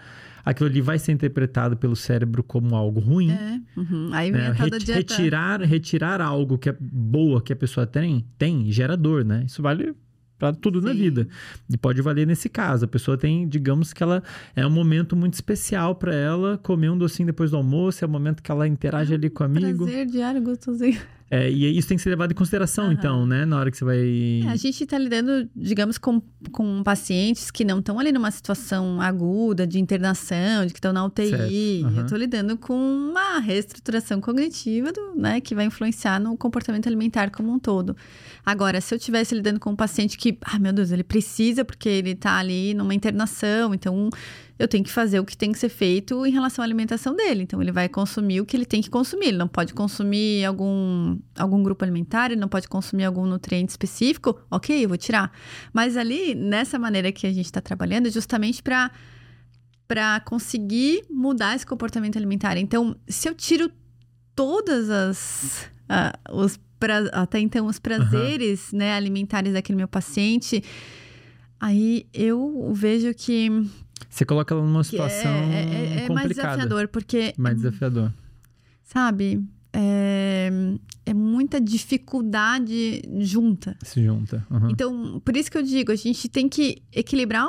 [0.44, 3.30] Aquilo ali vai ser interpretado pelo cérebro como algo ruim.
[3.30, 4.08] É, uhum.
[4.12, 4.52] Aí vem né?
[4.78, 4.94] dieta...
[4.94, 9.44] retirar, retirar algo que é boa que a pessoa tem, tem, gera dor, né?
[9.46, 9.94] Isso vale
[10.38, 10.86] para tudo Sim.
[10.86, 11.28] na vida.
[11.68, 12.84] E pode valer nesse caso.
[12.84, 14.22] A pessoa tem, digamos que ela
[14.54, 18.10] é um momento muito especial para ela comer um docinho depois do almoço, é o
[18.10, 19.84] momento que ela interage ali com o amigo.
[19.84, 21.00] Prazer diário gostosinho.
[21.30, 22.92] É, e isso tem que ser levado em consideração, uhum.
[22.92, 23.44] então, né?
[23.44, 24.42] Na hora que você vai.
[24.46, 29.00] É, a gente está lidando, digamos, com, com pacientes que não estão ali numa situação
[29.00, 31.82] aguda de internação, de que estão na UTI.
[31.84, 31.96] Uhum.
[31.96, 37.30] Eu estou lidando com uma reestruturação cognitiva do, né, que vai influenciar no comportamento alimentar
[37.30, 37.94] como um todo.
[38.44, 41.88] Agora, se eu estivesse lidando com um paciente que, ah, meu Deus, ele precisa porque
[41.90, 44.08] ele está ali numa internação, então
[44.58, 47.44] eu tenho que fazer o que tem que ser feito em relação à alimentação dele.
[47.44, 49.28] Então, ele vai consumir o que ele tem que consumir.
[49.28, 54.40] Ele não pode consumir algum, algum grupo alimentar, ele não pode consumir algum nutriente específico.
[54.50, 55.30] Ok, eu vou tirar.
[55.72, 58.90] Mas ali, nessa maneira que a gente está trabalhando, é justamente para
[59.86, 62.58] para conseguir mudar esse comportamento alimentar.
[62.58, 63.72] Então, se eu tiro
[64.34, 68.80] todas as uh, os pra, até então os prazeres, uhum.
[68.80, 70.62] né, alimentares daquele meu paciente,
[71.58, 73.50] aí eu vejo que
[74.08, 77.34] você coloca ela numa situação é, é, é, é mais desafiador, porque.
[77.36, 78.12] Mais desafiador.
[78.82, 79.44] Sabe?
[79.80, 80.50] É,
[81.06, 83.76] é muita dificuldade junta.
[83.80, 84.44] Se junta.
[84.50, 84.70] Uhum.
[84.70, 87.46] Então, por isso que eu digo, a gente tem que equilibrar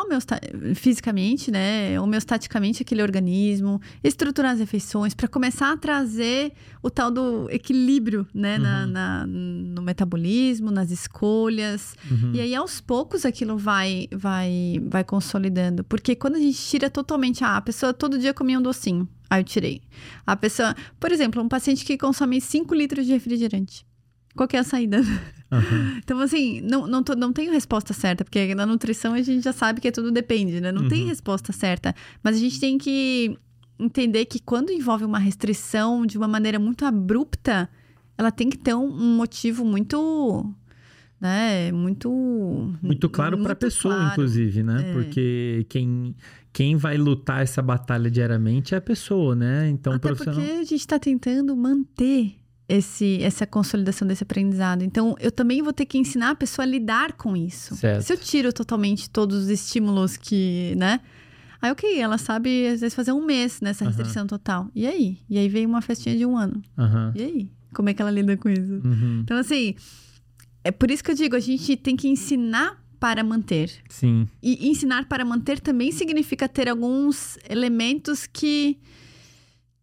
[0.75, 1.99] fisicamente, né?
[1.99, 6.53] Homeostaticamente aquele organismo, estruturar as refeições para começar a trazer
[6.83, 8.57] o tal do equilíbrio, né?
[8.57, 8.61] Uhum.
[8.61, 11.95] Na, na, no metabolismo, nas escolhas.
[12.11, 12.33] Uhum.
[12.35, 15.83] E aí, aos poucos, aquilo vai, vai, vai consolidando.
[15.83, 19.09] Porque quando a gente tira totalmente, ah, a pessoa todo dia comia um docinho.
[19.29, 19.81] Aí eu tirei.
[20.25, 23.85] A pessoa, por exemplo, um paciente que consome 5 litros de refrigerante.
[24.35, 24.99] Qual que é a saída?
[24.99, 25.99] Uhum.
[26.03, 29.51] Então, assim, não, não, tô, não tenho resposta certa, porque na nutrição a gente já
[29.51, 30.71] sabe que tudo depende, né?
[30.71, 30.87] Não uhum.
[30.87, 31.95] tem resposta certa.
[32.23, 33.35] Mas a gente tem que
[33.79, 37.69] entender que quando envolve uma restrição de uma maneira muito abrupta,
[38.17, 40.53] ela tem que ter um, um motivo muito
[41.19, 41.71] né?
[41.71, 42.09] Muito
[42.81, 44.11] muito claro para a pessoa, claro.
[44.11, 44.89] inclusive, né?
[44.89, 44.93] É.
[44.93, 46.15] Porque quem
[46.51, 49.69] quem vai lutar essa batalha diariamente é a pessoa, né?
[49.69, 50.41] Então, Até profissional...
[50.41, 52.35] porque a gente está tentando manter
[52.67, 54.83] esse, essa consolidação desse aprendizado.
[54.83, 57.75] Então, eu também vou ter que ensinar a pessoa a lidar com isso.
[57.75, 58.03] Certo.
[58.03, 60.99] Se eu tiro totalmente todos os estímulos que, né?
[61.61, 64.27] Aí, ok, ela sabe, às vezes, fazer um mês nessa restrição uhum.
[64.27, 64.67] total.
[64.73, 65.17] E aí?
[65.29, 66.61] E aí veio uma festinha de um ano.
[66.77, 67.11] Uhum.
[67.15, 67.51] E aí?
[67.73, 68.81] Como é que ela lida com isso?
[68.83, 69.21] Uhum.
[69.23, 69.75] Então, assim,
[70.63, 73.71] é por isso que eu digo, a gente tem que ensinar para manter.
[73.89, 74.27] Sim.
[74.41, 78.77] E ensinar para manter também significa ter alguns elementos que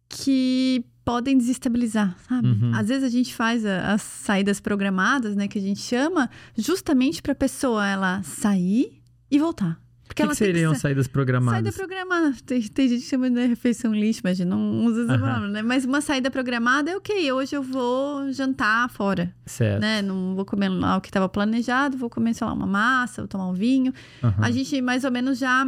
[0.09, 2.47] que podem desestabilizar, sabe?
[2.49, 2.71] Uhum.
[2.73, 7.21] Às vezes a gente faz a, as saídas programadas, né, que a gente chama, justamente
[7.21, 9.79] para a pessoa ela sair e voltar.
[10.07, 11.75] Porque que, que seriam que saídas programadas?
[11.75, 12.35] Saída programada.
[12.45, 15.61] Tem, tem gente que chama de refeição lixo, mas não usa essa palavra, né?
[15.61, 19.33] Mas uma saída programada é ok, hoje eu vou jantar fora.
[19.45, 19.81] Certo.
[19.81, 20.01] Né?
[20.01, 23.27] Não vou comer lá o que estava planejado, vou comer, sei lá, uma massa, vou
[23.27, 23.93] tomar um vinho.
[24.37, 25.67] A gente mais ou menos já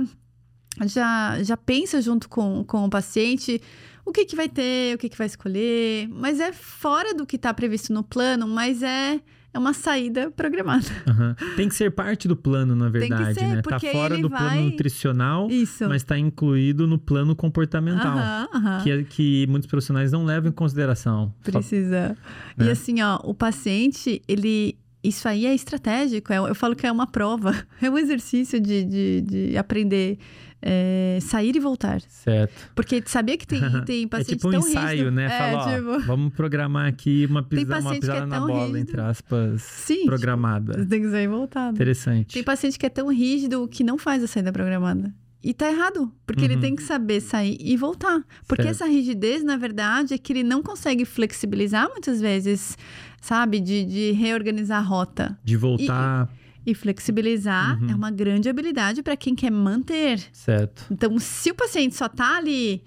[0.85, 3.61] já, já pensa junto com, com o paciente
[4.05, 7.35] o que, que vai ter, o que, que vai escolher, mas é fora do que
[7.35, 9.19] está previsto no plano, mas é
[9.53, 10.85] é uma saída programada.
[11.07, 11.55] Uhum.
[11.55, 13.61] Tem que ser parte do plano, na verdade, Tem que ser, né?
[13.61, 14.39] Tá fora do vai...
[14.39, 15.87] plano nutricional, Isso.
[15.87, 18.17] mas está incluído no plano comportamental.
[18.17, 18.83] Uhum, uhum.
[18.83, 21.33] Que, é, que muitos profissionais não levam em consideração.
[21.43, 22.15] Precisa.
[22.57, 24.77] E assim, ó, o paciente, ele.
[25.01, 26.33] Isso aí é estratégico.
[26.33, 30.19] Eu, é, eu falo que é uma prova, é um exercício de, de, de aprender
[30.61, 32.01] é, sair e voltar.
[32.01, 32.71] Certo.
[32.75, 35.11] Porque sabia que tem, tem paciente é tipo um tão ensaio, rígido.
[35.11, 35.25] né?
[35.25, 35.89] É, Fala, tipo...
[35.89, 38.77] ó, vamos programar aqui uma, pisa, uma pisada é na bola, rígido.
[38.77, 40.73] entre aspas, Sim, programada.
[40.73, 41.71] Tipo, tem que sair e voltar.
[41.71, 42.33] Interessante.
[42.33, 45.13] Tem paciente que é tão rígido que não faz a saída programada.
[45.41, 46.51] E tá errado, porque uhum.
[46.51, 48.21] ele tem que saber sair e voltar.
[48.45, 48.75] Porque certo.
[48.75, 52.77] essa rigidez, na verdade, é que ele não consegue flexibilizar muitas vezes,
[53.21, 53.61] sabe?
[53.61, 55.39] De, de reorganizar a rota.
[55.41, 56.29] De voltar.
[56.29, 57.89] E, e flexibilizar uhum.
[57.89, 60.19] é uma grande habilidade para quem quer manter.
[60.31, 60.85] Certo.
[60.91, 62.83] Então, se o paciente só está ali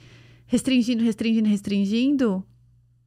[0.46, 2.44] restringindo, restringindo, restringindo,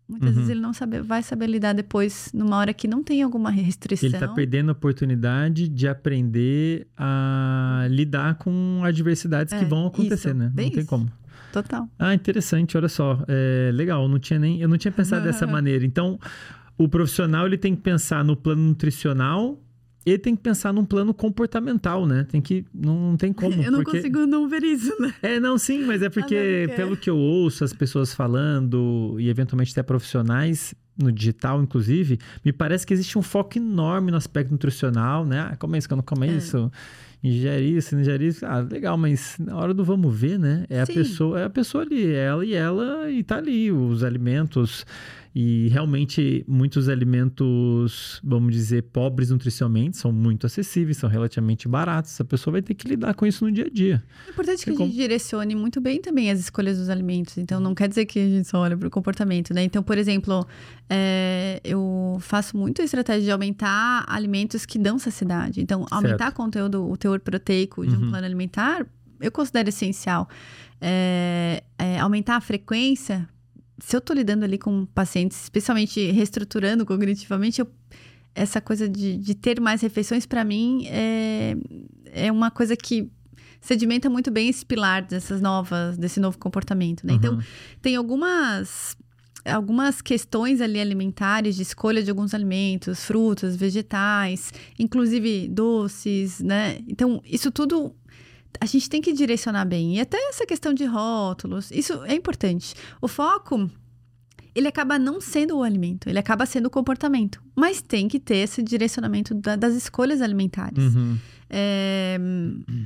[0.07, 0.35] muitas uhum.
[0.35, 4.07] vezes ele não sabe, vai saber lidar depois numa hora que não tem alguma restrição.
[4.07, 10.29] Ele está perdendo a oportunidade de aprender a lidar com adversidades é, que vão acontecer,
[10.29, 10.47] isso, né?
[10.47, 10.87] Não tem isso.
[10.87, 11.11] como.
[11.51, 11.87] Total.
[11.97, 13.23] Ah, interessante, olha só.
[13.27, 15.85] É, legal, não tinha nem, eu não tinha pensado dessa maneira.
[15.85, 16.19] Então,
[16.77, 19.61] o profissional ele tem que pensar no plano nutricional
[20.05, 22.25] ele tem que pensar num plano comportamental, né?
[22.29, 22.63] Tem que.
[22.73, 23.53] Não, não tem como.
[23.63, 23.97] Eu não porque...
[23.97, 25.13] consigo não ver isso, né?
[25.21, 29.71] É, não, sim, mas é porque, pelo que eu ouço as pessoas falando, e eventualmente
[29.71, 35.25] até profissionais, no digital, inclusive, me parece que existe um foco enorme no aspecto nutricional,
[35.25, 35.49] né?
[35.51, 36.27] Ah, como é isso, que eu não como é.
[36.27, 36.71] isso?
[37.23, 38.45] ingere isso, ingere isso.
[38.45, 40.65] Ah, legal, mas na hora do vamos ver, né?
[40.69, 40.93] É a Sim.
[40.93, 44.85] pessoa, é a pessoa ali, ela e ela e tá ali os alimentos
[45.35, 52.21] e realmente muitos alimentos, vamos dizer, pobres nutricionalmente, são muito acessíveis, são relativamente baratos.
[52.21, 54.01] A pessoa vai ter que lidar com isso no dia a dia.
[54.27, 57.37] É importante que a gente direcione muito bem também as escolhas dos alimentos.
[57.37, 59.61] Então, não quer dizer que a gente só olha para o comportamento, né?
[59.61, 60.47] Então, por exemplo,
[60.89, 65.59] é, eu faço muito a estratégia de aumentar alimentos que dão saciedade.
[65.59, 66.37] Então, aumentar certo.
[66.37, 68.09] conteúdo, o teor proteico de um uhum.
[68.09, 68.87] plano alimentar,
[69.19, 70.29] eu considero essencial.
[70.79, 73.27] É, é, aumentar a frequência
[73.79, 77.67] se eu tô lidando ali com pacientes, especialmente reestruturando cognitivamente, eu,
[78.33, 81.55] essa coisa de, de ter mais refeições, para mim, é,
[82.13, 83.09] é uma coisa que
[83.59, 87.13] sedimenta muito bem esse pilar dessas novas, desse novo comportamento, né?
[87.13, 87.39] Então, uhum.
[87.39, 88.95] Então, tem algumas
[89.45, 96.79] algumas questões ali alimentares de escolha de alguns alimentos, frutas, vegetais, inclusive doces, né?
[96.87, 97.95] Então, isso tudo
[98.59, 99.97] a gente tem que direcionar bem.
[99.97, 102.73] E até essa questão de rótulos, isso é importante.
[103.01, 103.69] O foco
[104.55, 107.43] ele acaba não sendo o alimento, ele acaba sendo o comportamento.
[107.53, 110.95] Mas tem que ter esse direcionamento da, das escolhas alimentares.
[110.95, 111.17] Uhum.
[111.47, 112.17] É,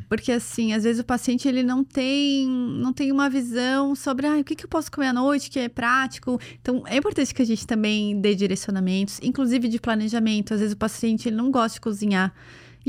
[0.10, 4.38] porque assim, às vezes o paciente ele não tem, não tem uma visão sobre ah,
[4.38, 6.40] o que, que eu posso comer à noite, que é prático.
[6.60, 10.56] Então, é importante que a gente também dê direcionamentos, inclusive de planejamento.
[10.56, 12.34] Às vezes o paciente ele não gosta de cozinhar.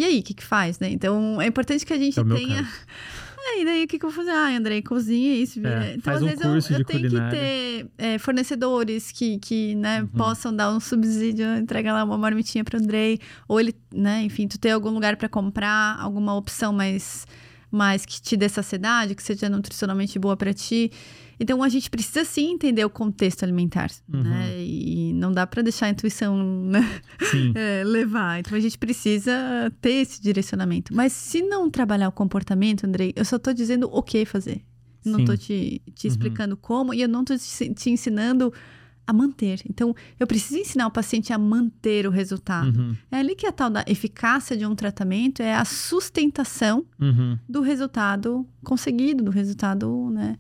[0.01, 0.89] E aí, o que, que faz, né?
[0.89, 2.67] Então, é importante que a gente é tenha.
[3.43, 4.33] É, e daí o que, que eu vou fazer?
[4.33, 5.67] Ah, Andrei, cozinha isso.
[5.67, 7.31] É, então, às um vezes, eu, eu tenho culinária.
[7.31, 10.09] que ter é, fornecedores que, que né, uhum.
[10.09, 13.19] possam dar um subsídio, entregar lá uma marmitinha para Andrei.
[13.49, 17.27] Ou ele, né, enfim, tu ter algum lugar para comprar, alguma opção mais,
[17.71, 20.91] mais que te dê saciedade, que seja nutricionalmente boa para ti.
[21.39, 24.23] Então a gente precisa sim entender o contexto alimentar, uhum.
[24.23, 24.63] né?
[24.63, 27.01] E não dá para deixar a intuição né?
[27.55, 28.41] é, levar.
[28.41, 29.33] Então a gente precisa
[29.81, 30.95] ter esse direcionamento.
[30.95, 34.63] Mas se não trabalhar o comportamento, Andrei, eu só estou dizendo o que fazer.
[35.05, 36.13] Não estou te, te uhum.
[36.13, 36.61] explicando uhum.
[36.61, 38.53] como e eu não estou te, te, ensinando
[39.11, 39.61] a manter.
[39.69, 42.79] Então, eu preciso ensinar o paciente a manter o resultado.
[42.79, 42.97] Uhum.
[43.11, 47.39] É ali que a tal da eficácia de um tratamento é a sustentação uhum.
[47.49, 50.39] do resultado conseguido, do resultado, né?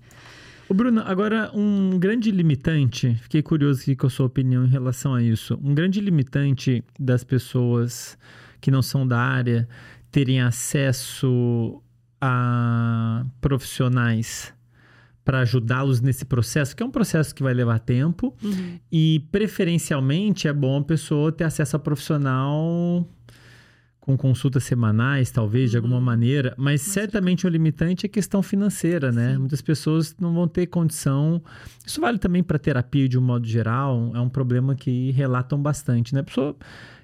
[0.68, 5.14] O Bruno, agora um grande limitante, fiquei curioso aqui com a sua opinião em relação
[5.14, 5.59] a isso.
[5.62, 8.16] Um grande limitante das pessoas
[8.60, 9.68] que não são da área
[10.12, 11.82] terem acesso
[12.20, 14.55] a profissionais
[15.31, 18.81] para ajudá-los nesse processo, que é um processo que vai levar tempo, uhum.
[18.90, 23.09] e preferencialmente é bom a pessoa ter acesso a profissional
[24.01, 25.70] com consultas semanais, talvez, uhum.
[25.70, 26.02] de alguma uhum.
[26.02, 29.35] maneira, mas, certamente o limitante é questão financeira, né?
[29.35, 29.39] Sim.
[29.39, 31.40] Muitas pessoas não vão ter condição.
[31.86, 36.12] Isso vale também para terapia de um modo geral, é um problema que relatam bastante,
[36.12, 36.23] né?
[36.23, 36.57] A pessoa,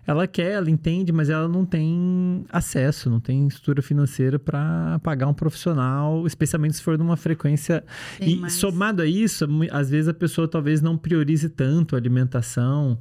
[0.06, 5.26] ela quer, ela entende, mas ela não tem acesso, não tem estrutura financeira para pagar
[5.26, 7.84] um profissional, especialmente se for numa frequência.
[8.18, 8.52] Sim, e mas...
[8.52, 12.98] somado a isso, às vezes a pessoa talvez não priorize tanto a alimentação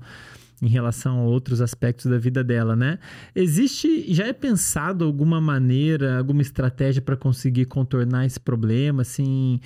[0.62, 2.98] em relação a outros aspectos da vida dela, né?
[3.36, 9.02] Existe, já é pensado alguma maneira, alguma estratégia para conseguir contornar esse problema?
[9.02, 9.60] Assim,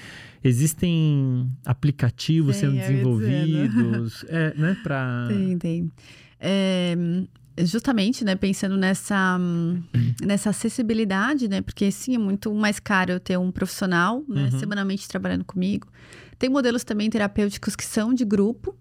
[0.43, 2.87] existem aplicativos Sim, sendo né?
[2.87, 4.77] desenvolvidos, é, né?
[4.83, 5.91] Para Tem, tem.
[6.39, 6.95] É,
[7.65, 9.83] justamente, né, pensando nessa, hum,
[10.21, 14.59] nessa acessibilidade, né, porque sim, é muito mais caro eu ter um profissional, né, Uhum.
[14.59, 15.87] semanalmente trabalhando comigo.
[16.37, 18.73] Tem modelos também terapêuticos que são de grupo,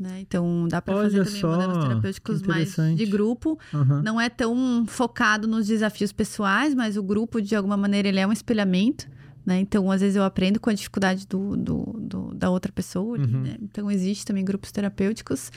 [0.00, 3.58] né, então dá para fazer também só, modelos terapêuticos mais de grupo.
[3.74, 4.00] Aham.
[4.02, 8.26] Não é tão focado nos desafios pessoais, mas o grupo, de alguma maneira, ele é
[8.26, 9.06] um espelhamento.
[9.44, 9.58] Né?
[9.58, 13.18] Então, às vezes eu aprendo com a dificuldade do, do- do- da outra pessoa.
[13.18, 13.42] Uhum.
[13.42, 13.56] né?
[13.60, 15.50] Então, existe também grupos terapêuticos.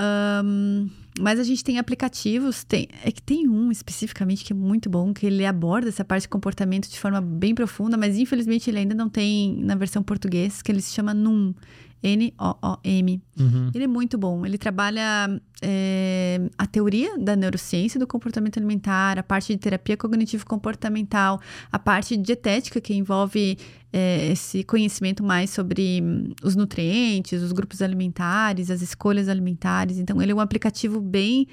[0.00, 0.88] Ahn,
[1.18, 5.12] mas a gente tem aplicativos, tem, é que tem um especificamente que é muito bom,
[5.12, 8.94] que ele aborda essa parte de comportamento de forma bem profunda, mas infelizmente ele ainda
[8.94, 11.52] não tem na versão português, que ele se chama NUM,
[12.02, 13.22] N-O-O-M.
[13.38, 13.70] Uhum.
[13.74, 14.46] Ele é muito bom.
[14.46, 21.40] Ele trabalha é, a teoria da neurociência do comportamento alimentar, a parte de terapia cognitivo-comportamental,
[21.70, 23.58] a parte de dietética, que envolve
[23.92, 29.98] é, esse conhecimento mais sobre hum, os nutrientes, os grupos alimentares, as escolhas alimentares.
[29.98, 31.48] Então, ele é um aplicativo bem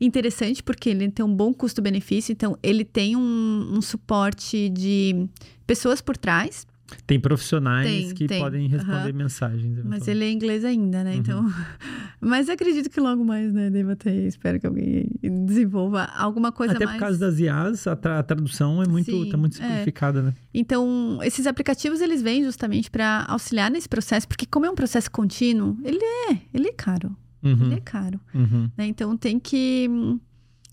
[0.00, 2.32] interessante, porque ele tem um bom custo-benefício.
[2.32, 5.26] Então, ele tem um, um suporte de
[5.66, 6.67] pessoas por trás.
[7.06, 8.40] Tem profissionais Tem, que tem.
[8.40, 9.12] podem responder Aham.
[9.12, 9.78] mensagens.
[9.84, 11.12] Mas ele é inglês ainda, né?
[11.12, 11.16] Uhum.
[11.18, 11.52] Então.
[12.20, 13.70] Mas acredito que logo mais, né?
[13.70, 14.26] Deva ter.
[14.26, 16.96] Espero que alguém desenvolva alguma coisa Até mais.
[16.96, 19.66] por causa das IAs, a, tra- a tradução é muito, Sim, tá muito é.
[19.68, 20.34] simplificada, né?
[20.52, 25.10] Então, esses aplicativos eles vêm justamente para auxiliar nesse processo, porque como é um processo
[25.10, 27.14] contínuo, ele é, ele é caro.
[27.40, 28.18] Uhum, Ele é caro.
[28.34, 28.68] uhum.
[28.76, 28.86] né?
[28.88, 29.88] Então tem que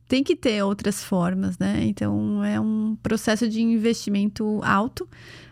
[0.08, 1.84] tem que ter outras formas, né?
[1.86, 5.08] Então é um processo de investimento alto,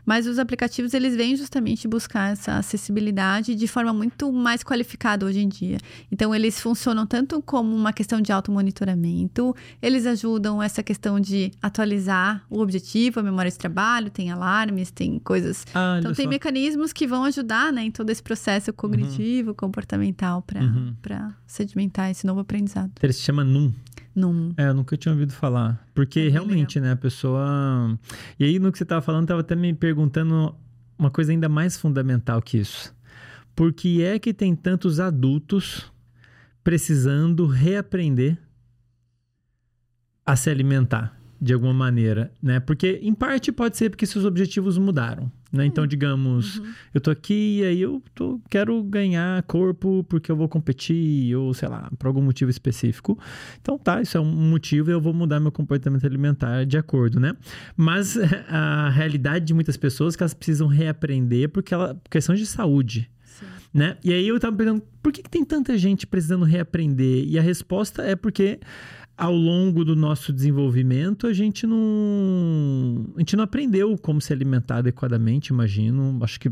[0.06, 5.40] mas os aplicativos eles vêm justamente buscar essa acessibilidade de forma muito mais qualificada hoje
[5.40, 5.78] em dia.
[6.12, 12.46] Então eles funcionam tanto como uma questão de automonitoramento, eles ajudam essa questão de atualizar
[12.50, 15.66] o objetivo, a memória de trabalho, tem alarmes, tem coisas.
[15.74, 16.30] Ah, Então tem só.
[16.30, 20.94] mecanismos que vão ajudar, né, em todo esse processo cognitivo, comportamental para Uhum.
[21.48, 22.92] sedimentar esse novo aprendizado.
[23.02, 23.74] Ele se chama NUM.
[24.16, 25.86] Num É, eu nunca tinha ouvido falar.
[25.94, 27.98] Porque É realmente, né, a pessoa.
[28.40, 30.56] E aí, no que você tava falando, tava até me perguntando
[30.98, 32.94] uma coisa ainda mais fundamental que isso.
[33.56, 35.92] Por que é que tem tantos adultos
[36.64, 38.38] precisando reaprender
[40.26, 42.60] a se alimentar de alguma maneira, né?
[42.60, 45.66] Porque em parte pode ser porque seus objetivos mudaram, né?
[45.68, 46.66] Então, digamos, Uhum.
[46.96, 51.54] eu tô aqui e aí eu tô, quero ganhar corpo porque eu vou competir ou
[51.54, 53.18] sei lá, por algum motivo específico.
[53.62, 57.20] Então tá, isso é um motivo e eu vou mudar meu comportamento alimentar de acordo,
[57.20, 57.34] né?
[57.78, 58.18] Mas
[58.50, 63.08] a realidade de muitas pessoas é que elas precisam reaprender porque ela questão de saúde,
[63.24, 63.46] Sim.
[63.72, 63.98] né?
[64.04, 67.26] E aí eu tava perguntando, por que, que tem tanta gente precisando reaprender?
[67.28, 68.60] E a resposta é porque
[69.16, 74.78] ao longo do nosso desenvolvimento a gente não a gente não aprendeu como se alimentar
[74.78, 76.18] adequadamente, imagino.
[76.24, 76.50] Acho que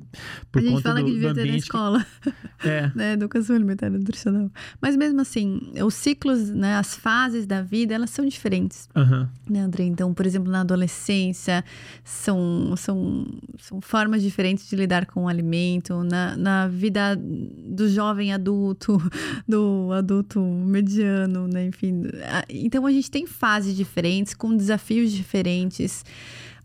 [0.51, 2.05] por a gente fala do, que devia ter na ambiente que- escola,
[2.63, 3.13] é, né?
[3.13, 4.51] Educação alimentar e nutricional.
[4.81, 6.75] Mas mesmo assim, os ciclos, né?
[6.75, 9.29] As fases da vida, elas são diferentes, aham.
[9.49, 9.83] né, André?
[9.85, 11.63] Então, por exemplo, na adolescência,
[12.03, 13.25] são, são,
[13.57, 16.03] são formas diferentes de lidar com o alimento.
[16.03, 18.97] Na, na vida do jovem adulto,
[19.47, 21.65] do adulto mediano, né?
[21.65, 22.03] Enfim.
[22.23, 26.03] a- Então, a gente tem fases diferentes, com desafios diferentes.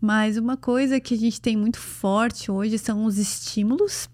[0.01, 4.09] Mas uma coisa que a gente tem muito forte hoje são os estímulos.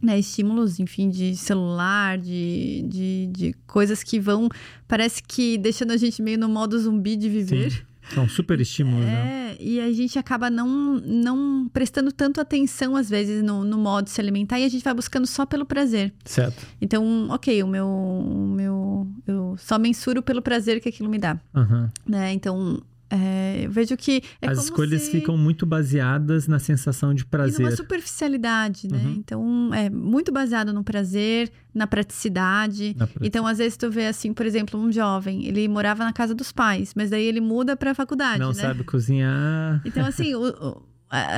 [0.00, 4.48] Né, estímulos, enfim, de celular, de, de, de coisas que vão,
[4.88, 7.86] parece que deixando a gente meio no modo zumbi de viver.
[8.14, 9.56] São super estímulos, né?
[9.58, 14.04] É, e a gente acaba não, não prestando tanto atenção, às vezes, no, no modo
[14.04, 16.12] de se alimentar e a gente vai buscando só pelo prazer.
[16.24, 16.66] Certo.
[16.80, 17.86] Então, ok, o meu.
[17.86, 21.38] O meu eu só mensuro pelo prazer que aquilo me dá.
[21.54, 21.90] Aham.
[22.06, 22.32] Né?
[22.32, 22.82] Então,
[23.14, 24.22] é, eu vejo que.
[24.40, 25.10] É As escolhas se...
[25.10, 27.60] ficam muito baseadas na sensação de E prazer.
[27.60, 28.98] numa superficialidade, né?
[29.04, 29.12] Uhum.
[29.18, 32.94] Então, é muito baseado no prazer, na praticidade.
[32.96, 33.26] Na prática.
[33.26, 36.52] Então, às vezes, tu vê assim, por exemplo, um jovem, ele morava na casa dos
[36.52, 38.54] pais, mas daí ele muda pra faculdade, não né?
[38.54, 39.80] sabe cozinhar.
[39.84, 40.82] Então, assim, o- o-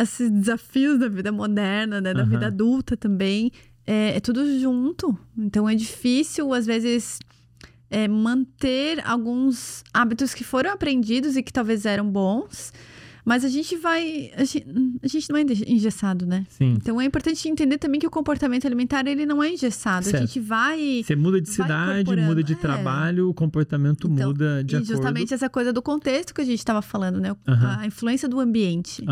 [0.01, 2.15] esses desafios da vida moderna, né?
[2.15, 2.29] Da Aham.
[2.31, 3.51] vida adulta também,
[3.87, 5.19] é, é tudo junto.
[5.37, 7.19] Então, é difícil, às vezes,
[7.95, 12.73] é, manter alguns hábitos que foram aprendidos e que talvez eram bons,
[13.25, 14.31] Mas a gente vai.
[14.37, 14.67] A gente,
[15.03, 16.45] a gente não é engessado, né?
[16.51, 16.75] Sim.
[16.77, 20.05] Então é importante entender também que o comportamento alimentar ele não é engessado.
[20.05, 20.17] Certo.
[20.23, 21.03] A gente vai.
[21.03, 22.57] Você muda de cidade, muda de É.
[22.57, 24.93] trabalho, o comportamento Então, muda de e acordo.
[24.93, 27.35] justamente essa coisa do contexto que a gente estava falando, né?
[27.47, 29.03] A influência do ambiente.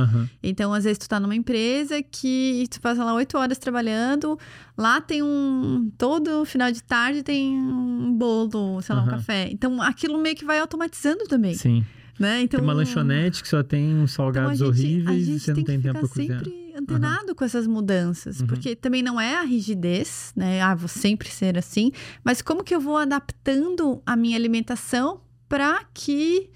[0.42, 4.38] Então, às vezes, tu tá numa empresa que tu passa lá oito horas trabalhando,
[4.76, 5.90] lá tem um.
[5.96, 9.48] Todo final de tarde tem um bolo, sei lá, um café.
[9.50, 11.82] Então, aquilo meio que vai automatizando também, Sim.
[12.18, 12.42] Né?
[12.42, 15.24] Então, tem uma lanchonete que só tem uns então, a salgados gente, a horríveis e
[15.24, 16.38] gente você não tem tempo pra cozinhar.
[16.44, 18.46] sempre antenado com essas mudanças, Uhum.
[18.46, 20.60] porque também não é a rigidez, né?
[20.62, 21.92] Ah, vou sempre ser assim,
[22.24, 26.48] mas como que eu vou adaptando a minha alimentação para que,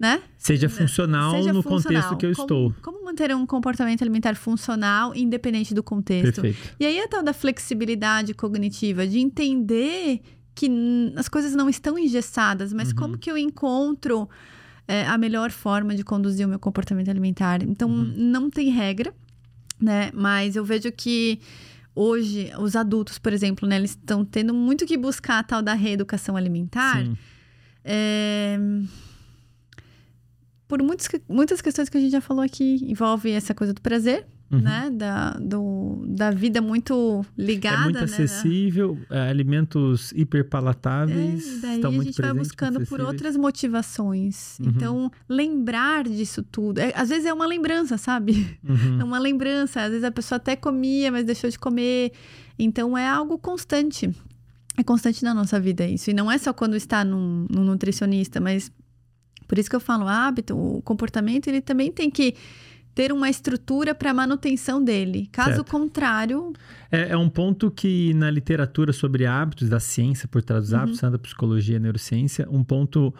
[0.00, 0.22] né?
[0.38, 2.02] Seja funcional seja no funcional.
[2.02, 2.74] contexto que eu Como- estou.
[2.82, 6.40] Como manter um comportamento alimentar funcional, independente do contexto?
[6.40, 6.74] Perfeito.
[6.80, 10.20] E aí a tal da flexibilidade cognitiva, de entender
[10.54, 10.70] que
[11.16, 12.94] as coisas não estão engessadas, mas Uhum.
[12.96, 14.28] como que eu encontro
[14.86, 17.62] é, a melhor forma de conduzir o meu comportamento alimentar.
[17.62, 18.12] Então, Uhum.
[18.16, 19.14] não tem regra,
[19.80, 20.10] né?
[20.14, 21.40] Mas eu vejo que
[21.94, 25.74] hoje os adultos, por exemplo, né, eles estão tendo muito que buscar a tal da
[25.74, 27.06] reeducação alimentar.
[27.84, 28.58] É,
[30.66, 33.80] Por muitas, que- muitas questões que a gente já falou aqui, envolve essa coisa do
[33.82, 34.60] prazer, Uhum.
[34.60, 34.90] né?
[34.92, 38.04] Da, do, da vida muito ligada, É muito né?
[38.04, 43.36] acessível, é, alimentos É, hiperpalatáveis e daí estão a muito gente vai buscando por outras
[43.36, 44.58] motivações.
[44.60, 44.68] Uhum.
[44.68, 46.78] Então, lembrar disso tudo.
[46.78, 48.58] é- às vezes é uma lembrança, sabe?
[48.62, 48.74] Uhum.
[49.00, 49.82] É uma lembrança.
[49.82, 52.12] Às vezes a pessoa até comia, mas deixou de comer.
[52.58, 54.10] Então, é algo constante.
[54.76, 56.10] É constante na nossa vida isso.
[56.10, 58.70] E não é só quando está num, num nutricionista, mas
[59.48, 62.34] por isso que eu falo, o hábito, o comportamento, ele também tem que
[62.94, 65.28] ter uma estrutura para manutenção dele.
[65.32, 65.70] Caso Certo.
[65.70, 66.52] contrário,
[66.92, 70.78] É, é um ponto que na literatura sobre hábitos, da ciência por trás dos Uhum.
[70.78, 73.12] hábitos, tanto da psicologia e neurociência, um ponto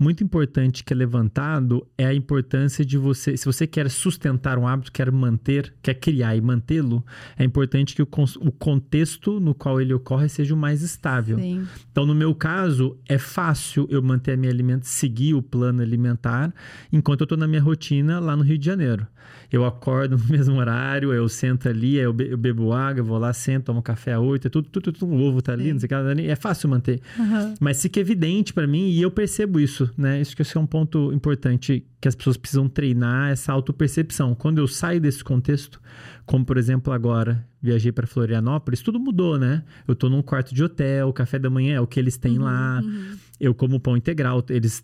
[0.00, 4.66] muito importante que é levantado é a importância de você, se você quer sustentar um
[4.66, 7.04] hábito, quer manter, quer criar e mantê-lo,
[7.36, 8.08] é importante que o,
[8.40, 11.38] o contexto no qual ele ocorre seja o mais estável.
[11.38, 11.66] sim.
[11.92, 16.54] Então, no meu caso, é fácil eu manter a minha alimentação, seguir o plano alimentar,
[16.90, 19.06] enquanto eu estou na minha rotina lá no Rio de Janeiro.
[19.52, 23.18] Eu acordo no mesmo horário, eu sento ali, eu, be- eu bebo água, eu vou
[23.18, 25.72] lá, sento, tomo café às oito, é tudo, tudo, tudo, o ovo tá ali, Sim.
[25.72, 27.00] não sei o que, tá ali, é fácil manter.
[27.18, 27.54] Aham.
[27.60, 30.20] Mas fica evidente para mim, e eu percebo isso, né?
[30.20, 34.34] Isso que é um ponto importante que as pessoas precisam treinar, essa autopercepção.
[34.34, 35.80] Quando eu saio desse contexto,
[36.24, 39.62] como por exemplo agora, viajei para Florianópolis, tudo mudou, né?
[39.86, 42.38] Eu tô num quarto de hotel, o café da manhã é o que eles têm
[42.38, 43.16] lá, Uhum.
[43.40, 44.82] eu como pão integral, eles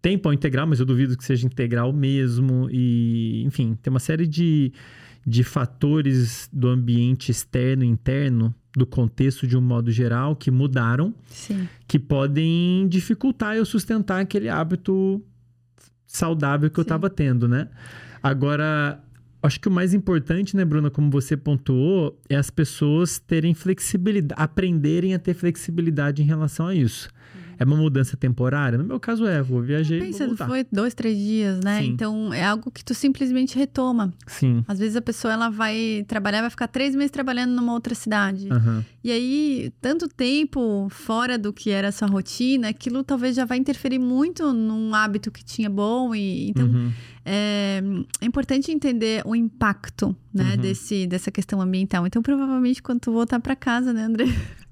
[0.00, 4.26] têm pão integral, mas eu duvido que seja integral mesmo, e enfim, tem uma série
[4.26, 4.72] de,
[5.26, 11.14] de fatores do ambiente externo e interno, do contexto de um modo geral, que mudaram
[11.26, 11.68] Sim.
[11.88, 15.22] que podem dificultar eu sustentar aquele hábito
[16.06, 16.86] saudável que eu Sim.
[16.86, 17.68] estava tendo, né?
[18.22, 19.02] Agora,
[19.42, 24.40] acho que o mais importante, né, Bruna, como você pontuou, é as pessoas terem flexibilidade,
[24.40, 27.08] aprenderem a ter flexibilidade em relação a isso.
[27.60, 28.78] É uma mudança temporária?
[28.78, 30.48] No meu caso é, vou viajei, Pensa, vou voltar.
[30.48, 31.82] foi dois, três dias, né?
[31.82, 31.88] Sim.
[31.90, 34.12] Então é algo que tu simplesmente retoma.
[34.26, 34.64] Sim.
[34.66, 38.48] Às vezes a pessoa ela vai trabalhar, vai ficar três meses trabalhando numa outra cidade.
[38.50, 38.82] Aham.
[39.04, 43.58] E aí, tanto tempo fora do que era a sua rotina, aquilo talvez já vai
[43.58, 46.14] interferir muito num hábito que tinha bom.
[46.14, 46.90] E então Uhum.
[47.26, 47.82] é,
[48.22, 50.56] é importante entender o impacto né, Uhum.
[50.62, 52.06] desse, dessa questão ambiental.
[52.06, 54.24] Então, provavelmente, quando tu voltar para casa, né, André?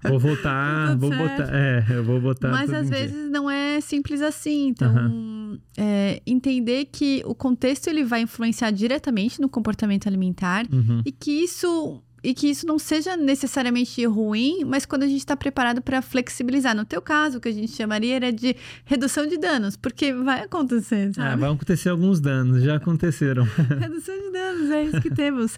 [0.02, 1.48] Vou voltar, vou botar.
[1.52, 2.50] É, eu vou botar.
[2.50, 2.98] Mas às em dia.
[3.00, 4.68] vezes não é simples assim.
[4.68, 11.02] Então, é, entender que o contexto ele vai influenciar diretamente no comportamento alimentar Uhum.
[11.04, 15.36] e que isso e que isso não seja necessariamente ruim, mas quando a gente está
[15.36, 16.74] preparado para flexibilizar.
[16.74, 20.40] No teu caso, o que a gente chamaria era de redução de danos, porque vai
[20.42, 21.40] acontecer, Ah, sabe?
[21.42, 23.44] vai acontecer alguns danos, já aconteceram.
[23.80, 25.56] Redução de danos, é isso que temos.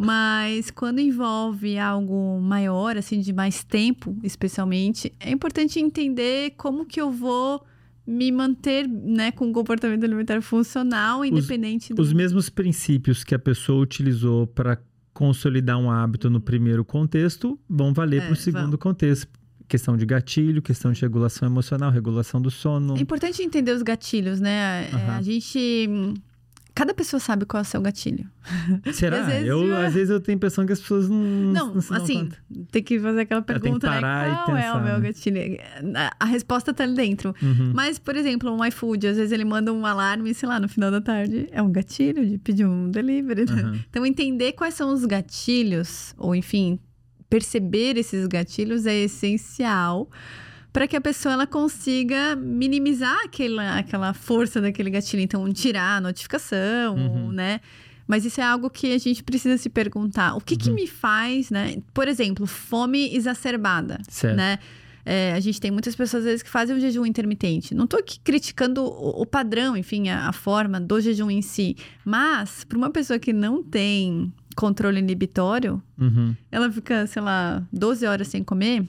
[0.00, 7.00] Mas quando envolve algo maior, assim, de mais tempo, especialmente, é importante entender como que
[7.00, 7.64] eu vou
[8.06, 12.00] me manter, né, com um comportamento alimentar funcional, independente do...
[12.00, 14.78] Os mesmos princípios que a pessoa utilizou para
[15.12, 18.78] consolidar um hábito no primeiro contexto vão valer É, para o segundo vão.
[18.78, 19.28] contexto.
[19.66, 22.96] Questão de gatilho, questão de regulação emocional, regulação do sono.
[22.96, 24.88] É importante entender os gatilhos, né?
[24.92, 25.16] Aham.
[25.16, 26.14] A gente...
[26.78, 28.24] Cada pessoa sabe qual é o seu gatilho.
[28.94, 29.22] Será?
[29.22, 31.18] às vezes eu, às vezes eu tenho a impressão que as pessoas não.
[31.18, 32.28] Não, não assim,
[32.70, 34.42] tem que fazer aquela pergunta, parar né?
[34.44, 35.08] Qual é o meu né?
[35.08, 35.40] gatilho?
[36.20, 37.34] A, resposta tá ali dentro.
[37.42, 37.72] Uhum.
[37.74, 40.92] Mas, por exemplo, um iFood, às vezes ele manda um alarme, sei lá, no final
[40.92, 41.48] da tarde.
[41.50, 43.44] É um gatilho de pedir um delivery.
[43.46, 43.60] né?
[43.60, 43.80] Aham.
[43.90, 46.78] Então, entender quais são os gatilhos, ou enfim,
[47.28, 50.08] perceber esses gatilhos é essencial
[50.72, 55.22] para que a pessoa ela consiga minimizar aquela, aquela força daquele gatilho.
[55.22, 57.32] Então, tirar a notificação, Uhum.
[57.32, 57.60] né?
[58.06, 60.34] Mas isso é algo que a gente precisa se perguntar.
[60.36, 60.74] O que, que Uhum.
[60.76, 61.76] me faz, né?
[61.92, 64.36] Por exemplo, fome exacerbada, Certo.
[64.36, 64.58] né?
[65.04, 67.74] É, a gente tem muitas pessoas, às vezes, que fazem o jejum intermitente.
[67.74, 71.76] Não estou aqui criticando o, o padrão, enfim, a, a forma do jejum em si.
[72.04, 76.34] Mas, para uma pessoa que não tem controle inibitório, Uhum.
[76.52, 78.84] ela fica, sei lá, 12 horas sem comer,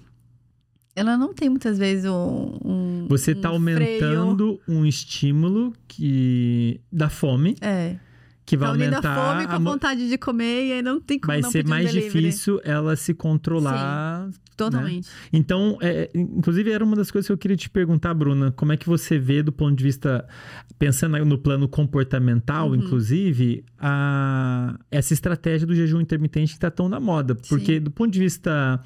[1.00, 2.58] ela não tem muitas vezes um.
[2.64, 3.56] um Você um está freio.
[3.56, 7.96] aumentando um estímulo que da fome, É.
[8.46, 11.00] que vai Tá aumentar a fome com a mo- vontade de comer e aí não
[11.00, 12.22] tem como vai ser um mais delivery.
[12.26, 14.30] difícil ela se controlar.
[14.58, 15.08] Totalmente.
[15.32, 18.78] Então, é, inclusive era uma das coisas que eu queria te perguntar, Bruna, como é
[18.78, 20.28] que você vê do ponto de vista
[20.78, 22.76] pensando no plano comportamental, Uhum.
[22.76, 27.82] inclusive, a, essa estratégia do jejum intermitente que está tão na moda, porque Sim.
[27.82, 28.82] do ponto de vista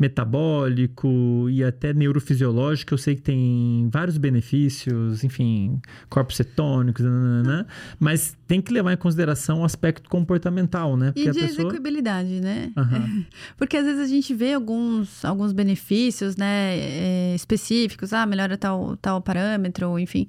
[0.00, 5.78] metabólico e até neurofisiológico, eu sei que tem vários benefícios, enfim,
[6.08, 7.66] corpos cetônicos, nananã,
[7.98, 11.12] mas tem que levar em consideração o aspecto comportamental, né?
[11.14, 12.72] E a de pessoa execuibilidade, né?
[12.74, 13.26] Aham.
[13.58, 18.96] Porque às vezes a gente vê alguns, alguns benefícios, né, é, específicos, ah, melhora tal,
[18.96, 20.26] tal parâmetro, enfim.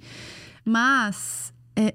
[0.66, 1.94] Mas é,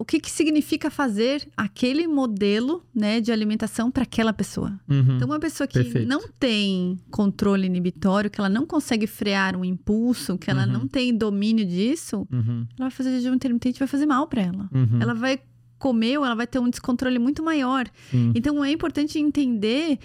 [0.00, 4.72] o que, que significa fazer aquele modelo, né, de alimentação para aquela pessoa?
[4.88, 5.16] Uhum.
[5.16, 6.08] Então, uma pessoa que Perfeito.
[6.08, 10.72] não tem controle inibitório, que ela não consegue frear um impulso, que ela Uhum.
[10.72, 12.66] não tem domínio disso, Uhum.
[12.78, 14.70] ela vai fazer jejum intermitente e vai fazer mal para ela.
[14.72, 14.98] Uhum.
[15.02, 15.38] Ela vai
[15.78, 17.86] comer ou ela vai ter um descontrole muito maior.
[18.10, 18.32] Sim.
[18.34, 19.98] Então é importante entender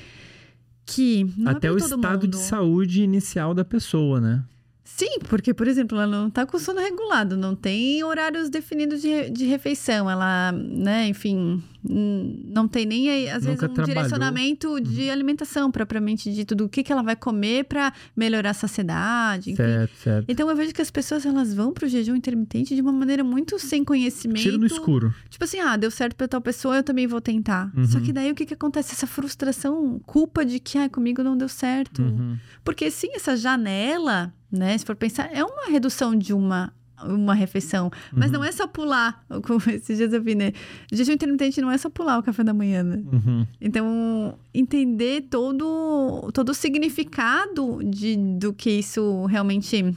[0.85, 2.43] que não Até é o estado de mundo.
[2.45, 4.43] saúde inicial da pessoa, né?
[4.85, 9.31] Sim, porque, por exemplo, ela não tá com sono regulado, não tem horários definidos de,
[9.31, 13.85] de refeição, ela, né, enfim, não tem nem, às vezes, Nunca um trabalhou.
[13.85, 13.85] Uhum.
[13.85, 19.51] direcionamento de alimentação, propriamente dito, do que, que ela vai comer para melhorar a saciedade,
[19.51, 19.63] enfim.
[19.63, 20.25] Certo, certo.
[20.27, 23.59] Então eu vejo que as pessoas elas vão pro jejum intermitente de uma maneira muito
[23.59, 24.41] sem conhecimento.
[24.41, 25.13] Tiro no escuro.
[25.29, 27.71] Tipo assim, ah, deu certo pra tal pessoa, eu também vou tentar.
[27.75, 27.85] Uhum.
[27.85, 28.93] Só que daí o que que acontece?
[28.93, 32.01] Essa frustração, culpa de que, ah, comigo não deu certo.
[32.01, 32.37] Uhum.
[32.63, 36.73] Porque sim, essa janela, né, se for pensar, é uma redução de uma
[37.03, 38.38] uma refeição, mas Uhum.
[38.38, 40.53] não é só pular, como esses dias eu vi, né?
[40.91, 43.03] Jejum intermitente não é só pular o café da manhã, né?
[43.11, 43.47] Uhum.
[43.59, 49.95] Então, entender todo, todo o significado de, do que isso realmente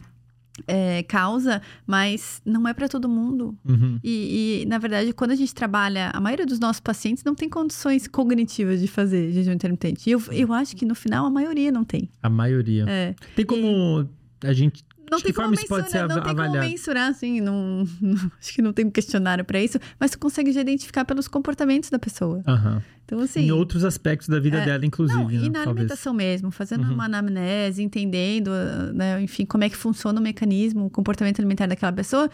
[0.67, 3.57] é, causa, mas não é para todo mundo.
[3.65, 4.01] Uhum.
[4.03, 7.49] E, e, na verdade, quando a gente trabalha, a maioria dos nossos pacientes não tem
[7.49, 10.09] condições cognitivas de fazer jejum intermitente.
[10.09, 12.09] E eu, eu acho que no final a maioria não tem.
[12.23, 12.85] A maioria.
[12.89, 13.15] É.
[13.37, 14.09] Tem como
[14.43, 14.85] a gente.
[15.11, 18.87] Não tem como mensurar, não tem como mensurar, assim, não, não- acho que não tem
[18.87, 22.43] um questionário para isso, mas tu consegue já identificar pelos comportamentos da pessoa.
[22.47, 22.83] Aham.
[23.05, 23.41] Então, assim.
[23.41, 25.19] em outros aspectos da vida é, dela, inclusive.
[25.19, 25.41] Não, e né?
[25.49, 25.69] na Talvez.
[25.69, 26.93] alimentação mesmo, fazendo Uhum.
[26.93, 28.51] uma anamnese, entendendo,
[28.95, 32.31] né, enfim, como é que funciona o mecanismo, o comportamento alimentar daquela pessoa,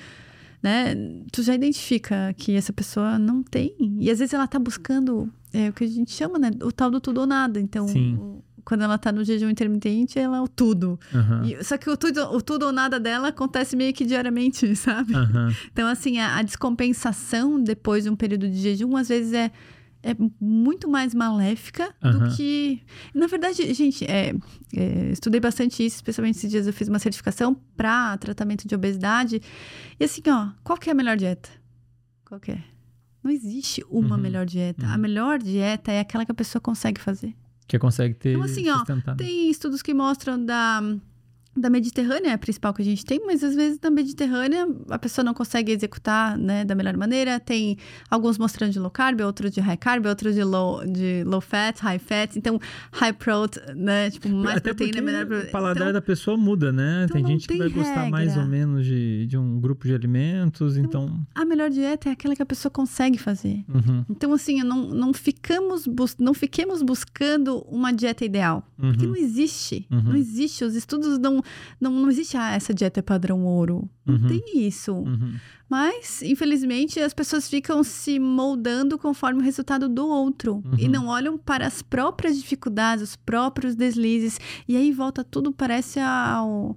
[0.62, 0.94] né?
[1.30, 3.74] Tu já identifica que essa pessoa não tem.
[4.00, 6.50] E às vezes ela tá buscando é, o que a gente chama, né?
[6.62, 7.60] O tal do tudo ou nada.
[7.60, 8.16] Então, Sim.
[8.16, 10.98] o- quando ela tá no jejum intermitente, ela é o tudo.
[11.14, 11.44] Aham.
[11.46, 15.14] E- só que o tudo, o tudo ou nada dela acontece meio que diariamente, sabe?
[15.14, 15.54] Aham.
[15.72, 19.50] Então, assim, a, a descompensação depois de um período de jejum, às vezes é,
[20.02, 22.18] é muito mais maléfica Aham.
[22.28, 22.80] do que.
[23.14, 24.34] Na verdade, gente, é,
[24.76, 29.40] é, estudei bastante isso, especialmente esses dias eu fiz uma certificação para tratamento de obesidade.
[29.98, 31.48] E assim, ó, qual que é a melhor dieta?
[32.24, 32.62] Qual que é?
[33.22, 34.20] Não existe uma Uhum.
[34.22, 34.86] melhor dieta.
[34.86, 34.98] A Uhum.
[34.98, 37.34] melhor dieta é aquela que a pessoa consegue fazer.
[37.66, 38.32] Que consegue ter.
[38.32, 39.16] Então, assim, ó, sustentado.
[39.16, 40.80] Tem estudos que mostram da,
[41.56, 44.98] da Mediterrânea, é a principal que a gente tem, mas às vezes na Mediterrânea a
[44.98, 47.38] pessoa não consegue executar né, da melhor maneira.
[47.38, 47.76] Tem
[48.10, 51.78] alguns mostrando de low carb, outros de high carb, outros de low, de low fat,
[51.80, 52.36] high fat.
[52.36, 52.58] Então,
[52.92, 54.10] high protein, né?
[54.10, 55.48] Tipo, mais Até proteína, porque melhor proteína.
[55.48, 57.04] o paladar então, da pessoa muda, né?
[57.04, 58.42] então tem gente que tem vai gostar mais regra.
[58.42, 61.20] ou menos de, de um grupo de alimentos, então.
[61.34, 63.64] a melhor dieta é aquela que a pessoa consegue fazer.
[63.68, 68.64] Uhum, Então, assim, não, não, ficamos bus não fiquemos buscando uma dieta ideal.
[68.76, 69.86] Porque uhum, não existe.
[69.90, 70.02] Uhum.
[70.02, 70.64] Não existe.
[70.64, 71.42] Os estudos não,
[71.80, 73.88] não, não existe, ah, essa dieta é padrão ouro.
[74.04, 74.26] Não Uhum.
[74.28, 74.92] tem isso.
[74.94, 75.34] uhum.
[75.68, 80.62] Mas, infelizmente, as pessoas ficam se moldando conforme o resultado do outro.
[80.78, 80.90] E Uhum.
[80.90, 84.38] não olham para as próprias dificuldades, os próprios deslizes.
[84.68, 86.76] E aí volta tudo, parece ao.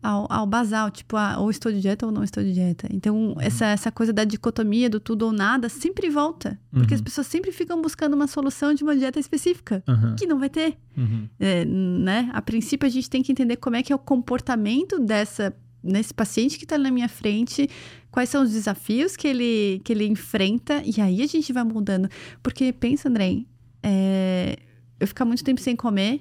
[0.00, 2.86] Ao, ao basal, tipo, ah, ou estou de dieta ou não estou de dieta.
[2.92, 3.40] Então, Uhum.
[3.40, 6.56] essa, essa coisa da dicotomia do tudo ou nada sempre volta.
[6.70, 6.96] Porque Uhum.
[6.96, 10.48] as pessoas sempre ficam buscando uma solução de uma dieta específica, Aham, que não vai
[10.48, 10.76] ter.
[10.96, 11.28] uhum.
[11.40, 12.30] É, né?
[12.32, 15.52] A princípio, a gente tem que entender como é que é o comportamento dessa
[15.82, 17.68] nesse paciente que está na minha frente,
[18.10, 22.08] quais são os desafios que ele, que ele enfrenta, e aí a gente vai mudando.
[22.42, 23.44] Porque pensa, André,
[23.82, 24.56] é,
[24.98, 26.20] eu ficar muito tempo sem comer,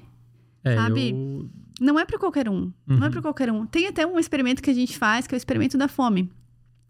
[0.63, 1.09] É, Sabe?
[1.11, 1.49] eu,
[1.79, 2.71] não é para qualquer um.
[2.85, 3.65] Não é para qualquer um.
[3.65, 6.29] Tem até um experimento que a gente faz, que é o experimento da fome.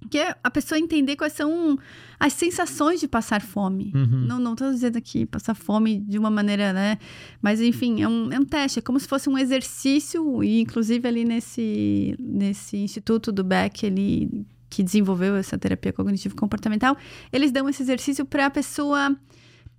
[0.09, 1.77] Que é a pessoa entender quais são
[2.19, 3.91] as sensações de passar fome.
[3.93, 4.25] Uhum.
[4.25, 6.97] Não, não tô dizendo aqui passar fome de uma maneira, né?
[7.41, 8.79] Mas, enfim, é um, é um teste.
[8.79, 10.43] É como se fosse um exercício.
[10.43, 16.95] E, inclusive, ali nesse, nesse instituto do Beck, ele, que desenvolveu essa terapia cognitivo-comportamental,
[17.33, 19.17] eles dão esse exercício para a pessoa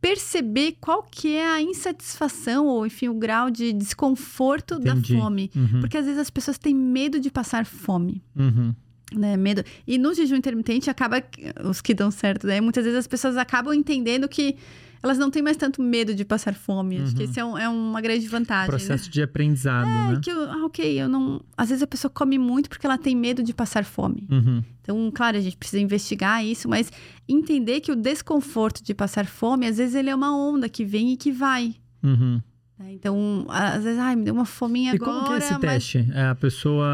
[0.01, 5.15] perceber qual que é a insatisfação ou, enfim, o grau de desconforto Entendi.
[5.15, 5.51] da fome.
[5.55, 5.81] Uhum.
[5.81, 8.75] Porque, às vezes, as pessoas têm medo de passar fome Uhum.
[9.15, 9.65] né, medo.
[9.87, 11.23] E no jejum intermitente acaba
[11.65, 12.61] os que dão certo, né?
[12.61, 14.57] Muitas vezes as pessoas acabam entendendo que
[15.03, 16.99] elas não têm mais tanto medo de passar fome.
[17.01, 17.31] Acho que Uhum.
[17.31, 18.63] isso é, um- é uma grande vantagem.
[18.73, 18.79] né?
[18.79, 20.21] Processo de aprendizado, É né?
[20.23, 21.41] que, eu- ah, ok, eu não.
[21.57, 24.27] Às vezes a pessoa come muito porque ela tem medo de passar fome.
[24.31, 24.63] Uhum.
[24.83, 26.91] Então, claro, a gente precisa investigar isso, mas
[27.29, 31.13] entender que o desconforto de passar fome, às vezes ele é uma onda que vem
[31.13, 31.75] e que vai.
[32.03, 32.41] Uhum.
[32.79, 32.93] né?
[32.93, 35.13] Então, às vezes, ai, me deu uma fominha E agora.
[35.13, 36.09] como que é esse mas teste?
[36.15, 36.87] É a pessoa.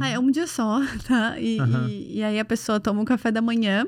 [0.00, 1.38] Ah, é um dia só, tá?
[1.38, 1.56] E,
[1.88, 3.86] e, e aí a pessoa toma um café da manhã.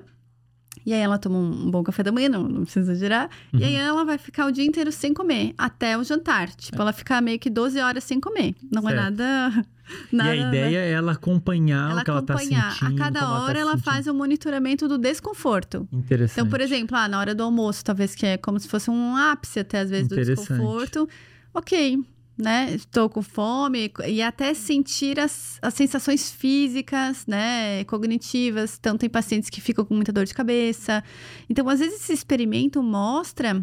[0.85, 2.93] E aí ela toma um bom café da manhã, não, não precisa.
[2.95, 3.65] E Uhum.
[3.65, 6.49] aí ela vai ficar o dia inteiro sem comer, até o jantar.
[6.51, 8.55] Tipo, ela fica meio que 12 horas sem comer.
[8.71, 9.03] Não é Certo.
[9.19, 9.67] nada.
[10.13, 12.73] E nada a ideia é ela acompanhar ela o que ela tá acompanhar.
[12.73, 12.95] sentindo.
[13.03, 15.87] a cada hora tá ela faz o monitoramento do desconforto.
[15.93, 16.33] Interessante.
[16.39, 19.15] Então, por exemplo, ah, na hora do almoço, talvez que é como se fosse um
[19.17, 21.09] ápice até às vezes do desconforto.
[21.55, 21.99] Ok,
[22.43, 22.75] né?
[22.75, 27.85] Estou com fome e até sentir as, as sensações físicas, né?
[27.85, 28.77] Cognitivas.
[28.79, 31.03] Então, tem pacientes que ficam com muita dor de cabeça.
[31.49, 33.63] Então, às vezes, esse experimento mostra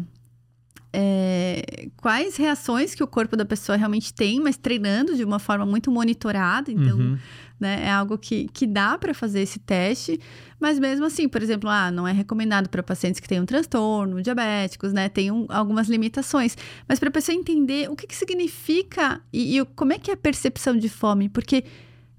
[0.92, 5.64] é, quais reações que o corpo da pessoa realmente tem, mas treinando de uma forma
[5.64, 6.70] muito monitorada.
[6.70, 7.18] Então, Uhum.
[7.60, 7.82] Né?
[7.84, 10.18] É algo que, que dá para fazer esse teste,
[10.58, 14.92] mas mesmo assim, por exemplo, ah, não é recomendado para pacientes que tenham transtorno, diabéticos,
[14.92, 15.08] né?
[15.08, 16.56] Tem um- algumas limitações.
[16.88, 20.10] Mas para a pessoa entender o que, que significa e, e o- como é que
[20.10, 21.64] é a percepção de fome, porque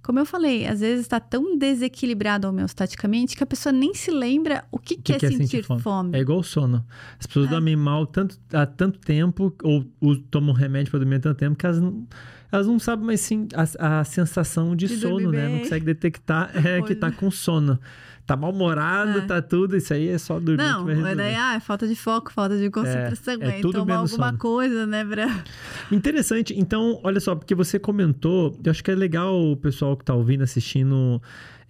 [0.03, 4.63] como eu falei, às vezes está tão desequilibrado homeostaticamente que a pessoa nem se lembra
[4.71, 6.17] o que, que, é, sentir, fome.
[6.17, 6.83] É igual o sono.
[7.19, 7.49] As pessoas É.
[7.51, 11.55] dormem mal tanto, há tanto tempo, ou, ou tomam remédio para dormir há tanto tempo,
[11.55, 12.07] que elas não,
[12.51, 13.47] elas não sabem mais sim,
[13.79, 15.47] a, a sensação de, De sono, né?
[15.47, 17.79] Não consegue detectar é, que tá com sono.
[18.25, 19.21] Tá mal-humorado, É.
[19.21, 22.31] tá tudo, isso aí é só dormir Não, mas daí, ah, é falta de foco,
[22.31, 23.33] falta de concentração.
[23.41, 24.37] é É, tudo tomar alguma sono.
[24.37, 25.43] coisa, né, pra...
[25.91, 26.53] Interessante.
[26.57, 30.13] Então, olha só, porque você comentou, eu acho que é legal o pessoal que está
[30.13, 31.21] ouvindo, assistindo,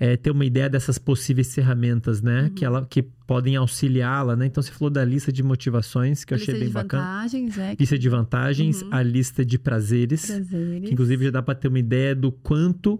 [0.03, 2.45] é, ter uma ideia dessas possíveis ferramentas, né?
[2.45, 2.49] Uhum.
[2.49, 4.47] Que, ela, que podem auxiliá-la, né?
[4.47, 7.03] Então, você falou da lista de motivações, que eu achei lista bem de bacana.
[7.03, 7.75] vantagens, é.
[7.79, 8.89] Lista de vantagens, Uhum.
[8.91, 10.87] a lista de prazeres, prazeres.
[10.87, 12.99] que inclusive já dá para ter uma ideia do quanto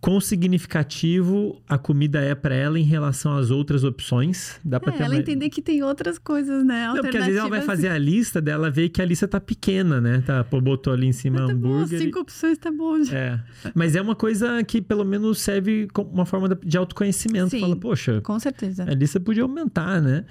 [0.00, 4.58] quão significativo a comida é para ela em relação às outras opções.
[4.64, 5.20] Dá para É, ter ela uma...
[5.20, 6.86] entender que tem outras coisas, né?
[6.88, 9.38] Não, porque às vezes ela vai fazer a lista dela, vê que a lista tá
[9.40, 10.22] pequena, né?
[10.24, 12.00] Tá, pô, botou ali em cima Mas tá bom, hambúrguer.
[12.00, 13.16] e- cinco opções tá bom já.
[13.18, 13.40] É.
[13.74, 17.50] Mas é uma coisa que pelo menos serve como uma forma de autoconhecimento.
[17.50, 17.60] Sim.
[17.60, 18.84] Fala, poxa, Com certeza.
[18.84, 20.24] a lista podia aumentar, né?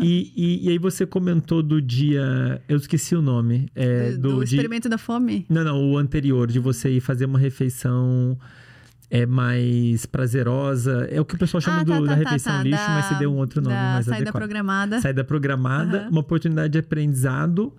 [0.00, 2.62] e, e, e aí você comentou do dia.
[2.68, 3.68] Eu esqueci o nome.
[3.74, 5.46] É, do, do, do de- experimento da fome?
[5.48, 8.38] Não, não, o anterior, de você ir fazer uma refeição.
[9.16, 11.06] É mais prazerosa.
[11.10, 13.04] É o que o pessoal chama Ah, do- tá, da tá, refeição tá, lixo, mas
[13.06, 14.40] se deu um outro nome da mais saída adequado.
[14.42, 15.00] programada.
[15.00, 16.10] Saída programada, Aham.
[16.10, 17.72] uma oportunidade de aprendizado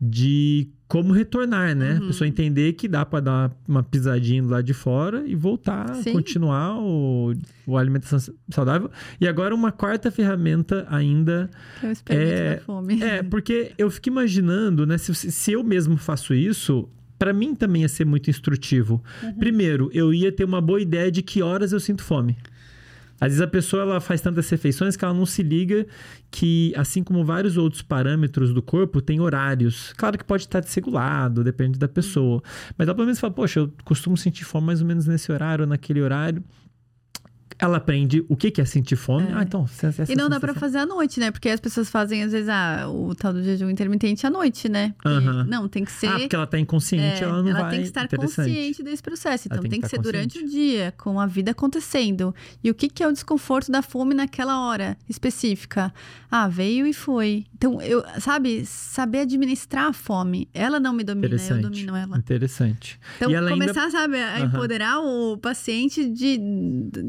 [0.00, 1.96] de como retornar, né?
[1.96, 2.06] A Uhum.
[2.06, 6.12] pessoa entender que dá para dar uma pisadinha lá de fora e voltar, Sim.
[6.12, 7.34] continuar o,
[7.66, 8.90] o alimentação saudável.
[9.20, 11.50] E agora uma quarta ferramenta ainda
[11.82, 13.02] experimento É, da fome.
[13.02, 14.96] é, porque eu fico imaginando, né?
[14.96, 16.88] Se, se eu mesmo faço isso,
[17.18, 19.02] para mim também ia ser muito instrutivo.
[19.22, 19.34] Uhum.
[19.34, 22.36] Primeiro, eu ia ter uma boa ideia de que horas eu sinto fome.
[23.20, 25.86] Às vezes a pessoa ela faz tantas refeições que ela não se liga
[26.30, 29.92] que, assim como vários outros parâmetros do corpo, tem horários.
[29.96, 32.40] Claro que pode estar desregulado, depende da pessoa.
[32.76, 35.66] Mas dá pelo menos falar, poxa, eu costumo sentir fome mais ou menos nesse horário,
[35.66, 36.44] naquele horário.
[37.58, 39.26] Ela aprende o que que é sentir fome.
[39.28, 39.32] É.
[39.34, 41.30] Ah, então, essa E não dá pra sensação- fazer à noite, né?
[41.30, 44.94] Porque as pessoas fazem, às vezes, ah, o tal do jejum intermitente à noite, né?
[45.02, 45.48] Porque-.
[45.48, 46.06] Não, tem que ser.
[46.08, 47.70] Ah, porque ela tá inconsciente, É, ela não vai.
[47.70, 49.48] tem que estar consciente desse processo.
[49.48, 52.34] Ela Então, tem tem, que que, ser durante o dia, com a vida acontecendo.
[52.62, 55.92] E o que, que é o desconforto da fome naquela hora específica?
[56.30, 57.46] Ah, veio e foi.
[57.54, 60.48] Então, eu, sabe, saber administrar a fome.
[60.52, 62.16] Ela não me domina, eu domino ela.
[62.18, 63.00] Interessante.
[63.16, 67.02] Então, ela ainda- começar, sabe, a empoderar o paciente de, de,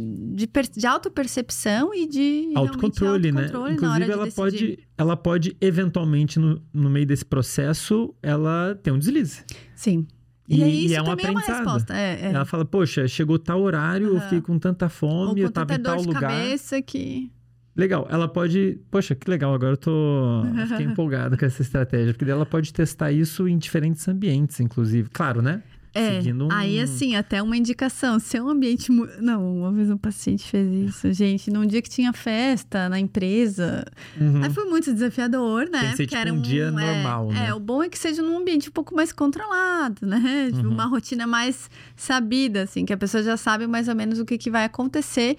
[0.51, 3.45] per- de autopercepção e de Autocontrole, né?
[3.71, 4.35] Inclusive, de ela decidir.
[4.35, 9.43] pode, ela pode, eventualmente, no, no meio desse processo, ela ter um deslize.
[9.75, 10.07] Sim.
[10.47, 11.65] E- E, aí, e isso é um também é uma aprendizado.
[11.65, 11.93] resposta.
[11.95, 12.31] É, é.
[12.33, 14.21] Ela fala, poxa, chegou tal horário, eu Aham.
[14.23, 16.21] fiquei com tanta fome, com eu tava em dor tal de lugar.
[16.21, 17.31] cabeça que...
[17.75, 18.77] Legal, ela pode.
[18.91, 20.43] Poxa, que legal, agora eu tô.
[20.67, 25.07] Fiquei empolgado com essa estratégia, porque ela pode testar isso em diferentes ambientes, inclusive.
[25.13, 25.63] Claro, né?
[25.93, 26.51] É, seguindo um...
[26.51, 28.91] aí assim, até uma indicação, se é um ambiente...
[28.91, 32.99] mu- Não, uma vez um paciente fez isso, gente, num dia que tinha festa na
[32.99, 33.83] empresa,
[34.19, 34.43] Uhum.
[34.43, 35.79] aí foi muito desafiador, né?
[35.79, 37.47] Tem que ser, tipo, um dia é, normal, né?
[37.47, 40.49] É, o bom é que seja num ambiente um pouco mais controlado, né?
[40.53, 40.73] Tipo, Uhum.
[40.73, 44.37] uma rotina mais sabida, assim, que a pessoa já sabe mais ou menos o que,
[44.37, 45.37] que vai acontecer,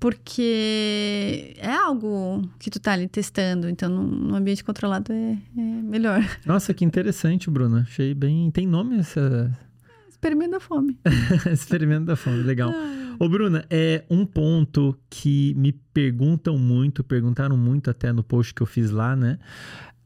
[0.00, 5.60] porque é algo que tu tá ali testando, então num, num ambiente controlado é, é
[5.62, 6.24] melhor.
[6.44, 7.82] Nossa, que interessante, Bruna.
[7.82, 8.50] Achei bem.
[8.50, 9.50] Tem nome essa.
[10.22, 10.96] Experimenta a fome.
[11.52, 12.72] Experimento da fome, legal.
[13.18, 18.62] Ô, Bruna, é um ponto que me perguntam muito, perguntaram muito até no post que
[18.62, 19.40] eu fiz lá, né?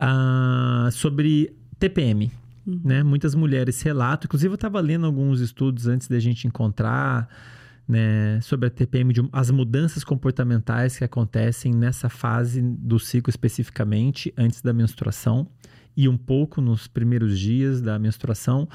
[0.00, 2.32] Ah, sobre TPM.
[2.66, 2.80] Uhum.
[2.82, 3.02] Né?
[3.02, 7.28] Muitas mulheres relatam, inclusive eu estava lendo alguns estudos antes da gente encontrar,
[7.86, 14.32] né, sobre a TPM, de, as mudanças comportamentais que acontecem nessa fase do ciclo especificamente,
[14.34, 15.46] antes da menstruação
[15.94, 18.66] e um pouco nos primeiros dias da menstruação.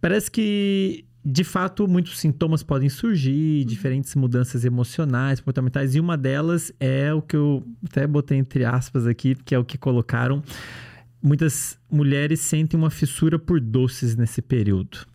[0.00, 6.72] Parece que, de fato, muitos sintomas podem surgir, diferentes mudanças emocionais, comportamentais, e uma delas
[6.80, 10.42] é o que eu até botei entre aspas aqui, que é o que colocaram.
[11.22, 15.06] Muitas mulheres sentem uma fissura por doces nesse período.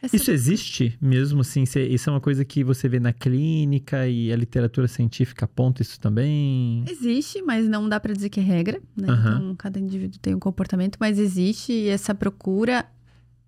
[0.00, 1.64] Essa- Isso existe mesmo, assim?
[1.64, 5.98] Isso é uma coisa que você vê na clínica e a literatura científica aponta isso
[5.98, 6.84] também?
[6.88, 9.08] Existe, mas não dá pra dizer que é regra, né?
[9.08, 9.34] Aham.
[9.38, 12.86] Então, cada indivíduo tem um comportamento, mas existe essa procura.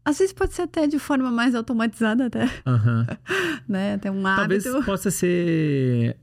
[0.04, 3.06] Às vezes pode ser até de forma mais automatizada, até, Aham.
[3.68, 3.94] né?
[3.94, 4.84] Até um Talvez hábito.
[4.84, 6.16] possa ser.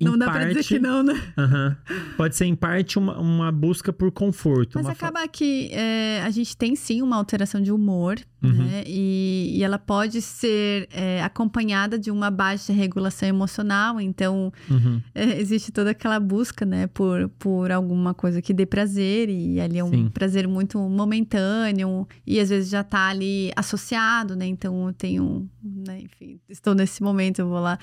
[0.00, 1.14] Em Não dá parte, pra dizer que não, né?
[1.38, 1.76] Aham.
[2.16, 4.72] Pode ser, em parte, uma, uma busca por conforto.
[4.74, 8.52] Mas uma fa- acaba que é, a gente tem sim uma alteração de humor, Uhum.
[8.52, 8.84] né?
[8.86, 13.98] E, e ela pode ser é, acompanhada de uma baixa regulação emocional.
[14.00, 15.00] Então, Uhum.
[15.14, 16.86] é, existe toda aquela busca, né?
[16.88, 19.28] Por, por alguma coisa que dê prazer.
[19.30, 20.08] E ali é um Sim.
[20.10, 22.06] prazer muito momentâneo.
[22.26, 24.46] E às vezes já tá ali associado, né?
[24.46, 25.48] Então, eu tenho...
[25.64, 26.02] Né?
[26.02, 27.78] Enfim, estou nesse momento, eu vou lá.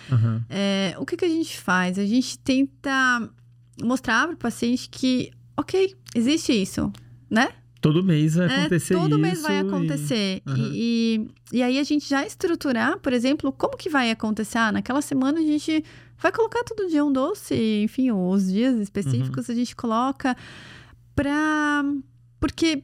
[0.49, 1.97] É, o que, que a gente faz?
[2.03, 3.29] A gente tenta
[3.81, 6.91] mostrar para o paciente que, ok, existe isso,
[7.29, 7.49] né?
[7.81, 9.19] Todo mês vai É, acontecer todo isso.
[9.19, 10.41] mês vai e- acontecer.
[10.45, 10.71] E, Aham.
[10.73, 14.57] e, e aí a gente já estruturar, por exemplo, como que vai acontecer?
[14.57, 15.83] Ah, naquela semana a gente
[16.17, 17.53] vai colocar todo dia um doce,
[17.83, 19.53] enfim, os dias específicos Uhum.
[19.53, 20.37] a gente coloca
[21.15, 21.83] pra.
[22.39, 22.83] Porque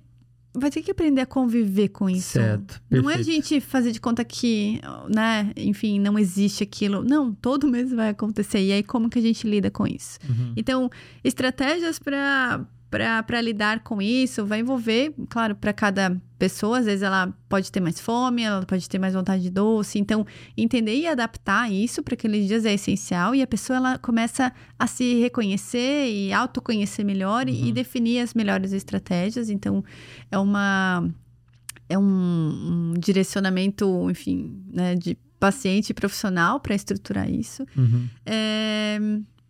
[0.53, 2.33] vai ter que aprender a conviver com isso.
[2.33, 2.81] Certo.
[2.89, 3.47] Não é a perfeito.
[3.47, 4.81] gente fazer de conta que,
[5.13, 7.03] né, enfim, não existe aquilo.
[7.03, 8.59] Não, todo mês vai acontecer.
[8.59, 10.17] E aí, como que a gente lida com isso?
[10.27, 10.53] Uhum.
[10.55, 10.89] Então,
[11.23, 17.31] estratégias para para lidar com isso vai envolver, claro, para cada pessoa, às vezes ela
[17.47, 20.25] pode ter mais fome, ela pode ter mais vontade de doce, então
[20.57, 24.87] entender e adaptar isso para aqueles dias é essencial e a pessoa ela começa a
[24.87, 27.71] se reconhecer e autoconhecer melhor e- e Uhum.
[27.73, 29.83] definir as melhores estratégias, então
[30.31, 31.07] é uma
[31.91, 37.65] é um, um direcionamento, enfim, né, de paciente e profissional para estruturar isso.
[37.75, 38.07] Uhum.
[38.25, 38.99] É,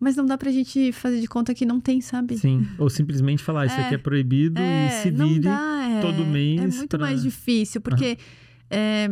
[0.00, 2.38] mas não dá pra gente fazer de conta que não tem, sabe?
[2.38, 2.66] Sim.
[2.78, 3.84] Ou simplesmente falar, isso É.
[3.84, 5.40] aqui é proibido É, e se vire.
[5.40, 8.16] dá, é, todo mês É muito pra- mais difícil, porque
[8.70, 9.08] é,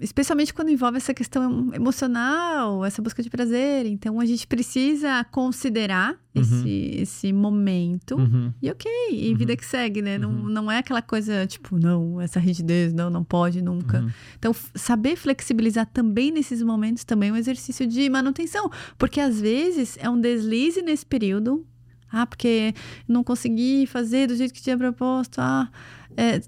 [0.00, 3.86] especialmente quando envolve essa questão emocional, essa busca de prazer.
[3.86, 6.68] Então a gente precisa considerar esse,
[7.00, 8.16] esse momento.
[8.16, 8.52] Uhum.
[8.60, 9.36] E ok, e Uhum.
[9.36, 10.18] vida que segue, né?
[10.18, 10.48] Não, Uhum.
[10.48, 14.00] não é aquela coisa tipo, não, essa rigidez, não, não pode nunca.
[14.00, 14.10] Uhum.
[14.38, 18.70] Então, saber flexibilizar também nesses momentos também é um exercício de manutenção.
[18.98, 21.64] Porque às vezes é um deslize nesse período.
[22.10, 22.72] Ah, porque
[23.08, 25.40] não consegui fazer do jeito que tinha proposto.
[25.40, 25.68] Ah,
[26.16, 26.40] é,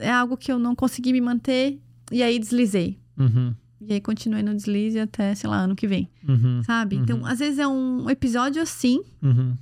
[0.00, 1.78] é algo que eu não consegui me manter.
[2.12, 2.98] E aí deslizei.
[3.18, 3.54] Uhum.
[3.80, 6.08] E aí continuei no deslize até, sei lá, ano que vem.
[6.28, 6.62] Uhum.
[6.64, 6.94] Sabe?
[6.96, 7.26] Então, Uhum.
[7.26, 9.56] às vezes é um episódio assim Uhum.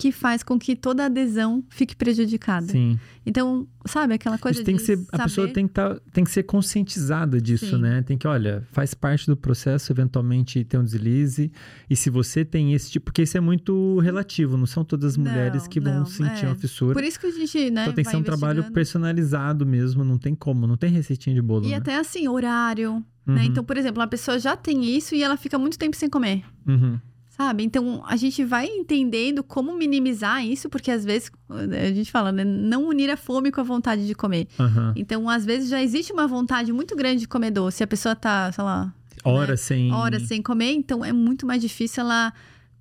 [0.00, 2.66] Que faz com que toda adesão fique prejudicada.
[2.66, 2.98] Sim.
[3.26, 6.00] Então, sabe, aquela coisa Isso tem de que ser, a pessoa saber- tem que, tá,
[6.12, 7.82] tem que ser conscientizada disso, Sim.
[7.82, 8.02] né?
[8.02, 11.52] Tem que, olha, faz parte do processo, eventualmente ter um deslize.
[11.88, 15.16] E se você tem esse tipo, porque isso é muito relativo, não são todas as
[15.16, 16.48] Não, mulheres que vão não, sentir é.
[16.48, 16.94] uma fissura.
[16.94, 20.16] Por isso que a gente, né, então tem que ser um trabalho personalizado mesmo, não
[20.18, 21.66] tem como, não tem receitinha de bolo.
[21.66, 21.76] E né?
[21.76, 23.42] até assim, horário, né?
[23.42, 26.08] Uhum, Então, por exemplo, a pessoa já tem isso e ela fica muito tempo sem
[26.08, 26.98] comer, uhum,
[27.40, 27.64] sabe?
[27.64, 32.44] Então, a gente vai entendendo como minimizar isso, porque às vezes, a gente fala, né?
[32.44, 34.46] Não unir a fome com a vontade de comer.
[34.58, 34.92] aham.
[34.94, 37.82] Então, às vezes já existe uma vontade muito grande de comer doce.
[37.82, 38.92] A pessoa tá, sei lá,
[39.24, 39.90] Horas sem.
[39.90, 42.30] horas sem comer, então é muito mais difícil ela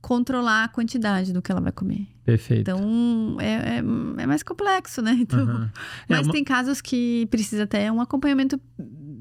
[0.02, 2.07] controlar a quantidade do que ela vai comer.
[2.26, 2.61] Perfeito.
[2.61, 5.11] Então, é, é, é mais complexo, né?
[5.19, 5.64] Então.
[5.64, 5.69] É
[6.10, 8.60] Mas uma- tem casos que precisa até um acompanhamento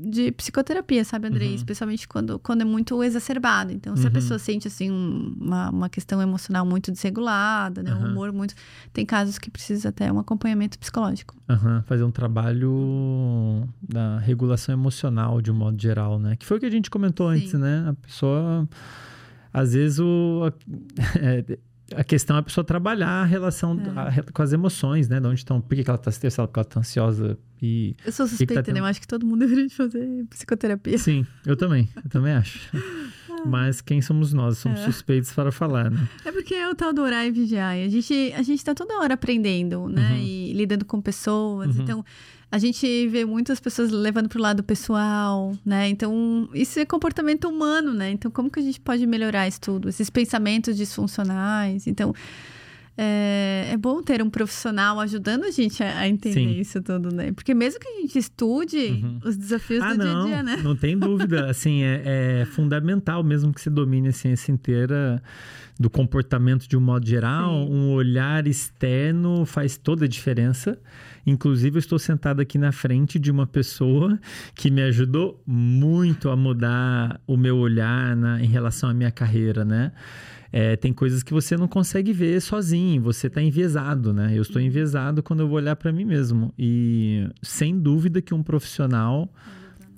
[0.09, 1.51] de psicoterapia, sabe, Andrei?
[1.51, 1.55] Uhum.
[1.55, 3.72] Especialmente quando, quando é muito exacerbado.
[3.72, 4.09] Então, se uhum.
[4.09, 7.93] a pessoa sente, assim, um, uma, uma questão emocional muito desregulada, né?
[7.94, 8.02] Uhum.
[8.02, 8.55] Um humor muito...
[8.93, 11.36] Tem casos que precisa até um acompanhamento psicológico.
[11.86, 16.36] Fazer um trabalho da regulação emocional, de um modo geral, né?
[16.36, 17.39] Que foi o que a gente comentou Sim.
[17.39, 17.86] antes, né?
[17.89, 18.68] A pessoa...
[19.52, 20.52] Às vezes o...
[21.97, 24.20] A questão é a pessoa trabalhar a relação é.
[24.20, 25.20] a, com as emoções, né?
[25.20, 27.97] De onde estão, por que, ela está estressada, porque ela está ansiosa e...
[28.05, 28.74] Eu sou suspeita, que tá tendo...
[28.74, 28.81] né?
[28.81, 30.98] Eu acho que todo mundo deveria fazer psicoterapia.
[30.98, 31.89] Sim, eu também.
[31.97, 32.60] Eu também acho.
[33.47, 34.59] Mas quem somos nós?
[34.59, 34.85] Somos é.
[34.85, 36.09] suspeitos para falar, né?
[36.24, 37.74] É porque é o tal do orar e vigiar.
[37.77, 40.10] A gente, a gente tá toda hora aprendendo, né?
[40.10, 40.19] Uhum.
[40.19, 41.77] E lidando com pessoas.
[41.77, 41.82] Uhum.
[41.82, 42.05] Então,
[42.50, 45.88] a gente vê muitas pessoas levando para o lado pessoal, né?
[45.88, 48.10] Então, isso é comportamento humano, né?
[48.10, 49.88] Então, como que a gente pode melhorar isso tudo?
[49.88, 51.86] Esses pensamentos disfuncionais.
[51.86, 52.14] Então,
[53.00, 56.58] é, é bom ter um profissional ajudando a gente a, a entender Sim.
[56.58, 57.30] isso tudo, né?
[57.30, 59.20] Porque mesmo que a gente estude uhum.
[59.24, 60.62] os desafios ah, do não, dia a dia, né?
[60.64, 61.46] Não tem dúvida.
[61.50, 65.22] assim, é, é fundamental mesmo que você domine a ciência inteira
[65.78, 67.72] do comportamento de um modo geral, Sim.
[67.72, 70.76] um olhar externo faz toda a diferença.
[71.27, 74.19] Inclusive, eu estou sentado aqui na frente de uma pessoa
[74.55, 79.65] que me ajudou muito a mudar o meu olhar na, em relação à minha carreira,
[79.65, 79.93] né?
[80.51, 84.32] É, tem coisas que você não consegue ver sozinho, você está enviesado, né?
[84.35, 86.53] Eu estou enviesado quando eu vou olhar para mim mesmo.
[86.59, 89.31] E sem dúvida que um profissional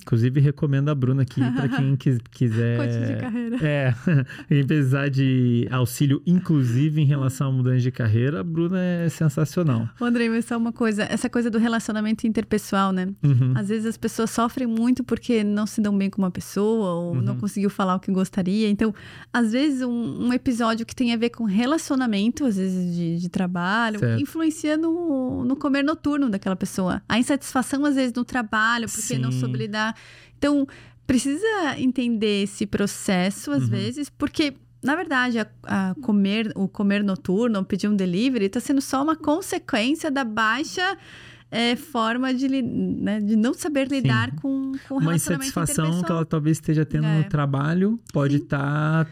[0.02, 1.96] Inclusive, recomendo a Bruna aqui para quem
[2.30, 2.78] quiser.
[2.78, 3.56] Coach de carreira.
[3.62, 3.94] É,
[4.48, 9.88] quem precisar de auxílio, inclusive em relação à mudança de carreira, a Bruna é sensacional.
[10.00, 13.08] Ô, Andrei, mas só uma coisa: essa coisa do relacionamento interpessoal, né?
[13.22, 13.52] Uhum.
[13.54, 17.14] Às vezes as pessoas sofrem muito porque não se dão bem com uma pessoa ou
[17.14, 17.22] uhum.
[17.22, 18.68] não conseguiu falar o que gostaria.
[18.68, 18.94] Então,
[19.32, 23.28] às vezes, um, um, episódio que tem a ver com relacionamento, às vezes de, de
[23.28, 24.22] trabalho, certo.
[24.22, 27.02] influencia no, no comer noturno daquela pessoa.
[27.08, 29.18] A insatisfação, às vezes, no trabalho, porque Sim.
[29.18, 29.89] não soube lidar
[30.38, 30.66] então,
[31.06, 33.70] precisa entender esse processo, às uhum.
[33.70, 38.80] vezes, porque na verdade, a, a, comer, o comer noturno, pedir um delivery, está sendo
[38.80, 40.96] só uma consequência da baixa
[41.50, 46.56] é, forma de, né, de não saber lidar com, com Uma insatisfação que ela talvez
[46.56, 47.18] esteja tendo é.
[47.18, 49.10] no trabalho pode estar tá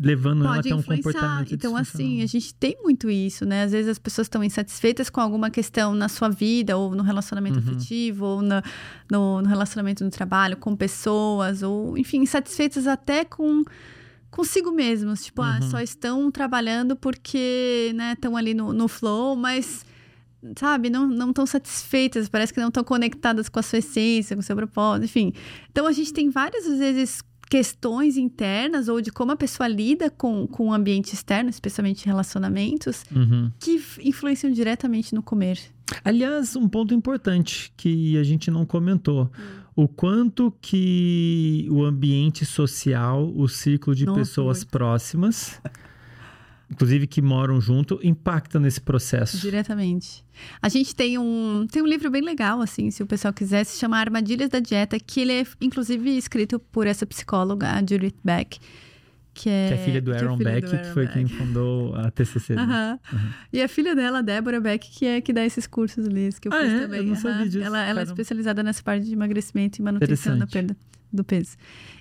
[0.00, 3.64] levando Pode ela até um comportamento Então, assim, a gente tem muito isso, né?
[3.64, 7.58] Às vezes as pessoas estão insatisfeitas com alguma questão na sua vida, ou no relacionamento
[7.58, 7.64] uhum.
[7.64, 8.62] afetivo, ou no,
[9.10, 13.62] no, no, relacionamento no trabalho, com pessoas, ou, enfim, insatisfeitas até com
[14.30, 15.24] consigo mesmos.
[15.24, 15.66] Tipo, ah, uhum.
[15.66, 19.84] ah, só estão trabalhando porque, né, estão ali no, no flow, mas
[20.56, 24.40] sabe, não não estão satisfeitas, parece que não estão conectadas com a sua essência, com
[24.40, 25.32] o seu propósito, enfim.
[25.70, 30.46] Então a gente tem várias vezes questões internas ou de como a pessoa lida com,
[30.46, 33.50] com o ambiente externo, especialmente relacionamentos, uhum.
[33.58, 35.58] que influenciam diretamente no comer.
[36.04, 39.24] Aliás, um ponto importante que a gente não comentou.
[39.24, 39.68] Hum.
[39.74, 44.70] O quanto que o ambiente social, o círculo de Nossa, pessoas muito.
[44.70, 45.60] próximas
[46.70, 49.38] inclusive que moram junto, impacta nesse processo.
[49.38, 50.24] Diretamente.
[50.60, 53.78] A gente tem um, tem um livro bem legal, assim, se o pessoal quiser, se
[53.78, 58.58] chama Armadilhas da Dieta, que ele é, inclusive, escrito por essa psicóloga, a Judith Beck.
[59.34, 61.14] Que é, que é filha do Aaron é Beck, do que foi Beck.
[61.14, 62.56] quem fundou a TCC.
[62.56, 62.98] Né?
[63.12, 63.18] Uhum.
[63.18, 63.30] Uhum.
[63.52, 66.52] E a filha dela, Débora Beck, que é que dá esses cursos ali, que eu
[66.52, 66.80] ah, fiz é?
[66.80, 67.00] também.
[67.00, 70.46] Eu não sabia disso, ela, ela é especializada nessa parte de emagrecimento e manutenção da
[70.46, 70.76] perda
[71.12, 71.56] do peso.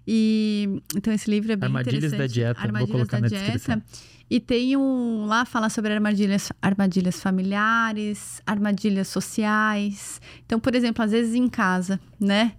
[0.05, 2.19] E então esse livro é bem Armadilhas interessante.
[2.19, 3.51] da dieta, Armadilhas vou colocar da na dieta.
[3.51, 3.83] descrição.
[4.29, 10.19] E tem um lá fala sobre armadilhas, armadilhas familiares, armadilhas sociais.
[10.45, 12.53] Então, por exemplo, às vezes em casa, né?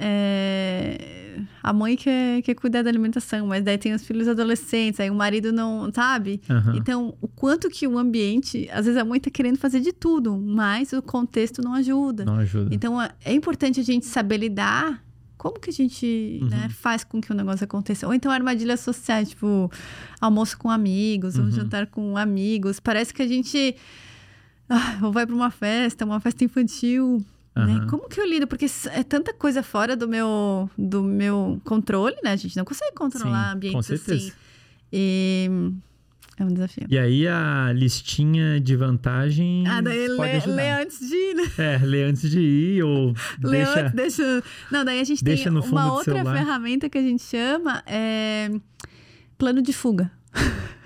[0.00, 5.10] É, a mãe quer, quer cuidar da alimentação, mas daí tem os filhos adolescentes, aí
[5.10, 6.40] o marido não, sabe?
[6.48, 6.76] Uhum.
[6.76, 10.38] Então, o quanto que o ambiente, às vezes a mãe tá querendo fazer de tudo,
[10.38, 12.24] mas o contexto não ajuda.
[12.24, 12.72] Não ajuda.
[12.72, 15.02] Então, é, é importante a gente saber lidar
[15.38, 16.48] como que a gente uhum.
[16.48, 18.06] né, faz com que o negócio aconteça?
[18.06, 19.70] Ou então armadilhas sociais, tipo
[20.20, 21.44] almoço com amigos, uhum.
[21.44, 22.80] ou jantar com amigos.
[22.80, 23.76] Parece que a gente
[24.68, 27.24] ah, ou vai para uma festa, uma festa infantil.
[27.56, 27.66] Uhum.
[27.66, 27.86] Né?
[27.88, 28.46] Como que eu lido?
[28.46, 32.32] Porque é tanta coisa fora do meu, do meu controle, né?
[32.32, 34.32] A gente não consegue controlar Sim, ambientes assim.
[34.92, 35.50] E
[36.42, 36.86] é um desafio.
[36.88, 39.64] E aí a listinha de vantagem.
[39.66, 41.42] Ah, daí lê, lê antes de ir, né?
[41.58, 43.14] É, lê antes de ir ou.
[43.42, 44.42] lê deixa, antes, deixa.
[44.70, 48.50] Não, daí a gente tem uma outra ferramenta que a gente chama é
[49.36, 50.10] plano de fuga.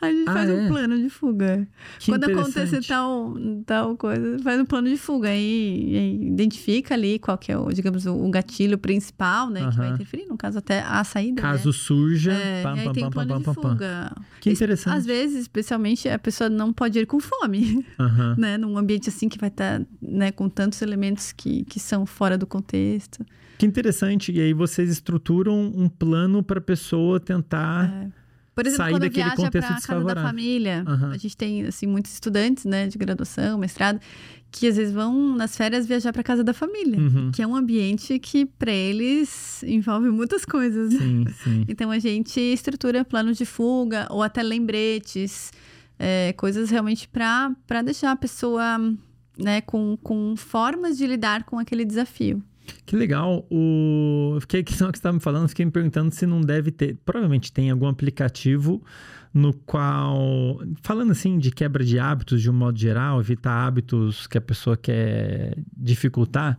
[0.00, 0.54] A gente Ah, faz é?
[0.54, 1.68] um plano de fuga.
[1.98, 3.34] Que Quando acontecer tal,
[3.66, 5.28] tal coisa, faz um plano de fuga.
[5.28, 9.68] Aí, aí identifica ali qual que é, o, digamos, o, o gatilho principal, né?
[9.70, 11.42] Que vai interferir, no caso, até a saída.
[11.42, 11.74] Caso né?
[11.74, 14.16] surja, É, pam, pam, tem pam, plano pam, de fuga.
[14.40, 14.96] Que Es- interessante.
[14.96, 18.34] Às vezes, especialmente, a pessoa não pode ir com fome, Aham.
[18.38, 18.56] né?
[18.58, 22.46] Num ambiente assim que vai estar, né, com tantos elementos que, que são fora do
[22.46, 23.24] contexto.
[23.58, 24.32] Que interessante.
[24.32, 28.10] E aí vocês estruturam um plano para a pessoa tentar.
[28.54, 31.10] Por exemplo, Sair quando daquele viaja para a casa da família, Aham.
[31.12, 34.00] a gente tem assim muitos estudantes, né, de graduação, mestrado,
[34.50, 37.30] que às vezes vão nas férias viajar para casa da família, Uhum.
[37.32, 40.92] que é um ambiente que para eles envolve muitas coisas.
[40.92, 41.64] Sim, sim.
[41.70, 45.52] Então a gente estrutura planos de fuga ou até lembretes,
[45.98, 47.54] é, coisas realmente para
[47.84, 48.78] deixar a pessoa
[49.38, 52.42] né, com, com formas de lidar com aquele desafio.
[52.86, 53.46] Que legal.
[53.50, 54.38] O...
[54.40, 56.96] Fiquei, que não que estava me falando, fiquei me perguntando se não deve ter.
[57.04, 58.82] Provavelmente tem algum aplicativo
[59.32, 60.60] no qual.
[60.82, 64.76] Falando assim de quebra de hábitos de um modo geral, evitar hábitos que a pessoa
[64.76, 66.58] quer dificultar.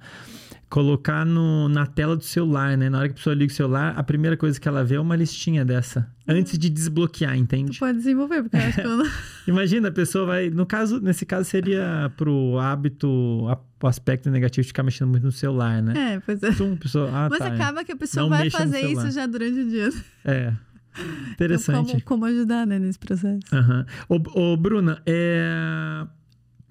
[0.71, 2.89] Colocar no, na tela do celular, né?
[2.89, 4.99] Na hora que a pessoa liga o celular, a primeira coisa que ela vê é
[5.01, 6.09] uma listinha dessa.
[6.25, 7.77] Antes de desbloquear, Tu entende?
[7.77, 9.05] pode desenvolver, porque eu acho que eu não...
[9.45, 10.49] Imagina, a pessoa vai.
[10.49, 13.07] No caso, nesse caso, seria pro hábito,
[13.49, 16.13] a- o aspecto negativo de ficar mexendo muito no celular, né?
[16.15, 16.51] É, pois é.
[16.53, 17.53] Tum, pessoa, ah, Mas tá, é.
[17.53, 19.89] acaba que a pessoa vai fazer isso já durante o dia.
[20.23, 20.53] É.
[20.93, 21.87] Então, Interessante.
[21.91, 23.39] como, como ajudar, né, nesse processo?
[23.53, 23.85] Aham.
[24.07, 24.15] Ô,
[24.53, 26.05] ô, Bruna, é...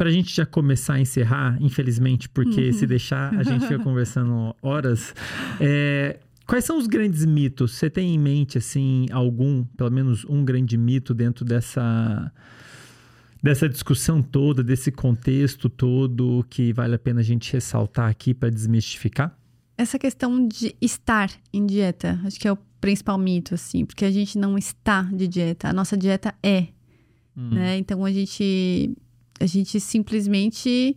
[0.01, 2.73] pra gente já começar a encerrar, infelizmente, porque Uhum.
[2.73, 5.15] se deixar, a gente fica conversando horas.
[5.61, 7.73] É, Quais são os grandes mitos?
[7.75, 12.33] Você tem em mente, assim, algum, pelo menos um grande mito dentro dessa,
[13.41, 18.51] dessa discussão toda, desse contexto todo, que vale a pena a gente ressaltar aqui para
[18.51, 19.39] desmistificar?
[19.79, 24.11] Essa questão de estar em dieta, acho que é o principal mito, assim, porque a
[24.11, 26.67] gente não está de dieta, a nossa dieta é,
[27.37, 27.51] Hum.
[27.55, 27.79] né?
[27.79, 28.91] Então a gente,
[29.41, 30.97] a gente simplesmente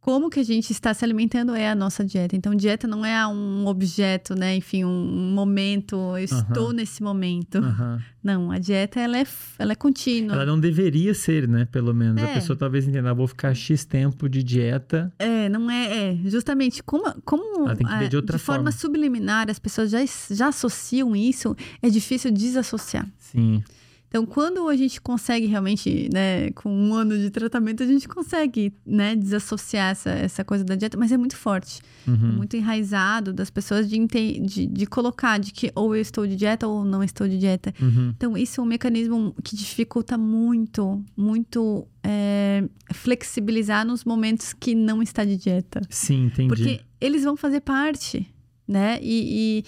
[0.00, 2.36] como que a gente está se alimentando é a nossa dieta.
[2.36, 4.54] Então dieta não é um objeto, né?
[4.54, 5.96] Enfim, um momento.
[6.16, 7.58] Eu estou nesse momento.
[7.58, 8.00] Aham.
[8.22, 9.26] Não, a dieta ela é,
[9.58, 10.32] ela é contínua.
[10.36, 11.64] Ela não deveria ser, né?
[11.64, 12.22] Pelo menos.
[12.22, 12.34] A É.
[12.34, 15.12] pessoa talvez entenda, ah, vou ficar X tempo de dieta.
[15.18, 16.18] É, não é, é.
[16.26, 18.72] Justamente, como, como Ela tem que ver de outra forma forma.
[18.72, 19.98] subliminar as pessoas já,
[20.30, 23.08] já associam isso, é difícil desassociar.
[23.18, 23.60] Sim.
[24.08, 28.72] Então, quando a gente consegue realmente, né, com um ano de tratamento, a gente consegue,
[28.86, 32.34] né, desassociar essa, essa coisa da dieta, mas é muito forte, é Uhum.
[32.36, 36.68] muito enraizado das pessoas de, de, de colocar de que ou eu estou de dieta
[36.68, 37.74] ou não estou de dieta.
[37.82, 38.12] Uhum.
[38.16, 45.02] Então, isso é um mecanismo que dificulta muito, muito é, flexibilizar nos momentos que não
[45.02, 45.80] está de dieta.
[45.90, 46.48] Sim, entendi.
[46.48, 48.32] Porque eles vão fazer parte,
[48.68, 48.98] né?
[49.02, 49.64] E, e,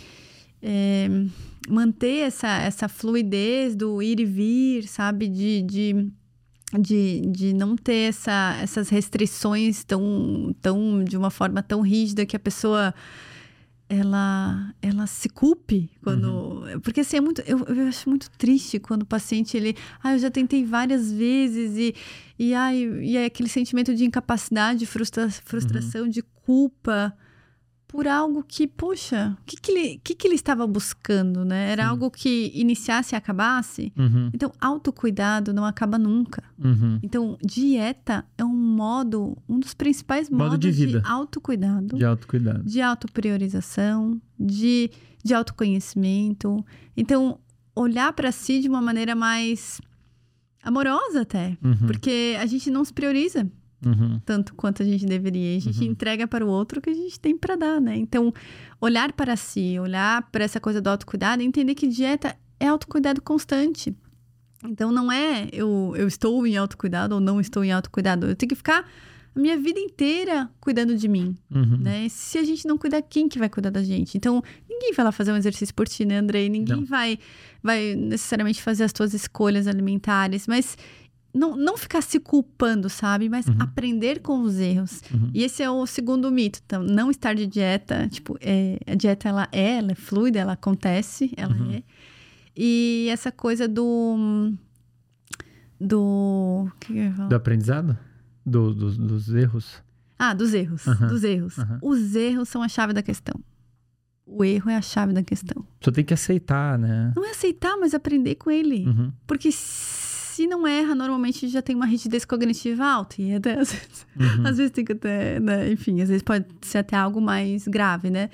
[0.63, 1.09] é,
[1.69, 5.29] manter essa, essa fluidez do ir e vir, sabe?
[5.29, 6.11] De, de,
[6.79, 12.37] de, de não ter essa, essas restrições tão, tão, de uma forma tão rígida que
[12.37, 12.95] a pessoa
[13.89, 16.63] ela, ela se culpe quando.
[16.83, 17.41] Porque assim, é muito.
[17.47, 19.75] Eu, eu acho muito triste quando o paciente ele.
[20.03, 21.95] Ah, eu já tentei várias vezes e.
[22.39, 27.13] E, ai, e é aquele sentimento de incapacidade, frustra, frustração, de culpa
[27.89, 31.71] por algo que, poxa, o que, que, ele, que, que ele estava buscando, né?
[31.73, 31.89] Era Sim.
[31.89, 33.91] algo que iniciasse e acabasse.
[33.97, 36.45] Uhum, Então, autocuidado não acaba nunca.
[36.63, 36.99] uhum.
[37.03, 41.03] Então, dieta é um modo, um dos principais Modo modos de vida.
[41.07, 42.63] autocuidado De autocuidado.
[42.63, 44.91] de autopriorização, de,
[45.25, 46.65] de autoconhecimento.
[46.97, 47.39] Então,
[47.75, 49.81] olhar para si de uma maneira mais
[50.63, 53.51] amorosa até, Uhum, porque a gente não se prioriza
[53.85, 54.21] uhum.
[54.25, 55.57] tanto quanto a gente deveria.
[55.57, 55.87] A gente Uhum.
[55.91, 57.97] entrega para o outro o que a gente tem para dar, né?
[57.97, 58.33] Então,
[58.81, 63.95] olhar para si, olhar para essa coisa do autocuidado entender que dieta é autocuidado constante.
[64.65, 68.27] Então, não é eu, eu estou em autocuidado ou não estou em autocuidado.
[68.27, 68.85] Eu tenho que ficar
[69.37, 71.77] a minha vida inteira cuidando de mim Uhum.
[71.79, 72.09] né?
[72.09, 74.17] Se a gente não cuidar, quem que vai cuidar da gente?
[74.17, 76.49] Então, ninguém vai lá fazer um exercício por ti, né, Andrei?
[76.49, 76.85] Ninguém Não.
[76.85, 77.19] vai,
[77.63, 80.77] vai necessariamente fazer as tuas escolhas alimentares, mas
[81.39, 83.29] não, não ficar se culpando, sabe?
[83.29, 83.57] Mas Uhum.
[83.61, 85.03] aprender com os erros.
[85.13, 85.31] Uhum.
[85.33, 86.61] E esse é o segundo mito.
[86.67, 90.53] Então, não estar de dieta, tipo, é, a dieta ela é, ela é fluida, ela
[90.55, 91.71] acontece, ela Uhum.
[91.73, 91.83] é.
[92.57, 94.53] E essa coisa do
[95.81, 97.29] do que que eu ia falar?
[97.29, 97.99] Do aprendizado?
[98.45, 99.83] Do, dos- dos erros?
[100.19, 100.85] Ah, dos erros.
[101.09, 101.55] Dos erros.
[101.81, 103.41] Os erros são a chave da questão.
[104.27, 105.65] O erro é a chave da questão.
[105.81, 107.13] Só tem que aceitar, né?
[107.17, 108.85] Não é aceitar, mas aprender com ele.
[108.87, 109.13] Uhum.
[109.27, 109.59] Porque se
[110.47, 113.17] não erra, normalmente já tem uma rigidez cognitiva alta.
[113.21, 114.47] E até às vezes, Uhum.
[114.47, 118.11] às vezes tem que até, né, enfim, às vezes pode ser até algo mais grave,
[118.11, 118.31] né?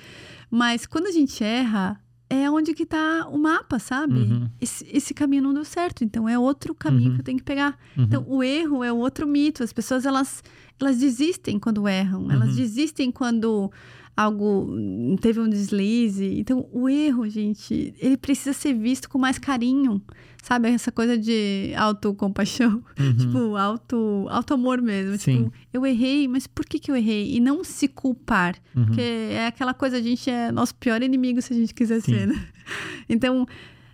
[0.51, 1.98] Mas quando a gente erra,
[2.31, 4.14] é onde que tá o mapa, sabe?
[4.20, 4.48] Uhum.
[4.60, 7.14] Esse, esse caminho não deu certo, então é outro caminho Uhum.
[7.16, 7.78] que eu tenho que pegar.
[7.97, 8.05] Uhum.
[8.05, 9.62] Então, o erro é outro mito.
[9.62, 10.43] As pessoas, elas,
[10.81, 12.31] elas desistem quando erram.
[12.31, 12.56] Elas Uhum.
[12.56, 13.70] desistem quando
[14.16, 16.39] algo hum, teve um deslize.
[16.39, 20.01] Então, o erro, gente, ele precisa ser visto com mais carinho.
[20.43, 20.69] Sabe?
[20.69, 22.82] Essa coisa de autocompaixão.
[22.99, 23.16] Uhum.
[23.16, 25.16] Tipo, auto, auto-amor mesmo.
[25.16, 25.45] Sim.
[25.45, 27.35] Tipo, eu errei, mas por que que eu errei?
[27.35, 28.55] E não se culpar.
[28.77, 28.85] Uhum.
[28.86, 32.12] Porque é aquela coisa, a gente é nosso pior inimigo se a gente quiser Sim.
[32.12, 32.47] ser, né?
[33.09, 33.47] Então,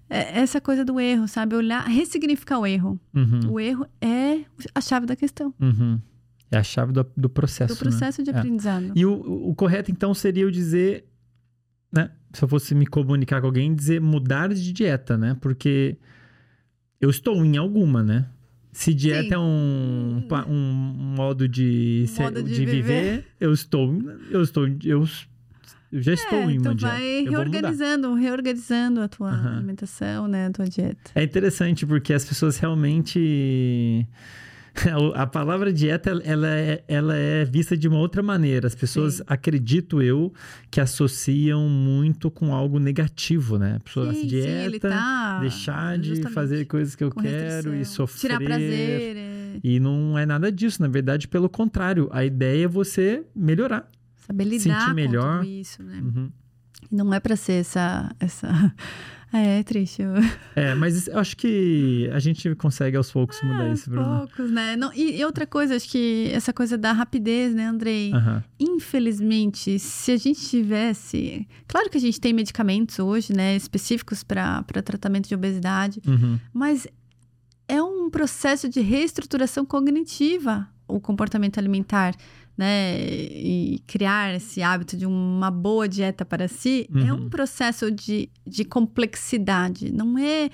[0.08, 1.54] é essa coisa do erro, sabe?
[1.54, 2.98] Olhar, ressignificar o erro.
[3.14, 3.52] Uhum.
[3.52, 4.40] O erro é
[4.74, 6.00] a chave da questão, Uhum.
[6.50, 7.74] É a chave do, do processo.
[7.74, 8.36] do processo de né?
[8.36, 8.40] É.
[8.40, 8.92] aprendizado.
[8.94, 9.12] E o,
[9.50, 11.04] o correto, então, seria eu dizer,
[11.92, 12.10] né?
[12.32, 15.36] Se eu fosse me comunicar com alguém, dizer mudar de dieta, né?
[15.40, 15.96] Porque
[17.00, 18.26] eu estou em alguma, né?
[18.72, 19.34] Se dieta Sim.
[19.34, 20.54] é um, pa- um
[21.16, 23.26] modo de, ser- modo de de viver, viver.
[23.40, 24.00] eu estou,
[24.30, 25.04] eu estou, eu,
[25.92, 26.94] eu já estou É, em uma então dieta.
[26.94, 29.56] vai reorganizando, reorganizando a tua Aham.
[29.56, 30.46] alimentação, né?
[30.46, 31.10] A tua dieta.
[31.16, 34.06] É interessante porque as pessoas realmente.
[35.14, 38.66] A palavra dieta, ela é, ela é vista de uma outra maneira.
[38.66, 39.22] As pessoas, Sim.
[39.26, 40.32] acredito eu,
[40.70, 43.76] que associam muito com algo negativo, né?
[43.76, 47.74] A pessoa Sim, sim, dieta, ele tá deixar de fazer coisas que eu com quero
[47.74, 48.20] e sofrer.
[48.20, 49.16] Tirar prazer.
[49.16, 49.60] é.
[49.62, 50.80] E não é nada disso.
[50.80, 52.08] Na verdade, pelo contrário.
[52.12, 53.88] A ideia é você melhorar.
[54.26, 55.38] Saber lidar Sentir com melhor.
[55.40, 56.00] tudo isso, né?
[56.02, 56.30] Uhum.
[56.90, 58.14] Não é pra ser essa...
[58.18, 58.74] essa...
[59.32, 60.02] É, é triste.
[60.02, 60.12] Eu...
[60.56, 64.18] É, mas eu acho que a gente consegue aos poucos mudar Aos isso, Bruno.
[64.26, 64.76] poucos, né?
[64.76, 68.12] Não, e, e outra coisa, acho que essa coisa da rapidez, né, Andrei?
[68.58, 71.46] Infelizmente, se a gente tivesse.
[71.68, 76.38] Claro que a gente tem medicamentos hoje, né, específicos para tratamento de obesidade, Uhum.
[76.52, 76.86] mas
[77.68, 82.14] é um processo de reestruturação cognitiva o comportamento alimentar,
[82.60, 83.00] né?
[83.00, 87.24] E criar esse hábito de uma boa dieta para si é Uhum.
[87.24, 89.90] um processo de, de complexidade.
[89.92, 90.50] Não é.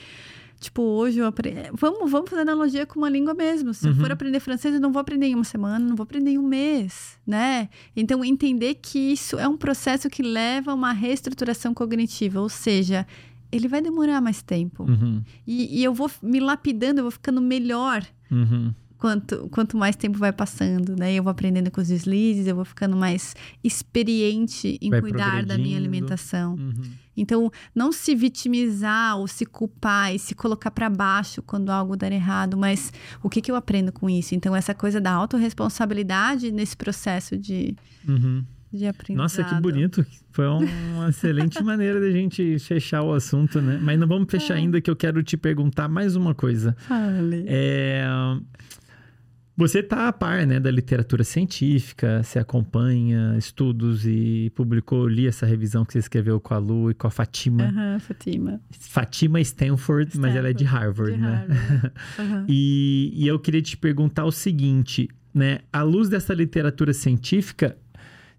[0.59, 1.59] Tipo, hoje eu aprendi.
[1.73, 3.75] Vamos, vamos fazer analogia com uma língua mesmo.
[3.75, 3.99] Se eu Uhum.
[4.01, 6.47] for aprender francês, eu não vou aprender em uma semana, não vou aprender em um
[6.47, 7.69] mês, né?
[7.95, 13.07] Então, entender que isso é um processo que leva a uma reestruturação cognitiva, ou seja,
[13.53, 14.85] ele vai demorar mais tempo.
[14.85, 15.23] Uhum.
[15.47, 18.73] E, e eu vou me lapidando, eu vou ficando melhor Uhum.
[18.99, 21.13] Quanto, quanto mais tempo vai passando, né?
[21.15, 25.57] Eu vou aprendendo com os deslizes, eu vou ficando mais experiente em Vai cuidar da
[25.59, 26.55] minha alimentação.
[26.55, 26.73] Uhum.
[27.17, 32.13] Então, não se vitimizar ou se culpar e se colocar para baixo quando algo der
[32.13, 32.93] errado, mas
[33.23, 34.35] o que, que eu aprendo com isso?
[34.35, 37.75] Então, essa coisa da autorresponsabilidade nesse processo de,
[38.07, 38.45] Uhum.
[38.71, 39.23] de aprendizado.
[39.23, 40.05] Nossa, que bonito.
[40.31, 43.79] Foi um- uma excelente maneira da gente fechar o assunto, né?
[43.83, 44.31] Mas não vamos É.
[44.39, 46.77] fechar ainda, que eu quero te perguntar mais uma coisa.
[46.81, 47.45] Fale.
[47.47, 48.05] É,
[49.57, 55.47] Você está a par né, da literatura científica, você acompanha estudos e publicou, li essa
[55.47, 57.65] revisão que você escreveu com a Lu e com a Fatima.
[57.65, 58.61] Aham, Fatima.
[58.71, 61.47] Fatima Stanford, mas ela é de Harvard, De né?
[61.49, 61.93] Harvard.
[62.19, 62.47] Aham.
[62.49, 65.61] E, e eu queria te perguntar o seguinte, né?
[65.73, 67.77] À luz dessa literatura científica,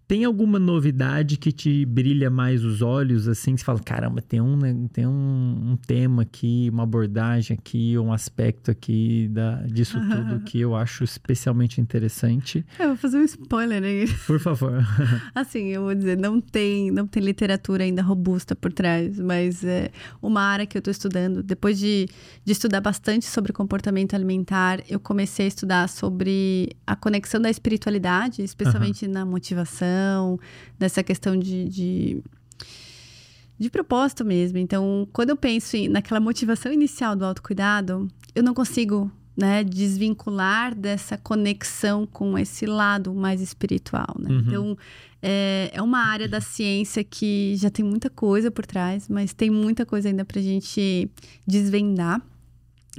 [0.07, 4.39] tem alguma novidade que te brilha mais os olhos, assim, que você fala, caramba, tem
[4.39, 9.99] um, né, tem um, um tema aqui, uma abordagem aqui, um aspecto aqui da, disso
[9.99, 12.65] tudo que eu acho especialmente interessante.
[12.79, 14.07] Eu vou fazer um spoiler aí.
[14.25, 14.81] Por favor.
[15.35, 19.91] Assim, eu vou dizer, não tem, não tem literatura ainda robusta por trás, mas é
[20.21, 21.43] uma área que eu estou estudando.
[21.43, 22.07] Depois de,
[22.45, 28.41] de estudar bastante sobre comportamento alimentar, eu comecei a estudar sobre a conexão da espiritualidade,
[28.41, 29.96] especialmente na motivação,
[30.79, 32.23] nessa questão de, de,
[33.59, 34.57] de propósito mesmo.
[34.57, 40.73] Então, quando eu penso em, naquela motivação inicial do autocuidado, eu não consigo né, desvincular
[40.73, 44.15] dessa conexão com esse lado mais espiritual.
[44.19, 44.29] Né?
[44.31, 44.39] Uhum.
[44.39, 44.77] Então,
[45.21, 49.49] é, é uma área da ciência que já tem muita coisa por trás, mas tem
[49.49, 51.09] muita coisa ainda para a gente
[51.45, 52.21] desvendar.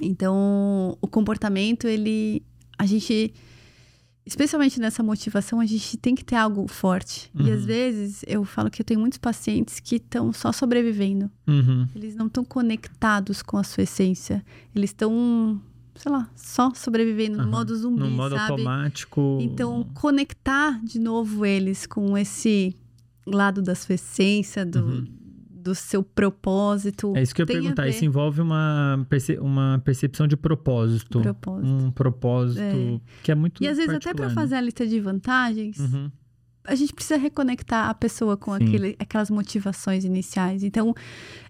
[0.01, 2.43] Então, o comportamento, ele.
[2.79, 3.33] A gente.
[4.29, 7.31] Especialmente nessa motivação, a gente tem que ter algo forte.
[7.35, 7.55] E Uhum.
[7.55, 11.31] às vezes eu falo que eu tenho muitos pacientes que estão só sobrevivendo.
[11.47, 11.87] Uhum.
[11.95, 14.45] Eles não estão conectados com a sua essência.
[14.75, 15.61] Eles estão,
[15.97, 17.51] sei lá, só sobrevivendo no Aham.
[17.51, 18.51] modo zumbi, No modo sabe?
[18.53, 19.39] automático.
[19.41, 22.75] Então, conectar de novo eles com esse
[23.27, 25.07] lado da sua essência, do, Uhum.
[25.69, 27.13] Do seu propósito.
[27.17, 27.89] É isso que eu ia perguntar.
[27.89, 31.21] Isso envolve uma, perce- uma percepção de propósito.
[31.21, 31.69] propósito.
[31.71, 33.01] Um propósito É.
[33.23, 34.35] que é muito E às vezes até para né?
[34.35, 36.11] fazer a lista de vantagens, Uhum.
[36.69, 40.63] A gente precisa reconectar a pessoa com aquele, aquelas motivações iniciais.
[40.63, 40.95] Então,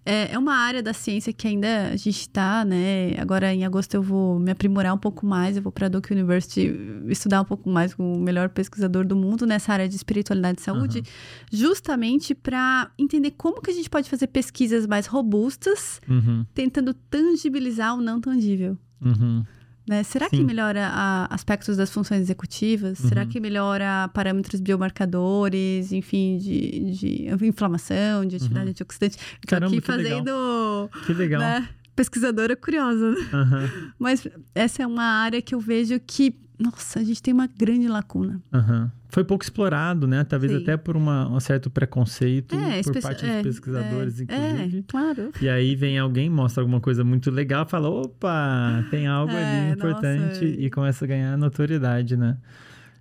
[0.07, 3.15] é, é, uma área da ciência que ainda a gente está, né?
[3.19, 5.57] Agora, em agosto, eu vou me aprimorar um pouco mais.
[5.57, 6.73] Eu vou para a Duke University
[7.09, 10.62] estudar um pouco mais com o melhor pesquisador do mundo nessa área de espiritualidade e
[10.62, 11.05] saúde, uhum.
[11.53, 16.47] justamente para entender como que a gente pode fazer pesquisas mais robustas, uhum.
[16.55, 18.78] tentando tangibilizar o não tangível.
[19.01, 19.45] Uhum.
[19.89, 20.02] Né?
[20.02, 20.39] Será Sim.
[20.39, 23.01] que melhora a, aspectos das funções executivas?
[23.01, 23.09] Uhum.
[23.09, 28.70] Será que melhora parâmetros biomarcadores, enfim, de, de inflamação, de atividade uhum.
[28.70, 29.16] antioxidante?
[29.43, 30.90] Estou aqui que fazendo.
[31.06, 31.40] Que legal.
[31.40, 31.69] Né?
[31.99, 33.09] Pesquisadora curiosa.
[33.09, 33.91] Uhum.
[33.99, 37.87] Mas essa é uma área que eu vejo que nossa, a gente tem uma grande
[37.87, 38.41] lacuna.
[38.53, 38.89] Uhum.
[39.09, 40.25] Foi pouco explorado, né?
[40.25, 40.62] Talvez Sim.
[40.62, 44.79] até por uma, um certo preconceito é, por parte dos é, pesquisadores, é, inclusive.
[44.79, 45.33] É, claro.
[45.41, 49.73] E aí vem alguém, mostra alguma coisa muito legal, fala, opa, tem algo é, ali
[49.73, 50.45] importante nossa.
[50.45, 52.37] e começa a ganhar notoriedade, né?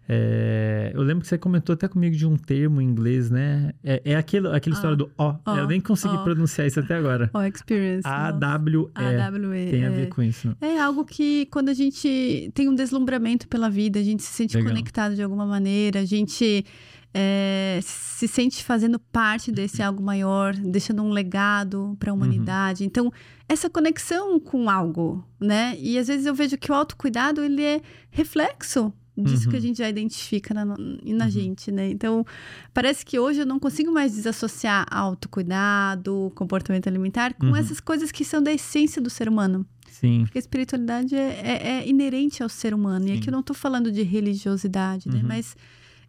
[0.10, 3.74] É, eu lembro que você comentou até comigo de um termo em inglês, né?
[3.84, 5.36] É, é aquele, aquela história do O.
[5.58, 7.30] eu nem consegui pronunciar isso até agora.
[7.38, 8.08] O experience.
[8.08, 8.92] A-W-E.
[8.96, 9.70] A-W-E.
[9.70, 10.06] Tem a ver é.
[10.06, 10.56] com isso.
[10.62, 14.56] É algo que quando a gente tem um deslumbramento pela vida, a gente se sente
[14.56, 14.72] Legal.
[14.72, 16.66] conectado de alguma maneira, a gente
[17.14, 22.84] é, se sente fazendo parte desse algo maior, deixando um legado para a humanidade.
[22.84, 22.88] Uhum.
[22.88, 23.14] Então,
[23.48, 25.76] essa conexão com algo, né?
[25.80, 29.50] E às vezes eu vejo que o autocuidado, ele é reflexo disso uhum.
[29.50, 29.66] que a uhum.
[29.66, 31.30] gente já identifica na, na uhum.
[31.30, 31.90] gente, né?
[31.90, 32.26] Então,
[32.74, 37.56] parece que hoje eu não consigo mais desassociar autocuidado, comportamento alimentar com uhum.
[37.56, 39.66] essas coisas que são da essência do ser humano.
[39.90, 40.22] Sim.
[40.24, 43.06] Porque a espiritualidade é, é, é inerente ao ser humano.
[43.06, 43.14] Sim.
[43.14, 45.20] E aqui eu não estou falando de religiosidade, né?
[45.20, 45.28] Uhum.
[45.28, 45.56] Mas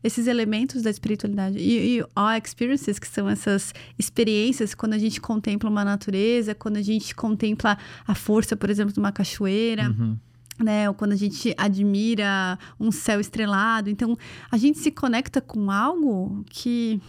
[0.03, 1.59] esses elementos da espiritualidade.
[1.59, 6.77] E, e all experiences, que são essas experiências quando a gente contempla uma natureza, quando
[6.77, 9.89] a gente contempla a força, por exemplo, de uma cachoeira.
[9.89, 10.17] Uhum
[10.59, 10.89] né?
[10.89, 13.89] Ou quando a gente admira um céu estrelado.
[13.91, 14.17] Então,
[14.51, 17.01] a gente se conecta com algo que.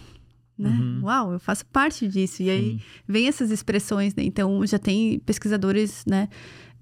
[0.56, 0.70] Né?
[0.70, 1.00] Uhum.
[1.04, 2.42] Uau, eu faço parte disso.
[2.42, 4.22] E aí vem essas expressões, né?
[4.22, 6.28] Então, já tem pesquisadores, né?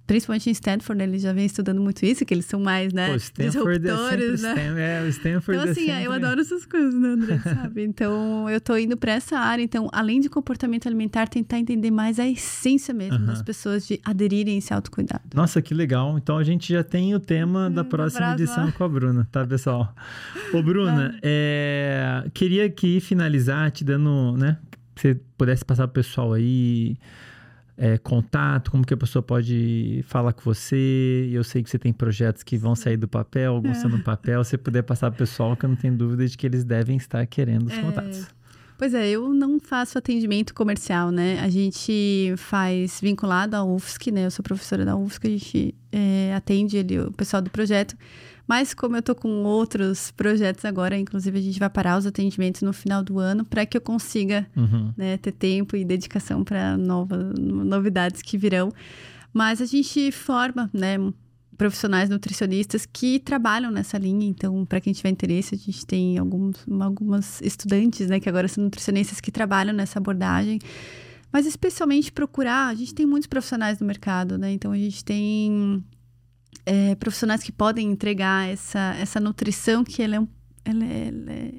[0.09, 3.17] Principalmente em Stanford, eles já vêm estudando muito isso, que eles são mais, né, Pô,
[3.17, 4.55] Stanford é disruptores, é né?
[4.55, 6.05] Stan, é, o Stanford então, assim, é sempre...
[6.05, 7.85] eu adoro essas coisas, né, André, sabe?
[7.85, 9.63] Então, eu tô indo para essa área.
[9.63, 13.27] Então, além de comportamento alimentar, tentar entender mais a essência mesmo uh -huh.
[13.27, 15.25] das pessoas de aderirem a esse autocuidado.
[15.35, 16.17] Nossa, que legal.
[16.17, 19.95] Então, a gente já tem o tema da próxima edição com a Bruna, tá, pessoal?
[20.55, 22.25] Ô, Bruna, é.
[22.25, 24.57] É, queria aqui finalizar te dando, né,
[24.95, 26.97] que você pudesse passar pro pessoal aí
[27.79, 31.31] é, contato, como que a pessoa pode falar com você.
[31.33, 33.89] Eu sei que você tem projetos que vão sair do papel, alguns é.
[33.89, 34.43] no papel.
[34.43, 36.97] Se puder passar para o pessoal, que eu não tenho dúvida de que eles devem
[36.97, 37.81] estar querendo os é.
[37.81, 38.27] contatos.
[38.77, 41.41] Pois é, eu não faço atendimento comercial, né?
[41.41, 44.27] A gente faz vinculado à UFSC, né?
[44.27, 47.97] Eu sou professora da UFSC, a gente é, atende ali o pessoal do projeto.
[48.49, 52.62] Mas como eu tô com outros projetos agora, inclusive a gente vai parar os atendimentos
[52.62, 54.91] no final do ano para que eu consiga uhum.
[54.97, 58.73] né, ter tempo e dedicação para novas novidades que virão.
[59.35, 60.97] Mas a gente forma, né,
[61.59, 64.27] profissionais nutricionistas que trabalham nessa linha.
[64.27, 68.65] Então, para quem tiver interesse, a gente tem alguns, algumas estudantes, né, que agora são
[68.65, 70.59] nutricionistas que trabalham nessa abordagem.
[71.31, 74.51] Mas especialmente procurar, a gente tem muitos profissionais no mercado, né?
[74.51, 75.85] Então a gente tem
[76.69, 80.27] é, profissionais que podem entregar essa, essa nutrição que ela é,
[80.66, 81.53] ela é, ela é,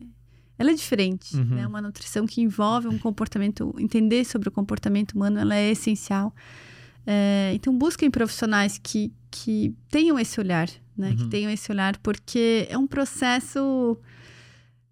[0.60, 1.56] ela é diferente, uhum.
[1.56, 1.66] né?
[1.66, 6.36] Uma nutrição que envolve um comportamento, entender sobre o comportamento humano, ela é essencial.
[7.08, 11.10] É, então busquem profissionais que, que tenham esse olhar, né?
[11.10, 11.16] Uhum.
[11.16, 13.98] Que tenham esse olhar, porque é um processo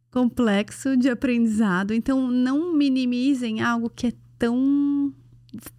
[0.10, 1.94] complexo de aprendizado.
[1.94, 5.14] Então não minimizem algo que é tão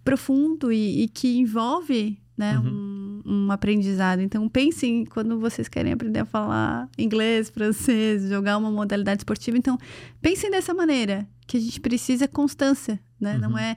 [0.03, 2.67] profundo e, e que envolve né, uhum.
[2.67, 2.88] um,
[3.29, 4.21] um, aprendizado.
[4.21, 9.57] Então, pensem quando vocês querem aprender a falar inglês, francês, jogar uma modalidade esportiva.
[9.57, 9.77] Então,
[10.21, 13.35] pensem dessa maneira, que a gente precisa constância, né?
[13.35, 13.39] Uhum.
[13.41, 13.75] Não é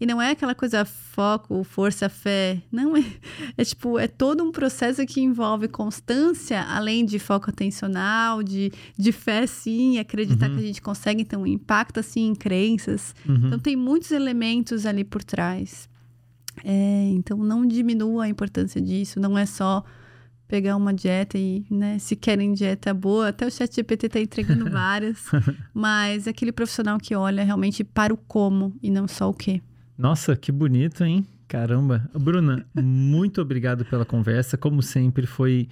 [0.00, 2.62] e não é aquela coisa foco, força, fé.
[2.72, 3.04] Não é.
[3.58, 9.12] É tipo, é todo um processo que envolve constância, além de foco atencional, de, de
[9.12, 10.56] fé, sim, acreditar uhum.
[10.56, 11.20] que a gente consegue.
[11.20, 13.14] Então, impacta, sim, em crenças.
[13.28, 13.48] Uhum.
[13.48, 15.90] Então, tem muitos elementos ali por trás.
[16.64, 19.84] É, então não diminua a importância disso, não é só
[20.46, 24.68] pegar uma dieta e, né, se querem dieta boa, até o chat GPT está entregando
[24.70, 25.26] várias,
[25.72, 29.62] mas aquele profissional que olha realmente para o como e não só o que.
[29.96, 31.24] Nossa, que bonito, hein?
[31.46, 32.08] Caramba.
[32.14, 34.56] Bruna, muito obrigado pela conversa.
[34.56, 35.68] Como sempre, foi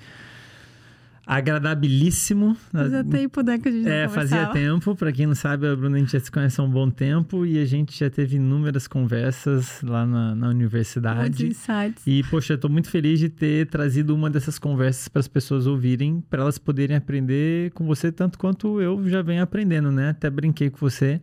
[1.29, 2.57] agradabilíssimo.
[2.73, 4.97] Fazia tempo, né, que a gente É, fazia tempo.
[4.97, 7.45] Pra quem não sabe, a Bruna a gente já se conhece há um bom tempo
[7.45, 11.47] e a gente já teve inúmeras conversas lá na, na Muitos universidade.
[11.49, 12.07] insights.
[12.07, 15.67] E, poxa, eu tô muito feliz de ter trazido uma dessas conversas para as pessoas
[15.67, 20.11] ouvirem, para elas poderem aprender com você tanto quanto eu já venho aprendendo, né?
[20.11, 21.21] Até brinquei com você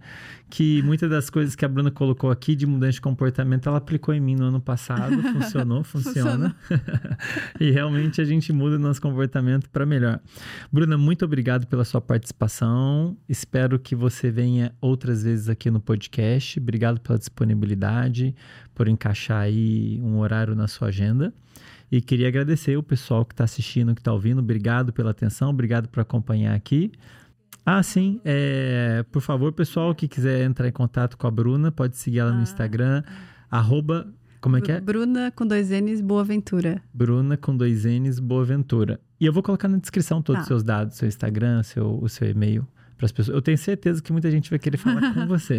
[0.50, 4.14] que muitas das coisas que a Bruna colocou aqui de mudança de comportamento, ela aplicou
[4.14, 6.56] em mim no ano passado, funcionou, funciona.
[7.60, 9.95] e realmente a gente muda o nosso comportamento para melhor.
[10.72, 13.18] Bruna, muito obrigado pela sua participação.
[13.28, 16.60] Espero que você venha outras vezes aqui no podcast.
[16.60, 18.36] Obrigado pela disponibilidade,
[18.74, 21.34] por encaixar aí um horário na sua agenda.
[21.92, 24.40] E queria agradecer o pessoal que está assistindo, que está ouvindo.
[24.40, 26.92] Obrigado pela atenção, obrigado por acompanhar aqui.
[27.66, 28.20] Ah, sim.
[28.26, 32.32] É, por favor, pessoal que quiser entrar em contato com a Bruna, pode seguir ela
[32.32, 32.44] no Ah.
[32.44, 33.04] Instagram,
[33.50, 34.08] arroba,
[34.42, 34.80] como é que é?
[34.80, 36.82] Bruna com dois N's, Boa Ventura.
[36.94, 39.00] Bruna com dois N's, Boaventura.
[39.20, 40.48] E eu vou colocar na descrição todos os Tá.
[40.50, 42.68] seus dados, seu Instagram, seu, o seu e-mail
[42.98, 43.36] para as pessoas.
[43.36, 45.58] Eu tenho certeza que muita gente vai querer falar com você.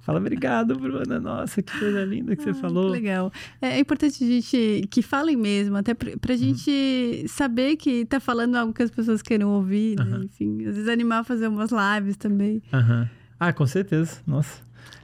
[0.00, 1.20] Fala, obrigado, Bruna.
[1.20, 2.86] Nossa, que coisa linda que você Ah, falou.
[2.86, 3.32] Que legal.
[3.60, 6.18] É, é importante a gente que falem mesmo, até pra, Uhum.
[6.18, 10.22] pra gente saber que tá falando algo que as pessoas queiram ouvir, né?
[10.24, 12.60] Enfim, às vezes animar a fazer umas lives também.
[12.72, 13.08] Aham.
[13.38, 14.20] Ah, com certeza.
[14.26, 14.60] Nossa.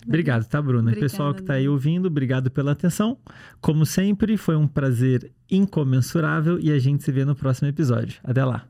[0.06, 0.90] Obrigado, tá, Bruna?
[0.90, 3.18] E Obrigada, pessoal que tá aí ouvindo, obrigado pela atenção.
[3.60, 8.20] Como sempre, foi um prazer incomensurável e a gente se vê no próximo episódio.
[8.24, 8.66] Até lá.